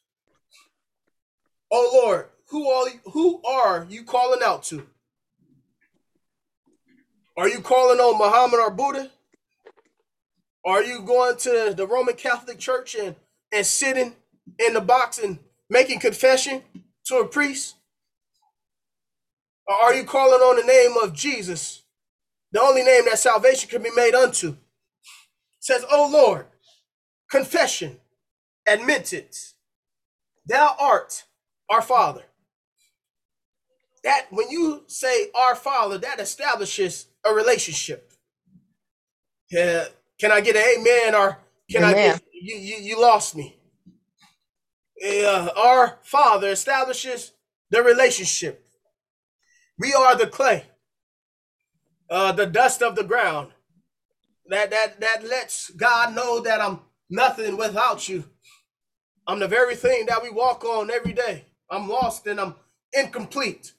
Oh 1.70 1.90
Lord, 2.02 2.26
who 2.48 2.68
are 2.70 2.88
who 3.12 3.42
are 3.42 3.86
you 3.90 4.04
calling 4.04 4.40
out 4.42 4.62
to? 4.64 4.86
Are 7.36 7.48
you 7.48 7.60
calling 7.60 8.00
on 8.00 8.18
Muhammad 8.18 8.60
or 8.60 8.70
Buddha? 8.70 9.10
Are 10.64 10.82
you 10.82 11.02
going 11.02 11.36
to 11.38 11.72
the 11.76 11.86
Roman 11.86 12.14
Catholic 12.14 12.58
Church 12.58 12.94
and, 12.94 13.14
and 13.52 13.64
sitting 13.64 14.14
in 14.58 14.74
the 14.74 14.80
box 14.80 15.18
and 15.18 15.38
making 15.70 16.00
confession 16.00 16.62
to 17.06 17.16
a 17.16 17.26
priest? 17.26 17.76
Or 19.66 19.74
are 19.74 19.94
you 19.94 20.04
calling 20.04 20.40
on 20.40 20.56
the 20.56 20.64
name 20.64 20.96
of 21.02 21.14
Jesus, 21.14 21.82
the 22.52 22.60
only 22.60 22.82
name 22.82 23.04
that 23.06 23.18
salvation 23.18 23.68
can 23.70 23.82
be 23.82 23.90
made 23.94 24.14
unto? 24.14 24.48
It 24.50 24.56
says, 25.60 25.84
O 25.90 26.08
Lord, 26.10 26.46
confession, 27.30 27.98
admittance, 28.68 29.54
thou 30.46 30.76
art 30.80 31.24
our 31.68 31.82
Father. 31.82 32.24
That 34.04 34.28
when 34.30 34.50
you 34.50 34.84
say 34.86 35.30
our 35.34 35.54
Father, 35.56 35.98
that 35.98 36.20
establishes 36.20 37.06
a 37.26 37.34
relationship. 37.34 38.12
Yeah, 39.50 39.86
can 40.20 40.32
I 40.32 40.40
get 40.40 40.56
an 40.56 40.64
amen 40.78 41.14
or 41.14 41.38
can 41.70 41.84
I 41.84 41.94
get 41.94 42.22
you, 42.32 42.56
you 42.56 42.76
you 42.76 43.00
lost 43.00 43.36
me? 43.36 43.57
Yeah, 45.00 45.48
our 45.56 45.98
Father 46.02 46.48
establishes 46.50 47.32
the 47.70 47.82
relationship. 47.82 48.64
We 49.78 49.92
are 49.92 50.16
the 50.16 50.26
clay, 50.26 50.64
uh, 52.10 52.32
the 52.32 52.46
dust 52.46 52.82
of 52.82 52.96
the 52.96 53.04
ground. 53.04 53.52
That 54.46 54.70
that 54.70 55.00
that 55.00 55.24
lets 55.24 55.70
God 55.70 56.14
know 56.14 56.40
that 56.40 56.60
I'm 56.60 56.80
nothing 57.10 57.56
without 57.56 58.08
you. 58.08 58.24
I'm 59.26 59.38
the 59.38 59.48
very 59.48 59.76
thing 59.76 60.06
that 60.06 60.22
we 60.22 60.30
walk 60.30 60.64
on 60.64 60.90
every 60.90 61.12
day. 61.12 61.44
I'm 61.70 61.88
lost 61.88 62.26
and 62.26 62.40
I'm 62.40 62.54
incomplete. 62.92 63.72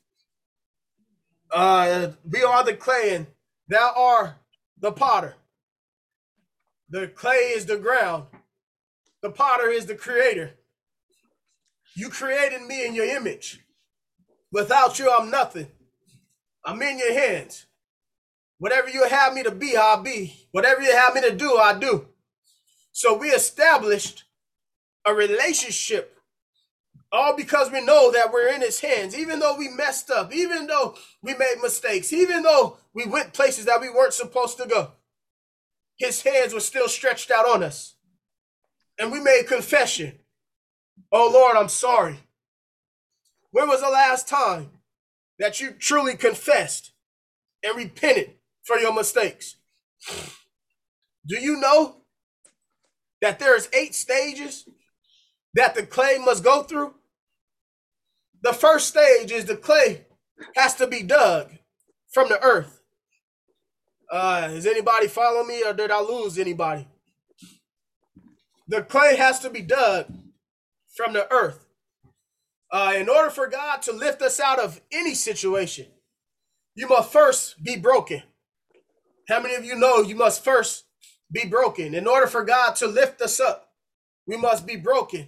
Uh, 1.51 2.09
we 2.24 2.43
are 2.43 2.63
the 2.63 2.76
clay, 2.76 3.15
and 3.15 3.28
thou 3.67 3.91
art 3.95 4.36
the 4.80 4.91
potter. 4.91 5.36
The 6.89 7.07
clay 7.07 7.53
is 7.55 7.65
the 7.65 7.78
ground. 7.78 8.26
The 9.22 9.32
potter 9.32 9.70
is 9.70 9.88
the 9.88 9.95
creator. 9.95 10.51
You 11.96 12.10
created 12.10 12.62
me 12.64 12.86
in 12.86 12.96
your 12.96 13.06
image. 13.06 13.60
Without 14.52 15.00
you, 15.00 15.12
I'm 15.12 15.30
nothing. 15.30 15.68
I'm 16.66 16.82
in 16.82 16.98
your 17.00 17.14
hands. 17.14 17.66
Whatever 18.58 18.90
you 18.90 19.08
have 19.08 19.34
me 19.34 19.44
to 19.44 19.52
be, 19.52 19.78
I'll 19.78 20.02
be. 20.02 20.48
Whatever 20.52 20.82
you 20.82 20.94
have 20.94 21.14
me 21.16 21.22
to 21.22 21.36
do, 21.36 21.58
I 21.58 21.78
do. 21.78 22.08
So 22.92 23.18
we 23.18 23.30
established 23.30 24.26
a 25.06 25.14
relationship 25.14 26.20
all 27.12 27.36
because 27.36 27.72
we 27.72 27.84
know 27.84 28.12
that 28.12 28.32
we're 28.32 28.54
in 28.54 28.62
his 28.62 28.82
hands, 28.82 29.18
even 29.18 29.40
though 29.40 29.56
we 29.58 29.70
messed 29.70 30.12
up, 30.12 30.34
even 30.34 30.68
though 30.68 30.96
we 31.22 31.34
made 31.36 31.56
mistakes, 31.62 32.14
even 32.14 32.44
though 32.44 32.78
we 32.94 33.06
went 33.06 33.34
places 33.34 33.66
that 33.66 33.82
we 33.82 33.90
weren't 33.90 34.14
supposed 34.14 34.58
to 34.58 34.68
go. 34.68 34.92
His 35.98 36.22
hands 36.22 36.54
were 36.54 36.60
still 36.60 36.88
stretched 36.88 37.32
out 37.32 37.48
on 37.48 37.64
us. 37.64 37.96
And 39.00 39.12
we 39.12 39.20
made 39.20 39.44
confession. 39.48 40.20
Oh 41.12 41.30
Lord, 41.34 41.57
I'm 41.57 41.70
sorry. 41.70 42.20
When 43.51 43.68
was 43.68 43.82
the 43.82 43.89
last 43.89 44.28
time 44.28 44.70
that 45.39 45.60
you 45.60 45.72
truly 45.72 46.16
confessed 46.16 46.91
and 47.64 47.76
repented 47.76 48.36
for 48.64 48.78
your 48.78 48.93
mistakes? 48.93 49.55
Do 51.26 51.39
you 51.39 51.60
know 51.60 51.97
that 53.22 53.39
there's 53.39 53.70
eight 53.74 53.95
stages 53.95 54.66
that 55.55 55.76
the 55.76 55.84
clay 55.84 56.18
must 56.20 56.43
go 56.43 56.64
through? 56.64 56.93
The 58.41 58.53
first 58.53 58.88
stage 58.88 59.32
is 59.32 59.45
the 59.45 59.57
clay 59.57 60.05
has 60.55 60.76
to 60.76 60.88
be 60.88 61.03
dug 61.03 61.51
from 62.12 62.30
the 62.30 62.41
earth. 62.41 62.82
Uh, 64.12 64.49
is 64.51 64.66
anybody 64.66 65.07
follow 65.07 65.43
me 65.43 65.64
or 65.64 65.74
did 65.74 65.91
I 65.91 66.01
lose 66.01 66.38
anybody? 66.38 66.88
The 68.68 68.84
clay 68.84 69.16
has 69.16 69.39
to 69.39 69.49
be 69.49 69.62
dug 69.62 70.05
from 70.96 71.14
the 71.14 71.32
earth. 71.32 71.66
Uh, 72.72 72.94
in 72.98 73.10
order 73.10 73.30
for 73.30 73.48
God 73.48 73.82
to 73.84 73.94
lift 73.94 74.22
us 74.22 74.40
out 74.40 74.60
of 74.60 74.82
any 74.92 75.16
situation, 75.16 75.88
you 76.76 76.88
must 76.88 77.12
first 77.12 77.64
be 77.64 77.78
broken. 77.78 78.24
How 79.30 79.42
many 79.42 79.56
of 79.56 79.66
you 79.66 79.76
know 79.76 80.02
you 80.02 80.16
must 80.16 80.44
first 80.44 80.86
be 81.32 81.46
broken? 81.46 81.96
In 81.96 82.08
order 82.08 82.28
for 82.28 82.44
God 82.44 82.76
to 82.78 82.88
lift 82.88 83.22
us 83.22 83.40
up, 83.40 83.72
we 84.28 84.38
must 84.38 84.68
be 84.68 84.76
broken. 84.76 85.28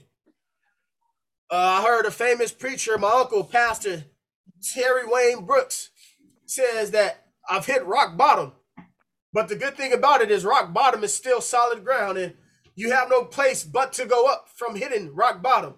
Uh, 1.51 1.55
I 1.55 1.83
heard 1.83 2.05
a 2.05 2.11
famous 2.11 2.51
preacher, 2.51 2.97
my 2.97 3.11
uncle, 3.11 3.43
Pastor 3.43 4.05
Terry 4.73 5.03
Wayne 5.05 5.45
Brooks, 5.45 5.89
says 6.45 6.91
that 6.91 7.25
I've 7.49 7.65
hit 7.65 7.85
rock 7.85 8.17
bottom 8.17 8.53
But 9.33 9.47
the 9.47 9.55
good 9.55 9.77
thing 9.77 9.93
about 9.93 10.21
it 10.21 10.31
is 10.31 10.45
rock 10.45 10.73
bottom 10.73 11.03
is 11.03 11.13
still 11.13 11.41
solid 11.41 11.83
ground 11.83 12.17
and 12.17 12.33
you 12.75 12.91
have 12.91 13.09
no 13.09 13.23
place 13.23 13.63
but 13.63 13.93
to 13.93 14.05
go 14.05 14.31
up 14.31 14.47
from 14.55 14.75
hitting 14.75 15.13
rock 15.13 15.41
bottom. 15.41 15.75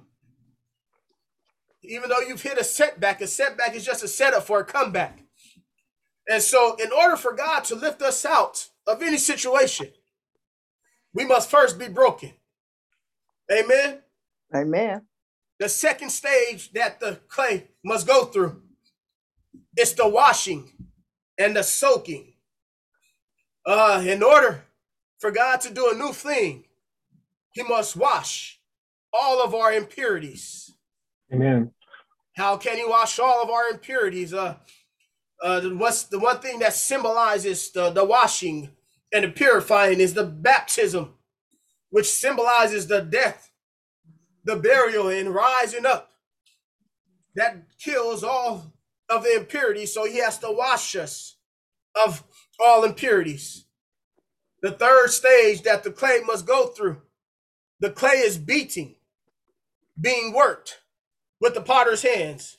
Even 1.83 2.09
though 2.09 2.19
you've 2.19 2.41
hit 2.41 2.57
a 2.57 2.63
setback, 2.63 3.21
a 3.21 3.27
setback 3.27 3.75
is 3.75 3.85
just 3.85 4.03
a 4.03 4.07
setup 4.07 4.43
for 4.43 4.59
a 4.59 4.65
comeback. 4.65 5.19
And 6.27 6.41
so, 6.41 6.75
in 6.75 6.91
order 6.91 7.17
for 7.17 7.33
God 7.33 7.65
to 7.65 7.75
lift 7.75 8.01
us 8.01 8.23
out 8.23 8.69
of 8.87 9.01
any 9.01 9.17
situation, 9.17 9.87
we 11.13 11.25
must 11.25 11.49
first 11.49 11.77
be 11.77 11.89
broken. 11.89 12.31
Amen. 13.51 13.99
Amen. 14.55 15.01
The 15.59 15.67
second 15.67 16.09
stage 16.09 16.71
that 16.73 16.99
the 16.99 17.19
clay 17.27 17.67
must 17.83 18.07
go 18.07 18.25
through 18.25 18.61
is 19.77 19.93
the 19.93 20.07
washing 20.07 20.71
and 21.37 21.55
the 21.55 21.63
soaking. 21.63 22.33
Uh, 23.65 24.03
in 24.05 24.23
order 24.23 24.63
for 25.19 25.31
God 25.31 25.61
to 25.61 25.73
do 25.73 25.89
a 25.89 25.95
new 25.95 26.13
thing, 26.13 26.65
He 27.53 27.63
must 27.63 27.95
wash 27.95 28.59
all 29.13 29.41
of 29.43 29.55
our 29.55 29.71
impurities. 29.71 30.71
Amen. 31.33 31.71
How 32.35 32.57
can 32.57 32.77
He 32.77 32.85
wash 32.85 33.19
all 33.19 33.41
of 33.41 33.49
our 33.49 33.69
impurities? 33.69 34.33
Uh, 34.33 34.55
uh, 35.41 35.61
what's 35.61 36.03
the 36.03 36.19
one 36.19 36.39
thing 36.39 36.59
that 36.59 36.73
symbolizes 36.73 37.71
the, 37.71 37.91
the 37.91 38.03
washing 38.03 38.69
and 39.13 39.23
the 39.23 39.29
purifying 39.29 39.99
is 39.99 40.13
the 40.13 40.23
baptism, 40.23 41.13
which 41.91 42.09
symbolizes 42.09 42.87
the 42.87 43.01
death, 43.01 43.51
the 44.43 44.55
burial, 44.55 45.09
and 45.09 45.33
rising 45.33 45.85
up. 45.85 46.11
That 47.35 47.63
kills 47.79 48.23
all 48.23 48.73
of 49.09 49.23
the 49.23 49.35
impurities, 49.35 49.93
so 49.93 50.05
he 50.05 50.17
has 50.17 50.39
to 50.39 50.51
wash 50.51 50.95
us 50.95 51.37
of 52.03 52.23
all 52.59 52.83
impurities. 52.83 53.65
The 54.61 54.71
third 54.71 55.09
stage 55.09 55.61
that 55.63 55.83
the 55.83 55.91
clay 55.91 56.21
must 56.25 56.45
go 56.47 56.67
through, 56.67 57.01
the 57.79 57.89
clay 57.89 58.17
is 58.17 58.37
beating, 58.37 58.95
being 59.99 60.33
worked 60.33 60.79
with 61.39 61.53
the 61.53 61.61
potter's 61.61 62.01
hands. 62.01 62.57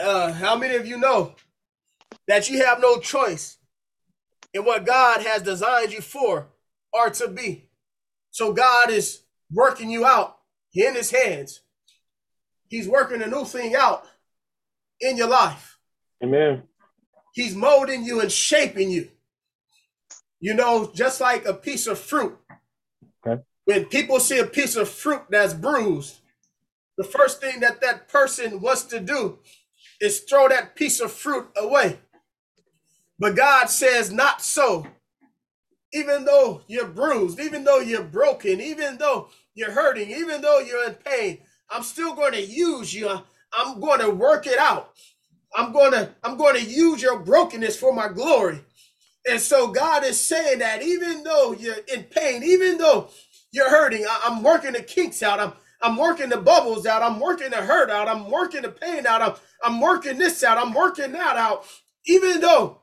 Uh, 0.00 0.32
how 0.32 0.56
many 0.56 0.74
of 0.74 0.86
you 0.86 0.98
know 0.98 1.34
that 2.26 2.50
you 2.50 2.64
have 2.64 2.80
no 2.80 2.98
choice 2.98 3.56
in 4.52 4.64
what 4.64 4.84
God 4.84 5.22
has 5.22 5.42
designed 5.42 5.92
you 5.92 6.00
for 6.00 6.48
or 6.92 7.10
to 7.10 7.28
be? 7.28 7.70
So 8.30 8.52
God 8.52 8.90
is 8.90 9.22
working 9.52 9.90
you 9.90 10.04
out 10.04 10.38
in 10.74 10.94
his 10.94 11.10
hands. 11.10 11.60
He's 12.68 12.88
working 12.88 13.22
a 13.22 13.26
new 13.26 13.44
thing 13.44 13.74
out 13.74 14.04
in 15.00 15.16
your 15.16 15.28
life. 15.28 15.78
Amen. 16.22 16.64
He's 17.32 17.54
molding 17.54 18.04
you 18.04 18.20
and 18.20 18.30
shaping 18.30 18.90
you. 18.90 19.08
You 20.40 20.54
know, 20.54 20.90
just 20.94 21.20
like 21.20 21.46
a 21.46 21.54
piece 21.54 21.86
of 21.86 21.98
fruit. 21.98 22.38
When 23.68 23.84
people 23.84 24.18
see 24.18 24.38
a 24.38 24.46
piece 24.46 24.76
of 24.76 24.88
fruit 24.88 25.24
that's 25.28 25.52
bruised, 25.52 26.20
the 26.96 27.04
first 27.04 27.38
thing 27.38 27.60
that 27.60 27.82
that 27.82 28.08
person 28.08 28.62
wants 28.62 28.84
to 28.84 28.98
do 28.98 29.40
is 30.00 30.20
throw 30.20 30.48
that 30.48 30.74
piece 30.74 31.00
of 31.00 31.12
fruit 31.12 31.48
away. 31.54 31.98
But 33.18 33.36
God 33.36 33.66
says, 33.66 34.10
not 34.10 34.40
so. 34.40 34.86
Even 35.92 36.24
though 36.24 36.62
you're 36.66 36.88
bruised, 36.88 37.40
even 37.40 37.64
though 37.64 37.80
you're 37.80 38.02
broken, 38.04 38.58
even 38.62 38.96
though 38.96 39.28
you're 39.54 39.72
hurting, 39.72 40.12
even 40.12 40.40
though 40.40 40.60
you're 40.60 40.88
in 40.88 40.94
pain, 40.94 41.40
I'm 41.68 41.82
still 41.82 42.14
going 42.14 42.32
to 42.32 42.42
use 42.42 42.94
you. 42.94 43.20
I'm 43.52 43.80
going 43.80 44.00
to 44.00 44.08
work 44.08 44.46
it 44.46 44.58
out. 44.58 44.94
I'm 45.54 45.74
going 45.74 45.92
to 45.92 46.08
I'm 46.24 46.38
going 46.38 46.56
to 46.56 46.64
use 46.64 47.02
your 47.02 47.18
brokenness 47.18 47.78
for 47.78 47.92
my 47.92 48.08
glory. 48.08 48.60
And 49.28 49.40
so 49.40 49.68
God 49.68 50.04
is 50.04 50.18
saying 50.18 50.60
that 50.60 50.82
even 50.82 51.22
though 51.22 51.52
you're 51.52 51.76
in 51.94 52.04
pain, 52.04 52.42
even 52.42 52.78
though 52.78 53.10
you're 53.52 53.70
hurting, 53.70 54.04
I- 54.08 54.22
I'm 54.26 54.42
working 54.42 54.72
the 54.72 54.82
kinks 54.82 55.22
out. 55.22 55.40
I'm 55.40 55.52
I'm 55.80 55.96
working 55.96 56.28
the 56.28 56.38
bubbles 56.38 56.86
out. 56.86 57.02
I'm 57.02 57.20
working 57.20 57.50
the 57.50 57.58
hurt 57.58 57.88
out. 57.88 58.08
I'm 58.08 58.30
working 58.30 58.62
the 58.62 58.70
pain 58.70 59.06
out. 59.06 59.22
I'm, 59.22 59.34
I'm 59.62 59.80
working 59.80 60.18
this 60.18 60.42
out. 60.42 60.58
I'm 60.58 60.74
working 60.74 61.12
that 61.12 61.36
out. 61.36 61.66
Even 62.06 62.40
though 62.40 62.80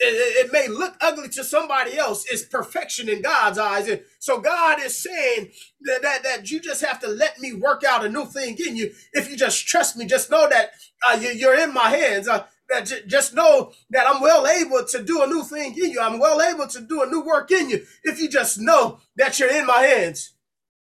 it, 0.00 0.06
it- 0.46 0.52
may 0.52 0.68
look 0.68 0.94
ugly 1.00 1.28
to 1.30 1.44
somebody 1.44 1.98
else, 1.98 2.24
it's 2.30 2.44
perfection 2.44 3.08
in 3.08 3.22
God's 3.22 3.58
eyes. 3.58 3.88
And 3.88 4.02
so 4.18 4.40
God 4.40 4.80
is 4.82 4.96
saying 5.02 5.50
that, 5.82 6.02
that, 6.02 6.22
that 6.24 6.50
you 6.50 6.60
just 6.60 6.84
have 6.84 7.00
to 7.00 7.08
let 7.08 7.40
me 7.40 7.52
work 7.54 7.84
out 7.84 8.04
a 8.04 8.08
new 8.08 8.26
thing 8.26 8.56
in 8.66 8.76
you. 8.76 8.92
If 9.12 9.30
you 9.30 9.36
just 9.36 9.66
trust 9.66 9.96
me, 9.96 10.06
just 10.06 10.30
know 10.30 10.48
that 10.48 10.70
uh, 11.08 11.18
you, 11.20 11.30
you're 11.30 11.58
in 11.58 11.74
my 11.74 11.90
hands. 11.90 12.28
Uh, 12.28 12.44
that 12.68 12.86
ju- 12.86 13.02
just 13.06 13.34
know 13.34 13.72
that 13.90 14.06
I'm 14.08 14.20
well 14.20 14.46
able 14.46 14.84
to 14.84 15.02
do 15.02 15.22
a 15.22 15.26
new 15.26 15.44
thing 15.44 15.72
in 15.72 15.90
you. 15.90 16.00
I'm 16.00 16.18
well 16.18 16.40
able 16.42 16.66
to 16.66 16.80
do 16.80 17.02
a 17.02 17.06
new 17.06 17.20
work 17.20 17.50
in 17.50 17.70
you. 17.70 17.84
If 18.02 18.20
you 18.20 18.28
just 18.28 18.58
know 18.58 19.00
that 19.16 19.38
you're 19.38 19.50
in 19.52 19.66
my 19.66 19.80
hands. 19.80 20.34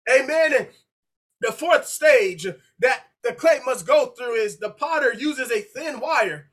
Amen. 0.09 0.53
And 0.53 0.67
the 1.41 1.51
fourth 1.51 1.87
stage 1.87 2.47
that 2.79 3.03
the 3.23 3.33
clay 3.33 3.59
must 3.65 3.85
go 3.85 4.07
through 4.07 4.35
is 4.35 4.57
the 4.57 4.69
potter 4.69 5.13
uses 5.13 5.51
a 5.51 5.61
thin 5.61 5.99
wire 5.99 6.49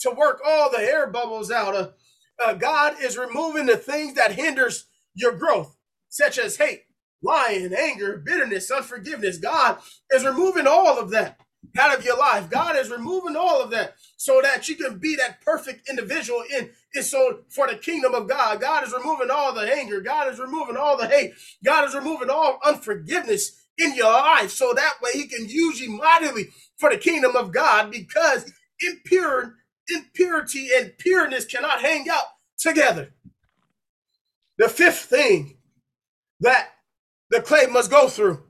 to 0.00 0.10
work 0.10 0.40
all 0.44 0.70
the 0.70 0.78
air 0.78 1.06
bubbles 1.06 1.50
out. 1.50 1.74
Uh, 1.74 1.90
uh, 2.44 2.54
God 2.54 2.96
is 3.00 3.16
removing 3.16 3.66
the 3.66 3.76
things 3.76 4.14
that 4.14 4.32
hinders 4.32 4.86
your 5.14 5.36
growth, 5.36 5.76
such 6.08 6.38
as 6.38 6.56
hate, 6.56 6.84
lying, 7.22 7.72
anger, 7.72 8.20
bitterness, 8.24 8.70
unforgiveness. 8.70 9.38
God 9.38 9.78
is 10.12 10.24
removing 10.24 10.66
all 10.66 10.98
of 10.98 11.10
that 11.10 11.38
out 11.78 11.96
of 11.96 12.04
your 12.04 12.18
life. 12.18 12.50
God 12.50 12.76
is 12.76 12.90
removing 12.90 13.36
all 13.36 13.62
of 13.62 13.70
that 13.70 13.94
so 14.16 14.40
that 14.42 14.68
you 14.68 14.76
can 14.76 14.98
be 14.98 15.16
that 15.16 15.40
perfect 15.40 15.88
individual 15.88 16.42
in 16.56 16.70
is 16.94 17.10
so 17.10 17.40
for 17.48 17.66
the 17.66 17.76
kingdom 17.76 18.14
of 18.14 18.28
God. 18.28 18.60
God 18.60 18.86
is 18.86 18.92
removing 18.92 19.30
all 19.30 19.52
the 19.52 19.72
anger. 19.72 20.00
God 20.00 20.32
is 20.32 20.38
removing 20.38 20.76
all 20.76 20.96
the 20.96 21.08
hate. 21.08 21.32
God 21.64 21.88
is 21.88 21.94
removing 21.94 22.30
all 22.30 22.58
unforgiveness 22.64 23.60
in 23.76 23.94
your 23.94 24.12
life 24.12 24.50
so 24.50 24.72
that 24.72 24.94
way 25.02 25.10
he 25.12 25.26
can 25.26 25.48
use 25.48 25.80
you 25.80 25.90
mightily 25.90 26.48
for 26.76 26.90
the 26.90 26.98
kingdom 26.98 27.34
of 27.36 27.52
God 27.52 27.90
because 27.90 28.52
impure 28.80 29.56
impurity 29.88 30.68
and 30.74 30.96
pureness 30.98 31.44
cannot 31.44 31.80
hang 31.80 32.08
out 32.08 32.24
together. 32.58 33.12
The 34.58 34.68
fifth 34.68 35.00
thing 35.06 35.58
that 36.40 36.70
the 37.30 37.40
clay 37.42 37.66
must 37.66 37.90
go 37.90 38.08
through 38.08 38.44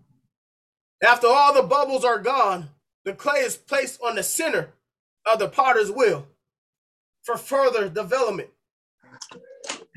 after 1.03 1.27
all 1.27 1.53
the 1.55 1.63
bubbles 1.63 2.05
are 2.05 2.19
gone, 2.19 2.71
the 3.05 3.13
clay 3.13 3.41
is 3.41 3.57
placed 3.57 4.01
on 4.03 4.17
the 4.17 4.23
center 4.23 4.71
of 5.31 5.39
the 5.39 5.49
potter's 5.49 5.91
wheel 5.91 6.27
for 7.23 7.37
further 7.37 7.89
development. 7.89 8.51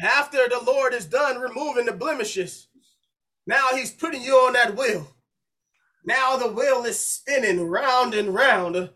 After 0.01 0.47
the 0.47 0.61
Lord 0.65 0.93
is 0.93 1.05
done 1.05 1.39
removing 1.39 1.85
the 1.85 1.93
blemishes, 1.93 2.67
now 3.45 3.69
he's 3.73 3.91
putting 3.91 4.21
you 4.21 4.35
on 4.35 4.53
that 4.53 4.75
wheel. 4.75 5.07
Now 6.05 6.37
the 6.37 6.51
wheel 6.51 6.83
is 6.83 6.99
spinning 6.99 7.67
round 7.67 8.13
and 8.13 8.33
round. 8.33 8.89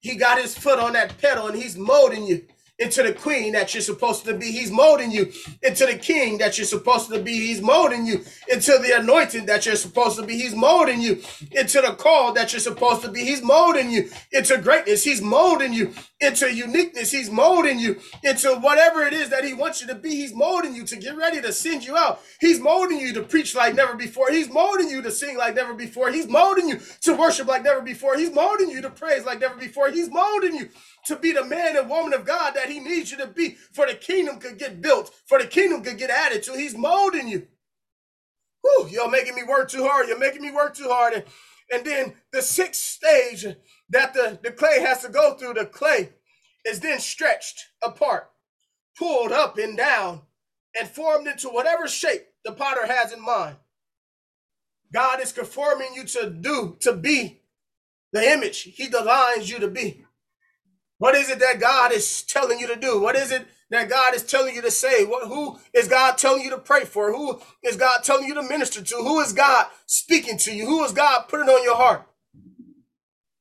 He 0.00 0.16
got 0.16 0.40
his 0.40 0.56
foot 0.56 0.78
on 0.78 0.92
that 0.94 1.16
pedal 1.18 1.46
and 1.46 1.56
he's 1.56 1.76
molding 1.76 2.26
you 2.26 2.46
into 2.78 3.02
the 3.02 3.12
queen 3.12 3.52
that 3.52 3.72
you're 3.72 3.82
supposed 3.82 4.24
to 4.24 4.34
be. 4.34 4.50
He's 4.50 4.70
molding 4.70 5.12
you 5.12 5.30
into 5.62 5.86
the 5.86 5.96
king 5.96 6.38
that 6.38 6.58
you're 6.58 6.66
supposed 6.66 7.08
to 7.10 7.20
be. 7.22 7.32
He's 7.32 7.62
molding 7.62 8.04
you 8.04 8.24
into 8.48 8.78
the 8.78 8.98
anointing 8.98 9.46
that 9.46 9.64
you're 9.64 9.76
supposed 9.76 10.16
to 10.18 10.26
be. 10.26 10.36
He's 10.36 10.54
molding 10.54 11.00
you 11.00 11.22
into 11.52 11.80
the 11.80 11.94
call 11.96 12.32
that 12.32 12.52
you're 12.52 12.60
supposed 12.60 13.02
to 13.02 13.10
be. 13.10 13.24
He's 13.24 13.42
molding 13.42 13.90
you 13.90 14.10
into 14.32 14.58
greatness. 14.58 15.04
He's 15.04 15.22
molding 15.22 15.72
you 15.72 15.94
into 16.20 16.52
uniqueness. 16.52 17.12
He's 17.12 17.30
molding 17.30 17.78
you 17.78 18.00
into 18.24 18.54
whatever 18.56 19.02
it 19.02 19.12
is 19.12 19.28
that 19.30 19.44
he 19.44 19.54
wants 19.54 19.80
you 19.80 19.86
to 19.88 19.94
be. 19.94 20.10
He's 20.10 20.34
molding 20.34 20.74
you 20.74 20.84
to 20.84 20.96
get 20.96 21.16
ready 21.16 21.40
to 21.40 21.52
send 21.52 21.84
you 21.84 21.96
out. 21.96 22.20
He's 22.40 22.58
molding 22.58 22.98
you 22.98 23.12
to 23.14 23.22
preach 23.22 23.54
like 23.54 23.74
never 23.74 23.94
before. 23.94 24.30
He's 24.30 24.50
molding 24.50 24.88
you 24.88 25.00
to 25.02 25.12
sing 25.12 25.36
like 25.36 25.54
never 25.54 25.74
before. 25.74 26.10
He's 26.10 26.28
molding 26.28 26.68
you 26.68 26.80
to 27.02 27.14
worship 27.14 27.46
like 27.46 27.62
never 27.62 27.82
before. 27.82 28.16
He's 28.16 28.32
molding 28.32 28.70
you 28.70 28.82
to 28.82 28.90
praise 28.90 29.24
like 29.24 29.40
never 29.40 29.56
before. 29.56 29.90
He's 29.90 30.10
molding 30.10 30.56
you 30.56 30.70
to 31.06 31.16
be 31.16 31.32
the 31.32 31.44
man 31.44 31.76
and 31.76 31.88
woman 31.88 32.14
of 32.14 32.24
God 32.24 32.54
that 32.54 32.70
he 32.70 32.80
needs 32.80 33.10
you 33.10 33.18
to 33.18 33.26
be 33.26 33.56
for 33.72 33.86
the 33.86 33.94
kingdom 33.94 34.38
could 34.38 34.58
get 34.58 34.80
built, 34.80 35.10
for 35.26 35.38
the 35.38 35.46
kingdom 35.46 35.82
could 35.82 35.98
get 35.98 36.10
added 36.10 36.42
to. 36.44 36.52
He's 36.52 36.76
molding 36.76 37.28
you. 37.28 37.46
Whew, 38.62 38.88
you're 38.90 39.10
making 39.10 39.34
me 39.34 39.42
work 39.42 39.68
too 39.68 39.84
hard. 39.84 40.08
You're 40.08 40.18
making 40.18 40.42
me 40.42 40.50
work 40.50 40.74
too 40.74 40.88
hard. 40.88 41.14
And, 41.14 41.24
and 41.72 41.84
then 41.84 42.14
the 42.32 42.40
sixth 42.42 42.82
stage 42.82 43.44
that 43.90 44.14
the, 44.14 44.38
the 44.42 44.50
clay 44.50 44.80
has 44.80 45.02
to 45.02 45.10
go 45.10 45.34
through, 45.34 45.54
the 45.54 45.66
clay 45.66 46.10
is 46.64 46.80
then 46.80 46.98
stretched 46.98 47.66
apart, 47.82 48.30
pulled 48.96 49.32
up 49.32 49.58
and 49.58 49.76
down, 49.76 50.22
and 50.78 50.88
formed 50.88 51.26
into 51.26 51.48
whatever 51.48 51.86
shape 51.86 52.22
the 52.44 52.52
potter 52.52 52.86
has 52.86 53.12
in 53.12 53.22
mind. 53.22 53.56
God 54.92 55.20
is 55.20 55.32
conforming 55.32 55.92
you 55.94 56.04
to 56.04 56.30
do, 56.30 56.76
to 56.80 56.92
be 56.92 57.42
the 58.12 58.30
image 58.30 58.62
he 58.62 58.86
designed 58.86 59.48
you 59.48 59.58
to 59.58 59.68
be. 59.68 60.03
What 60.98 61.14
is 61.16 61.30
it 61.30 61.40
that 61.40 61.60
God 61.60 61.92
is 61.92 62.22
telling 62.22 62.60
you 62.60 62.68
to 62.68 62.76
do? 62.76 63.00
What 63.00 63.16
is 63.16 63.32
it 63.32 63.46
that 63.70 63.90
God 63.90 64.14
is 64.14 64.24
telling 64.24 64.54
you 64.54 64.62
to 64.62 64.70
say? 64.70 65.04
What 65.04 65.28
who 65.28 65.58
is 65.74 65.88
God 65.88 66.18
telling 66.18 66.42
you 66.42 66.50
to 66.50 66.58
pray 66.58 66.84
for? 66.84 67.12
Who 67.12 67.40
is 67.64 67.76
God 67.76 68.02
telling 68.04 68.26
you 68.26 68.34
to 68.34 68.42
minister 68.42 68.82
to? 68.82 68.96
Who 68.96 69.20
is 69.20 69.32
God 69.32 69.66
speaking 69.86 70.38
to 70.38 70.54
you? 70.54 70.66
Who 70.66 70.84
is 70.84 70.92
God 70.92 71.26
putting 71.28 71.48
on 71.48 71.64
your 71.64 71.76
heart? 71.76 72.06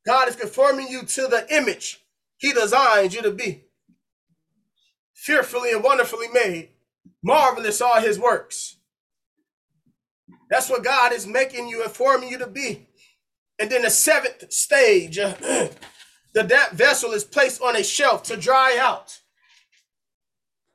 God 0.06 0.30
is 0.30 0.36
conforming 0.38 0.88
you 0.90 1.04
to 1.04 1.28
the 1.28 1.48
image 1.56 2.02
He 2.38 2.54
designed 2.54 3.14
you 3.14 3.22
to 3.24 3.32
be. 3.32 3.64
fearfully 5.16 5.72
and 5.72 5.84
wonderfully 5.84 6.28
made. 6.34 6.70
Marvelous 7.24 7.82
are 7.82 8.02
his 8.02 8.20
works. 8.20 8.78
That's 10.50 10.70
what 10.70 10.84
God 10.84 11.14
is 11.14 11.28
making 11.28 11.70
you 11.70 11.84
and 11.84 11.92
forming 11.92 12.30
you 12.30 12.38
to 12.40 12.48
be. 12.48 12.88
And 13.60 13.70
then 13.72 13.84
the 13.84 13.92
seventh 13.92 14.52
stage, 14.54 15.20
uh, 15.20 15.36
the 16.34 16.44
that 16.44 16.74
vessel 16.74 17.12
is 17.12 17.24
placed 17.24 17.62
on 17.62 17.76
a 17.76 17.84
shelf 17.84 18.24
to 18.24 18.38
dry 18.38 18.78
out 18.80 19.20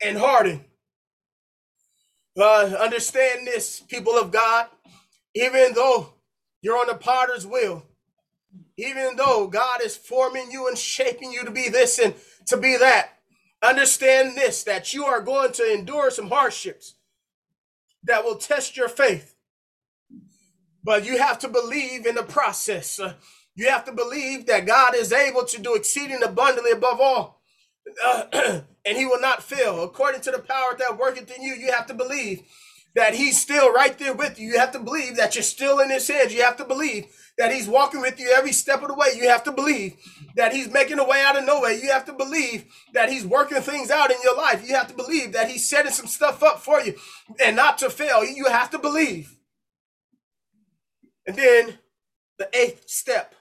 and 0.03 0.17
harden. 0.19 0.65
Uh, 2.39 2.77
understand 2.81 3.47
this, 3.47 3.81
people 3.81 4.17
of 4.17 4.31
God. 4.31 4.67
Even 5.35 5.73
though 5.75 6.15
you're 6.63 6.79
on 6.79 6.87
the 6.87 6.95
potter's 6.95 7.47
wheel, 7.47 7.85
even 8.77 9.17
though 9.17 9.49
God 9.49 9.83
is 9.83 9.97
forming 9.97 10.51
you 10.51 10.69
and 10.69 10.79
shaping 10.79 11.33
you 11.33 11.45
to 11.45 11.51
be 11.51 11.69
this 11.69 11.99
and 11.99 12.15
to 12.47 12.57
be 12.57 12.77
that, 12.77 13.11
understand 13.63 14.37
this 14.37 14.63
that 14.65 14.95
you 14.95 15.05
are 15.05 15.21
going 15.21 15.53
to 15.53 15.73
endure 15.75 16.11
some 16.11 16.29
hardships 16.29 16.95
that 18.05 18.25
will 18.25 18.37
test 18.37 18.77
your 18.77 18.89
faith. 18.89 19.35
But 20.85 21.05
you 21.05 21.19
have 21.19 21.39
to 21.41 21.49
believe 21.49 22.07
in 22.07 22.15
the 22.15 22.23
process. 22.23 23.01
Uh, 23.01 23.15
you 23.59 23.69
have 23.69 23.85
to 23.87 23.93
believe 23.93 24.47
that 24.47 24.67
God 24.67 24.95
is 24.95 25.13
able 25.13 25.45
to 25.45 25.61
do 25.61 25.75
exceeding 25.75 26.23
abundantly 26.23 26.71
above 26.71 27.01
all. 27.01 27.43
Uh, 28.05 28.25
and 28.87 28.97
he 28.97 29.05
will 29.05 29.21
not 29.21 29.43
fail. 29.43 29.83
According 29.83 30.21
to 30.23 30.31
the 30.31 30.39
power 30.39 30.77
that 30.79 30.97
worketh 30.97 31.37
in 31.37 31.43
you, 31.43 31.55
you 31.55 31.73
have 31.73 31.87
to 31.89 31.95
believe 31.95 32.43
that 32.95 33.17
he's 33.17 33.41
still 33.41 33.73
right 33.73 33.99
there 33.99 34.15
with 34.15 34.39
you. 34.39 34.47
You 34.53 34.61
have 34.61 34.71
to 34.73 34.79
believe 34.79 35.17
that 35.17 35.35
you're 35.35 35.43
still 35.43 35.81
in 35.81 35.91
his 35.91 36.07
hands. 36.07 36.33
You 36.33 36.43
have 36.43 36.57
to 36.59 36.65
believe 36.65 37.07
that 37.37 37.53
he's 37.53 37.67
walking 37.67 38.01
with 38.01 38.21
you 38.21 38.31
every 38.31 38.53
step 38.53 38.81
of 38.83 38.89
the 38.89 38.95
way. 38.95 39.09
You 39.17 39.29
have 39.29 39.43
to 39.45 39.53
believe 39.53 39.95
that 40.37 40.53
he's 40.53 40.71
making 40.71 41.01
a 41.01 41.05
way 41.05 41.25
out 41.27 41.37
of 41.37 41.45
no 41.45 41.61
way. 41.61 41.81
You 41.83 41.91
have 41.91 42.05
to 42.05 42.13
believe 42.13 42.65
that 42.95 43.11
he's 43.11 43.27
working 43.27 43.61
things 43.61 43.91
out 43.91 44.13
in 44.13 44.19
your 44.23 44.37
life. 44.37 44.65
You 44.69 44.77
have 44.77 44.87
to 44.87 44.95
believe 44.95 45.33
that 45.33 45.51
he's 45.51 45.69
setting 45.69 45.91
some 45.91 46.07
stuff 46.07 46.45
up 46.45 46.61
for 46.61 46.81
you 46.81 46.95
and 47.41 47.57
not 47.57 47.79
to 47.79 47.91
fail. 47.91 48.25
You 48.25 48.45
have 48.47 48.71
to 48.71 48.79
believe. 48.79 49.37
And 51.27 51.35
then 51.35 51.79
the 52.39 52.49
eighth 52.57 52.89
step 52.89 53.35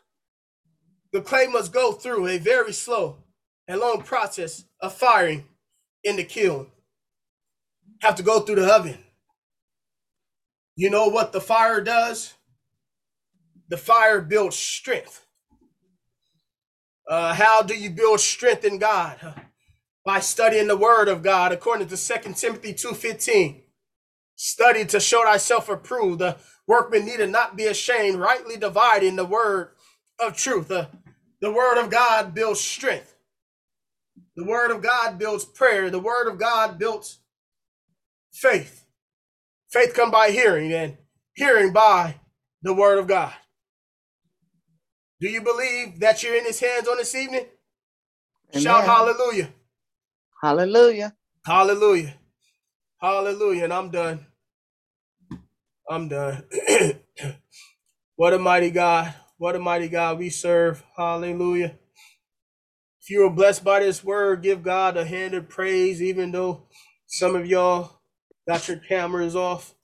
the 1.17 1.23
clay 1.23 1.47
must 1.47 1.73
go 1.73 1.93
through 1.93 2.27
a 2.27 2.37
very 2.37 2.71
slow 2.71 3.23
and 3.67 3.79
long 3.79 4.03
process 4.03 4.65
of 4.79 4.93
firing 4.93 5.45
in 6.03 6.15
the 6.15 6.23
kiln. 6.23 6.67
Have 8.03 8.13
to 8.17 8.23
go 8.23 8.41
through 8.41 8.57
the 8.57 8.71
oven. 8.71 8.99
You 10.75 10.91
know 10.91 11.07
what 11.07 11.31
the 11.31 11.41
fire 11.41 11.81
does? 11.81 12.35
The 13.67 13.77
fire 13.77 14.21
builds 14.21 14.57
strength. 14.57 15.25
Uh, 17.09 17.33
how 17.33 17.63
do 17.63 17.73
you 17.73 17.89
build 17.89 18.19
strength 18.19 18.63
in 18.63 18.77
God? 18.77 19.17
By 20.05 20.19
studying 20.19 20.67
the 20.67 20.77
word 20.77 21.07
of 21.07 21.23
God, 21.23 21.51
according 21.51 21.87
to 21.87 21.97
2 21.97 22.33
Timothy 22.33 22.75
2.15. 22.75 23.63
Study 24.35 24.85
to 24.85 24.99
show 24.99 25.23
thyself 25.23 25.67
approved. 25.67 26.19
The 26.19 26.37
workman 26.67 27.05
needed 27.05 27.31
not 27.31 27.57
be 27.57 27.65
ashamed, 27.65 28.19
rightly 28.19 28.55
dividing 28.55 29.15
the 29.15 29.25
word 29.25 29.71
of 30.19 30.37
truth. 30.37 30.67
The, 30.67 30.89
the 31.41 31.51
word 31.51 31.81
of 31.83 31.89
God 31.89 32.33
builds 32.33 32.61
strength. 32.61 33.15
The 34.35 34.45
word 34.45 34.71
of 34.71 34.81
God 34.81 35.17
builds 35.17 35.45
prayer. 35.45 35.89
The 35.89 35.99
word 35.99 36.27
of 36.27 36.37
God 36.39 36.77
builds 36.79 37.19
faith. 38.31 38.85
Faith 39.69 39.93
come 39.93 40.11
by 40.11 40.29
hearing, 40.29 40.71
and 40.73 40.97
hearing 41.35 41.73
by 41.73 42.15
the 42.61 42.73
word 42.73 42.99
of 42.99 43.07
God. 43.07 43.33
Do 45.19 45.27
you 45.29 45.41
believe 45.41 45.99
that 45.99 46.23
you're 46.23 46.35
in 46.35 46.45
his 46.45 46.59
hands 46.59 46.87
on 46.87 46.97
this 46.97 47.15
evening? 47.15 47.45
Shout 48.53 48.85
hallelujah. 48.85 49.49
Hallelujah. 50.41 51.15
Hallelujah. 51.45 52.15
Hallelujah. 53.01 53.63
And 53.65 53.73
I'm 53.73 53.89
done. 53.91 54.25
I'm 55.89 56.07
done. 56.07 56.43
what 58.15 58.33
a 58.33 58.39
mighty 58.39 58.71
God. 58.71 59.13
What 59.37 59.55
a 59.55 59.59
mighty 59.59 59.87
God 59.87 60.17
we 60.17 60.31
serve. 60.31 60.83
Hallelujah. 60.95 61.75
If 63.01 63.11
you 63.11 63.21
were 63.21 63.29
blessed 63.29 63.63
by 63.63 63.81
this 63.81 64.03
word, 64.03 64.41
give 64.41 64.63
God 64.63 64.97
a 64.97 65.05
hand 65.05 65.35
of 65.35 65.47
praise, 65.47 66.01
even 66.01 66.31
though 66.31 66.63
some 67.05 67.35
of 67.35 67.45
y'all 67.45 67.99
got 68.47 68.67
your 68.67 68.77
cameras 68.77 69.35
off. 69.35 69.75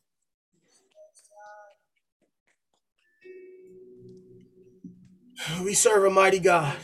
We 5.63 5.75
serve 5.75 6.05
a 6.05 6.09
mighty 6.09 6.39
God. 6.39 6.75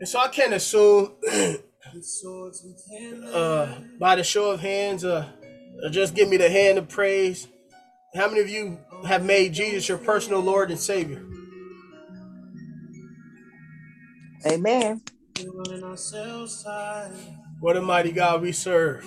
And 0.00 0.08
so 0.08 0.18
I 0.18 0.28
can't 0.28 0.54
assume, 0.54 1.12
uh, 3.32 3.74
by 3.98 4.16
the 4.16 4.24
show 4.24 4.50
of 4.50 4.60
hands, 4.60 5.04
uh, 5.04 5.28
uh, 5.84 5.88
just 5.90 6.14
give 6.14 6.28
me 6.28 6.36
the 6.36 6.50
hand 6.50 6.78
of 6.78 6.88
praise. 6.88 7.46
How 8.14 8.28
many 8.28 8.40
of 8.40 8.48
you 8.48 8.78
have 9.06 9.24
made 9.24 9.52
Jesus 9.52 9.88
your 9.88 9.98
personal 9.98 10.40
Lord 10.40 10.70
and 10.70 10.78
Savior? 10.78 11.24
Amen. 14.46 15.00
What 17.60 17.76
a 17.76 17.82
mighty 17.82 18.12
God 18.12 18.42
we 18.42 18.52
serve. 18.52 19.04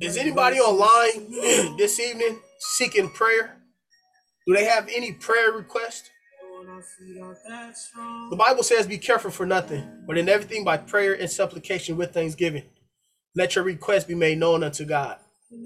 Is 0.00 0.18
anybody 0.18 0.58
online 0.60 1.30
this 1.78 1.98
evening 1.98 2.40
seeking 2.58 3.08
prayer? 3.10 3.56
Do 4.46 4.54
they 4.54 4.66
have 4.66 4.88
any 4.94 5.12
prayer 5.12 5.52
request? 5.52 6.10
The 8.30 8.36
Bible 8.36 8.62
says, 8.62 8.86
Be 8.86 8.98
careful 8.98 9.30
for 9.30 9.46
nothing, 9.46 10.04
but 10.06 10.18
in 10.18 10.28
everything 10.28 10.62
by 10.62 10.76
prayer 10.76 11.14
and 11.14 11.30
supplication 11.30 11.96
with 11.96 12.12
thanksgiving. 12.12 12.64
Let 13.34 13.54
your 13.54 13.64
request 13.64 14.08
be 14.08 14.14
made 14.14 14.38
known 14.38 14.62
unto 14.62 14.84
God. 14.84 15.18
Do 15.50 15.58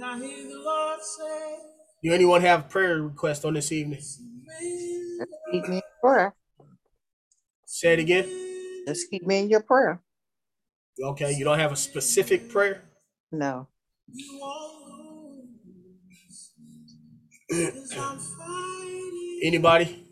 anyone 2.12 2.42
have 2.42 2.68
prayer 2.68 3.02
request 3.02 3.44
on 3.44 3.54
this 3.54 3.72
evening? 3.72 4.00
Just 4.00 4.20
keep 5.50 5.68
me 5.68 5.76
in 5.76 5.82
prayer. 6.00 6.34
Say 7.64 7.94
it 7.94 7.98
again. 8.00 8.84
Just 8.86 9.10
keep 9.10 9.26
me 9.26 9.40
in 9.40 9.48
your 9.48 9.62
prayer. 9.62 10.00
Okay, 11.02 11.32
you 11.32 11.44
don't 11.44 11.58
have 11.58 11.72
a 11.72 11.76
specific 11.76 12.48
prayer? 12.48 12.82
No. 13.30 13.68
Anybody? 19.42 20.04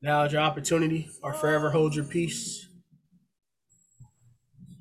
Now 0.00 0.24
is 0.24 0.32
your 0.32 0.42
opportunity 0.42 1.08
or 1.22 1.32
forever 1.32 1.70
hold 1.70 1.96
your 1.96 2.04
peace. 2.04 2.68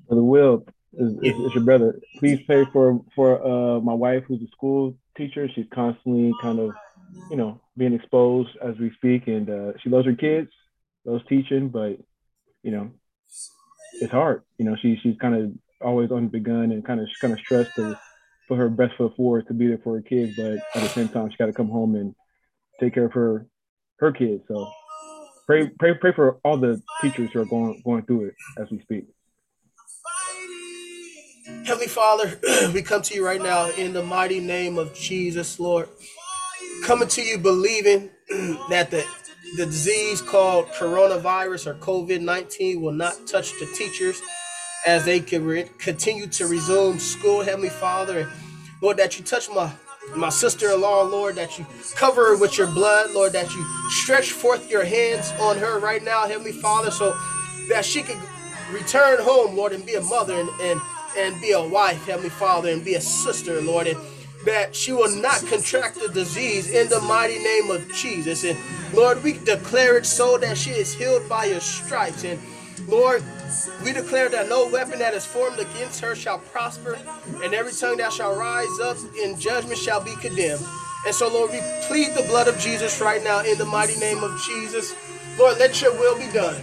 Brother 0.08 0.24
Will 0.24 0.66
is, 0.98 1.14
is 1.24 1.54
your 1.54 1.64
brother. 1.64 2.00
Please 2.18 2.42
pray 2.46 2.66
for 2.74 3.00
for 3.16 3.46
uh, 3.46 3.80
my 3.80 3.94
wife, 3.94 4.24
who's 4.28 4.42
a 4.42 4.48
school 4.48 4.96
teacher. 5.16 5.48
She's 5.54 5.66
constantly 5.74 6.34
kind 6.42 6.60
of, 6.60 6.72
you 7.30 7.38
know, 7.38 7.62
being 7.78 7.94
exposed 7.94 8.50
as 8.62 8.78
we 8.80 8.92
speak, 8.96 9.28
and 9.28 9.50
uh, 9.50 9.72
she 9.82 9.90
loves 9.90 10.06
her 10.06 10.16
kids, 10.16 10.50
loves 11.06 11.24
teaching, 11.30 11.70
but 11.70 11.98
you 12.64 12.72
know, 12.72 12.92
it's 14.02 14.12
hard. 14.12 14.44
You 14.58 14.66
know, 14.66 14.76
she 14.82 15.00
she's 15.02 15.18
kind 15.18 15.36
of 15.36 15.52
always 15.82 16.12
on 16.12 16.30
the 16.30 16.40
gun 16.40 16.72
and 16.72 16.86
kind 16.86 17.00
of 17.00 17.08
kind 17.22 17.34
of 17.34 17.40
stressed 17.40 17.76
to 17.76 18.00
put 18.48 18.58
her 18.58 18.70
best 18.70 18.96
foot 18.98 19.16
forward 19.16 19.48
to 19.48 19.54
be 19.54 19.68
there 19.68 19.80
for 19.84 19.96
her 19.96 20.02
kids, 20.02 20.36
but 20.36 20.54
at 20.76 20.82
the 20.82 20.90
same 20.90 21.10
time, 21.10 21.30
she 21.30 21.38
got 21.38 21.48
to 21.48 21.54
come 21.54 21.70
home 21.70 21.96
and 21.96 22.16
take 22.80 22.94
care 22.94 23.06
of 23.06 23.14
her 23.14 23.48
her 24.00 24.12
kids. 24.12 24.44
So 24.48 24.68
pray 25.46 25.70
pray 25.80 25.94
pray 25.96 26.14
for 26.14 26.40
all 26.44 26.58
the 26.58 26.82
teachers 27.02 27.32
who 27.32 27.42
are 27.42 27.46
going 27.46 27.82
going 27.86 28.04
through 28.04 28.26
it 28.26 28.36
as 28.58 28.70
we 28.72 28.80
speak. 28.82 29.06
Heavenly 31.48 31.88
Father, 31.88 32.40
we 32.74 32.82
come 32.82 33.02
to 33.04 33.16
you 33.16 33.26
right 33.26 33.42
now 33.42 33.70
in 33.72 33.94
the 33.94 34.04
mighty 34.04 34.42
name 34.42 34.78
of 34.78 34.94
Jesus, 34.94 35.60
Lord. 35.62 35.88
Coming 36.84 37.08
to 37.10 37.22
you 37.22 37.38
believing 37.38 38.10
that 38.70 38.92
the, 38.92 39.06
the 39.56 39.66
disease 39.66 40.22
called 40.22 40.68
coronavirus 40.68 41.68
or 41.68 41.76
COVID 41.76 42.20
19 42.22 42.82
will 42.82 42.92
not 42.92 43.28
touch 43.28 43.54
the 43.60 43.66
teachers 43.78 44.22
as 44.86 45.06
they 45.06 45.22
can 45.22 45.46
re- 45.46 45.70
continue 45.78 46.28
to 46.28 46.48
resume 46.48 47.00
school, 47.00 47.44
Heavenly 47.44 47.70
Father. 47.70 48.20
And 48.20 48.32
Lord, 48.82 48.98
that 48.98 49.18
you 49.18 49.24
touch 49.24 49.50
my 49.50 49.72
my 50.16 50.30
sister-in-law, 50.30 51.04
Lord, 51.04 51.36
that 51.36 51.58
you 51.60 51.66
cover 51.96 52.28
her 52.28 52.38
with 52.38 52.58
your 52.58 52.68
blood, 52.68 53.12
Lord, 53.12 53.34
that 53.34 53.54
you 53.54 53.66
stretch 53.90 54.32
forth 54.32 54.70
your 54.72 54.86
hands 54.86 55.34
on 55.40 55.58
her 55.58 55.80
right 55.80 56.04
now, 56.04 56.28
Heavenly 56.28 56.54
Father, 56.54 56.92
so 56.92 57.16
that 57.70 57.84
she 57.84 58.04
could 58.04 58.18
return 58.72 59.20
home, 59.20 59.56
Lord, 59.56 59.74
and 59.74 59.86
be 59.86 59.96
a 59.96 60.02
mother 60.02 60.40
and, 60.40 60.50
and, 60.62 60.82
and 61.18 61.40
be 61.42 61.52
a 61.52 61.62
wife, 61.62 62.06
Heavenly 62.06 62.30
Father, 62.30 62.70
and 62.70 62.84
be 62.84 62.96
a 62.96 63.02
sister, 63.02 63.62
Lord, 63.62 63.88
and 63.88 64.00
that 64.46 64.76
she 64.76 64.94
will 64.94 65.14
not 65.22 65.46
contract 65.48 66.00
the 66.00 66.08
disease 66.10 66.70
in 66.70 66.88
the 66.90 67.02
mighty 67.02 67.40
name 67.40 67.70
of 67.72 67.92
Jesus. 67.94 68.44
And 68.44 68.58
Lord, 68.94 69.24
we 69.24 69.34
declare 69.34 69.98
it 69.98 70.06
so 70.06 70.38
that 70.38 70.58
she 70.58 70.72
is 70.72 70.94
healed 70.94 71.28
by 71.28 71.46
your 71.46 71.60
stripes. 71.60 72.24
And 72.24 72.40
Lord, 72.88 73.24
we 73.84 73.92
declare 73.92 74.30
that 74.30 74.48
no 74.48 74.68
weapon 74.68 75.00
that 75.00 75.14
is 75.14 75.26
formed 75.26 75.60
against 75.60 76.00
her 76.02 76.16
shall 76.16 76.40
prosper, 76.40 76.98
and 77.44 77.54
every 77.54 77.74
tongue 77.74 77.98
that 77.98 78.14
shall 78.14 78.36
rise 78.36 78.80
up 78.80 78.98
in 79.22 79.40
judgment 79.40 79.78
shall 79.78 80.04
be 80.04 80.16
condemned. 80.18 80.64
And 81.06 81.16
so, 81.16 81.28
Lord, 81.28 81.52
we 81.52 81.60
plead 81.88 82.14
the 82.16 82.26
blood 82.28 82.48
of 82.48 82.58
Jesus 82.60 83.02
right 83.02 83.24
now 83.24 83.44
in 83.44 83.58
the 83.58 83.66
mighty 83.66 84.00
name 84.00 84.24
of 84.24 84.40
Jesus. 84.42 84.96
Lord, 85.38 85.58
let 85.58 85.82
your 85.82 85.94
will 85.94 86.18
be 86.18 86.32
done 86.32 86.62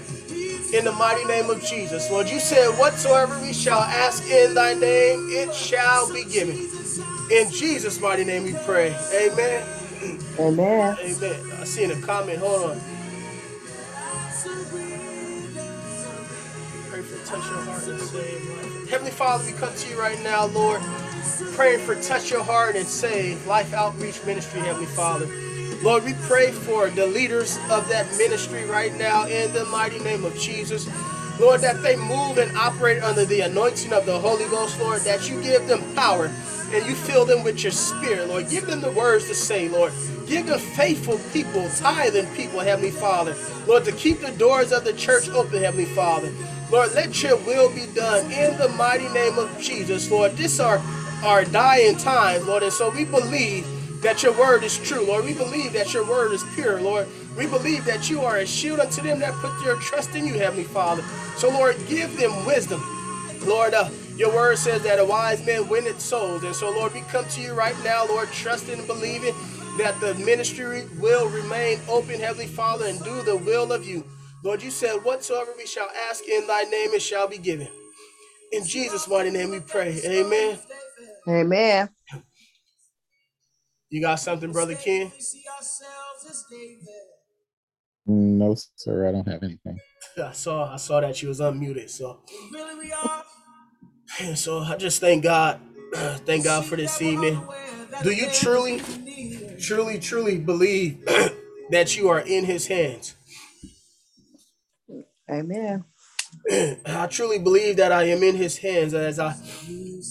in 0.74 0.84
the 0.84 0.92
mighty 0.92 1.24
name 1.24 1.50
of 1.50 1.62
Jesus. 1.62 2.10
Lord, 2.10 2.28
you 2.28 2.40
said, 2.40 2.68
Whatsoever 2.78 3.38
we 3.40 3.52
shall 3.52 3.80
ask 3.80 4.28
in 4.28 4.54
thy 4.54 4.74
name, 4.74 5.28
it 5.30 5.54
shall 5.54 6.12
be 6.12 6.24
given. 6.24 6.56
In 7.30 7.50
Jesus' 7.50 8.00
mighty 8.00 8.24
name 8.24 8.42
we 8.42 8.54
pray. 8.64 8.88
Amen. 9.14 9.64
Amen. 10.38 10.96
Amen. 11.00 11.52
I 11.60 11.64
seen 11.64 11.92
a 11.92 12.00
comment. 12.00 12.40
Hold 12.40 12.72
on. 12.72 12.80
Pray 16.88 17.02
for 17.02 17.26
touch 17.26 17.44
your 17.48 17.60
heart 17.60 17.88
and 17.88 18.00
save 18.00 18.48
life. 18.50 18.88
Heavenly 18.90 19.12
Father, 19.12 19.44
we 19.46 19.52
come 19.52 19.74
to 19.74 19.88
you 19.88 19.98
right 19.98 20.22
now, 20.24 20.46
Lord, 20.46 20.82
praying 21.52 21.80
for 21.80 21.94
touch 22.02 22.30
your 22.30 22.42
heart 22.42 22.74
and 22.74 22.86
save 22.86 23.46
Life 23.46 23.72
Outreach 23.72 24.24
Ministry, 24.24 24.60
Heavenly 24.60 24.86
Father. 24.86 25.26
Lord, 25.84 26.04
we 26.04 26.14
pray 26.22 26.50
for 26.50 26.88
the 26.88 27.06
leaders 27.06 27.58
of 27.68 27.86
that 27.90 28.06
ministry 28.16 28.64
right 28.64 28.96
now 28.96 29.26
in 29.26 29.52
the 29.52 29.66
mighty 29.66 29.98
name 29.98 30.24
of 30.24 30.34
Jesus. 30.38 30.88
Lord, 31.38 31.60
that 31.60 31.82
they 31.82 31.94
move 31.94 32.38
and 32.38 32.56
operate 32.56 33.02
under 33.02 33.26
the 33.26 33.42
anointing 33.42 33.92
of 33.92 34.06
the 34.06 34.18
Holy 34.18 34.46
Ghost, 34.46 34.80
Lord, 34.80 35.02
that 35.02 35.28
you 35.28 35.42
give 35.42 35.68
them 35.68 35.82
power 35.94 36.30
and 36.72 36.86
you 36.86 36.94
fill 36.94 37.26
them 37.26 37.44
with 37.44 37.62
your 37.62 37.70
spirit, 37.70 38.28
Lord. 38.28 38.48
Give 38.48 38.66
them 38.66 38.80
the 38.80 38.92
words 38.92 39.28
to 39.28 39.34
say, 39.34 39.68
Lord. 39.68 39.92
Give 40.26 40.46
them 40.46 40.58
faithful 40.58 41.20
people, 41.34 41.68
tithing 41.76 42.34
people, 42.34 42.60
Heavenly 42.60 42.90
Father. 42.90 43.36
Lord, 43.66 43.84
to 43.84 43.92
keep 43.92 44.20
the 44.20 44.32
doors 44.32 44.72
of 44.72 44.84
the 44.84 44.94
church 44.94 45.28
open, 45.28 45.62
Heavenly 45.62 45.84
Father. 45.84 46.32
Lord, 46.70 46.94
let 46.94 47.22
your 47.22 47.36
will 47.44 47.68
be 47.74 47.84
done 47.94 48.24
in 48.32 48.56
the 48.56 48.70
mighty 48.70 49.10
name 49.10 49.38
of 49.38 49.60
Jesus, 49.60 50.10
Lord. 50.10 50.32
This 50.32 50.60
are 50.60 50.80
our 51.22 51.44
dying 51.44 51.98
times, 51.98 52.46
Lord, 52.46 52.62
and 52.62 52.72
so 52.72 52.88
we 52.88 53.04
believe 53.04 53.66
that 54.04 54.22
your 54.22 54.32
word 54.38 54.62
is 54.64 54.78
true, 54.78 55.04
Lord. 55.06 55.24
We 55.24 55.34
believe 55.34 55.72
that 55.72 55.92
your 55.94 56.08
word 56.08 56.32
is 56.32 56.44
pure, 56.54 56.80
Lord. 56.80 57.08
We 57.36 57.46
believe 57.46 57.84
that 57.86 58.08
you 58.10 58.20
are 58.20 58.36
a 58.38 58.46
shield 58.46 58.80
unto 58.80 59.02
them 59.02 59.18
that 59.20 59.32
put 59.34 59.52
their 59.64 59.76
trust 59.76 60.14
in 60.14 60.26
you, 60.26 60.34
Heavenly 60.34 60.64
Father. 60.64 61.02
So, 61.36 61.50
Lord, 61.50 61.76
give 61.88 62.16
them 62.16 62.46
wisdom. 62.46 62.82
Lord, 63.46 63.74
uh, 63.74 63.90
your 64.16 64.32
word 64.34 64.58
says 64.58 64.82
that 64.82 65.00
a 65.00 65.04
wise 65.04 65.44
man 65.44 65.68
winneth 65.68 66.00
souls. 66.00 66.44
And 66.44 66.54
so, 66.54 66.70
Lord, 66.70 66.94
we 66.94 67.00
come 67.02 67.26
to 67.30 67.40
you 67.40 67.54
right 67.54 67.76
now, 67.82 68.06
Lord, 68.06 68.30
trusting 68.30 68.78
and 68.78 68.86
believing 68.86 69.34
that 69.78 69.98
the 70.00 70.14
ministry 70.16 70.84
will 71.00 71.28
remain 71.30 71.80
open, 71.88 72.20
Heavenly 72.20 72.46
Father, 72.46 72.86
and 72.86 73.02
do 73.02 73.22
the 73.22 73.36
will 73.36 73.72
of 73.72 73.86
you. 73.86 74.04
Lord, 74.44 74.62
you 74.62 74.70
said, 74.70 75.02
whatsoever 75.04 75.52
we 75.56 75.66
shall 75.66 75.88
ask 76.08 76.28
in 76.28 76.46
thy 76.46 76.64
name, 76.64 76.90
it 76.92 77.02
shall 77.02 77.26
be 77.26 77.38
given. 77.38 77.68
In 78.52 78.64
Jesus' 78.64 79.08
mighty 79.08 79.30
name 79.30 79.50
we 79.50 79.60
pray. 79.60 80.00
Amen. 80.04 80.58
Amen. 81.28 81.88
You 83.94 84.00
got 84.00 84.16
something, 84.16 84.50
Brother 84.50 84.74
Ken? 84.74 85.12
No, 88.04 88.56
sir, 88.74 89.08
I 89.08 89.12
don't 89.12 89.28
have 89.28 89.44
anything. 89.44 89.78
I 90.18 90.32
saw 90.32 90.74
I 90.74 90.78
saw 90.78 91.00
that 91.00 91.22
you 91.22 91.28
was 91.28 91.38
unmuted. 91.38 91.88
So 91.90 92.18
and 94.18 94.36
so 94.36 94.58
I 94.58 94.76
just 94.78 95.00
thank 95.00 95.22
God. 95.22 95.60
Thank 96.26 96.42
God 96.42 96.64
for 96.64 96.74
this 96.74 97.00
evening. 97.00 97.40
Do 98.02 98.10
you 98.10 98.28
truly, 98.32 98.82
truly, 99.60 100.00
truly 100.00 100.38
believe 100.38 101.04
that 101.70 101.96
you 101.96 102.08
are 102.08 102.18
in 102.18 102.46
his 102.46 102.66
hands? 102.66 103.14
Amen. 105.30 105.84
I 106.84 107.06
truly 107.06 107.38
believe 107.38 107.76
that 107.76 107.92
I 107.92 108.04
am 108.08 108.24
in 108.24 108.34
his 108.34 108.58
hands 108.58 108.92
as 108.92 109.20
I 109.20 109.36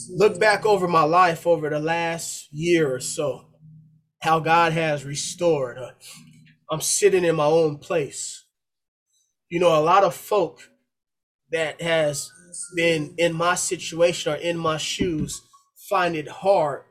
look 0.09 0.39
back 0.39 0.65
over 0.65 0.87
my 0.87 1.03
life 1.03 1.45
over 1.45 1.69
the 1.69 1.79
last 1.79 2.47
year 2.53 2.95
or 2.95 3.01
so, 3.01 3.47
how 4.23 4.39
God 4.39 4.71
has 4.71 5.03
restored. 5.03 5.77
I'm 6.71 6.79
sitting 6.79 7.25
in 7.25 7.35
my 7.35 7.45
own 7.45 7.77
place. 7.77 8.45
You 9.49 9.59
know, 9.59 9.77
a 9.77 9.83
lot 9.83 10.05
of 10.05 10.15
folk 10.15 10.69
that 11.51 11.81
has 11.81 12.31
been 12.73 13.15
in 13.17 13.33
my 13.33 13.55
situation 13.55 14.31
or 14.31 14.37
in 14.37 14.57
my 14.57 14.77
shoes 14.77 15.41
find 15.89 16.15
it 16.15 16.29
hard 16.29 16.83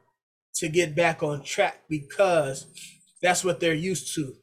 to 0.57 0.68
get 0.68 0.95
back 0.95 1.22
on 1.22 1.43
track 1.43 1.80
because 1.89 2.66
that's 3.22 3.43
what 3.43 3.61
they're 3.61 3.72
used 3.72 4.14
to. 4.14 4.35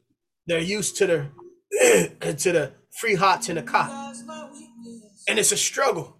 They're 0.48 0.58
used 0.58 0.96
to 0.96 1.06
the 1.06 2.16
to 2.38 2.52
the 2.52 2.72
free 3.00 3.14
hots 3.14 3.48
in 3.48 3.54
the 3.54 3.62
cot. 3.62 4.16
And 5.28 5.38
it's 5.38 5.52
a 5.52 5.56
struggle 5.56 6.16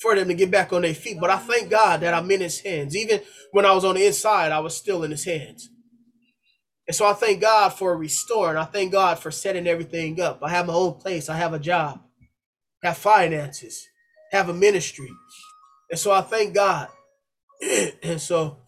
for 0.00 0.16
them 0.16 0.28
to 0.28 0.34
get 0.34 0.50
back 0.50 0.72
on 0.72 0.82
their 0.82 0.94
feet. 0.94 1.18
But 1.20 1.28
I 1.28 1.36
thank 1.36 1.68
God 1.68 2.00
that 2.00 2.14
I'm 2.14 2.30
in 2.30 2.40
his 2.40 2.60
hands. 2.60 2.96
Even 2.96 3.20
when 3.50 3.66
I 3.66 3.72
was 3.72 3.84
on 3.84 3.96
the 3.96 4.06
inside, 4.06 4.52
I 4.52 4.60
was 4.60 4.74
still 4.74 5.04
in 5.04 5.10
his 5.10 5.26
hands. 5.26 5.68
And 6.86 6.96
so 6.96 7.06
I 7.06 7.12
thank 7.12 7.40
God 7.40 7.70
for 7.70 7.96
restoring. 7.96 8.56
I 8.56 8.64
thank 8.64 8.92
God 8.92 9.18
for 9.18 9.30
setting 9.30 9.66
everything 9.66 10.20
up. 10.20 10.40
I 10.42 10.50
have 10.50 10.66
my 10.66 10.74
own 10.74 10.94
place. 10.94 11.28
I 11.28 11.36
have 11.36 11.54
a 11.54 11.58
job, 11.58 12.00
have 12.82 12.98
finances, 12.98 13.86
have 14.32 14.48
a 14.48 14.54
ministry. 14.54 15.10
And 15.90 15.98
so 15.98 16.10
I 16.10 16.22
thank 16.22 16.54
God. 16.54 16.88
and 18.02 18.20
so 18.20 18.58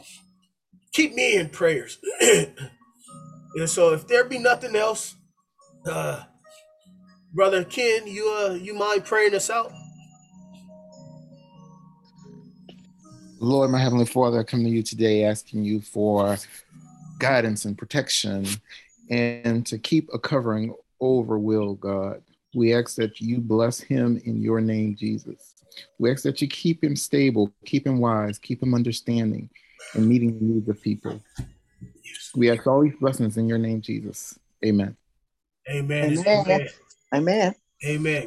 keep 0.93 1.15
me 1.15 1.37
in 1.37 1.49
prayers. 1.49 1.99
and 2.21 2.49
so 3.67 3.93
if 3.93 4.07
there 4.07 4.25
be 4.25 4.39
nothing 4.39 4.77
else, 4.77 5.17
uh, 5.87 6.23
brother 7.33 7.65
Ken, 7.65 8.07
you 8.07 8.29
uh 8.31 8.55
you 8.55 8.75
mind 8.75 9.05
praying 9.05 9.35
us 9.35 9.51
out? 9.51 9.73
Lord, 13.41 13.71
my 13.71 13.79
Heavenly 13.79 14.07
Father, 14.07 14.39
I 14.39 14.45
come 14.45 14.63
to 14.63 14.71
you 14.71 14.83
today 14.83 15.25
asking 15.25 15.65
you 15.65 15.81
for 15.81 16.39
guidance 17.19 17.65
and 17.65 17.77
protection 17.77 18.47
and 19.11 19.67
to 19.67 19.79
keep 19.79 20.09
a 20.13 20.19
covering 20.19 20.75
over 21.01 21.39
Will, 21.39 21.75
God. 21.75 22.23
We 22.55 22.73
ask 22.75 22.95
that 22.97 23.21
you 23.21 23.41
bless 23.41 23.81
him 23.81 24.21
in 24.25 24.41
your 24.41 24.61
name, 24.61 24.97
Jesus. 24.97 25.55
We 25.99 26.11
ask 26.11 26.23
that 26.23 26.41
you 26.41 26.49
keep 26.49 26.83
him 26.83 26.95
stable, 26.95 27.53
keep 27.67 27.87
him 27.87 27.99
wise, 27.99 28.39
keep 28.39 28.63
him 28.63 28.75
understanding, 28.75 29.51
and 29.95 30.09
meeting 30.09 30.39
the 30.39 30.45
needs 30.45 30.69
of 30.69 30.81
people. 30.81 31.21
We 32.37 32.51
ask 32.51 32.67
all 32.67 32.83
these 32.83 32.97
blessings 33.01 33.37
in 33.37 33.49
your 33.49 33.59
name, 33.59 33.81
Jesus. 33.81 34.39
Amen. 34.65 34.97
Amen. 35.69 36.19
Amen. 36.19 36.27
Amen. 36.29 36.69
Amen. 37.13 37.55
Amen. 37.85 38.23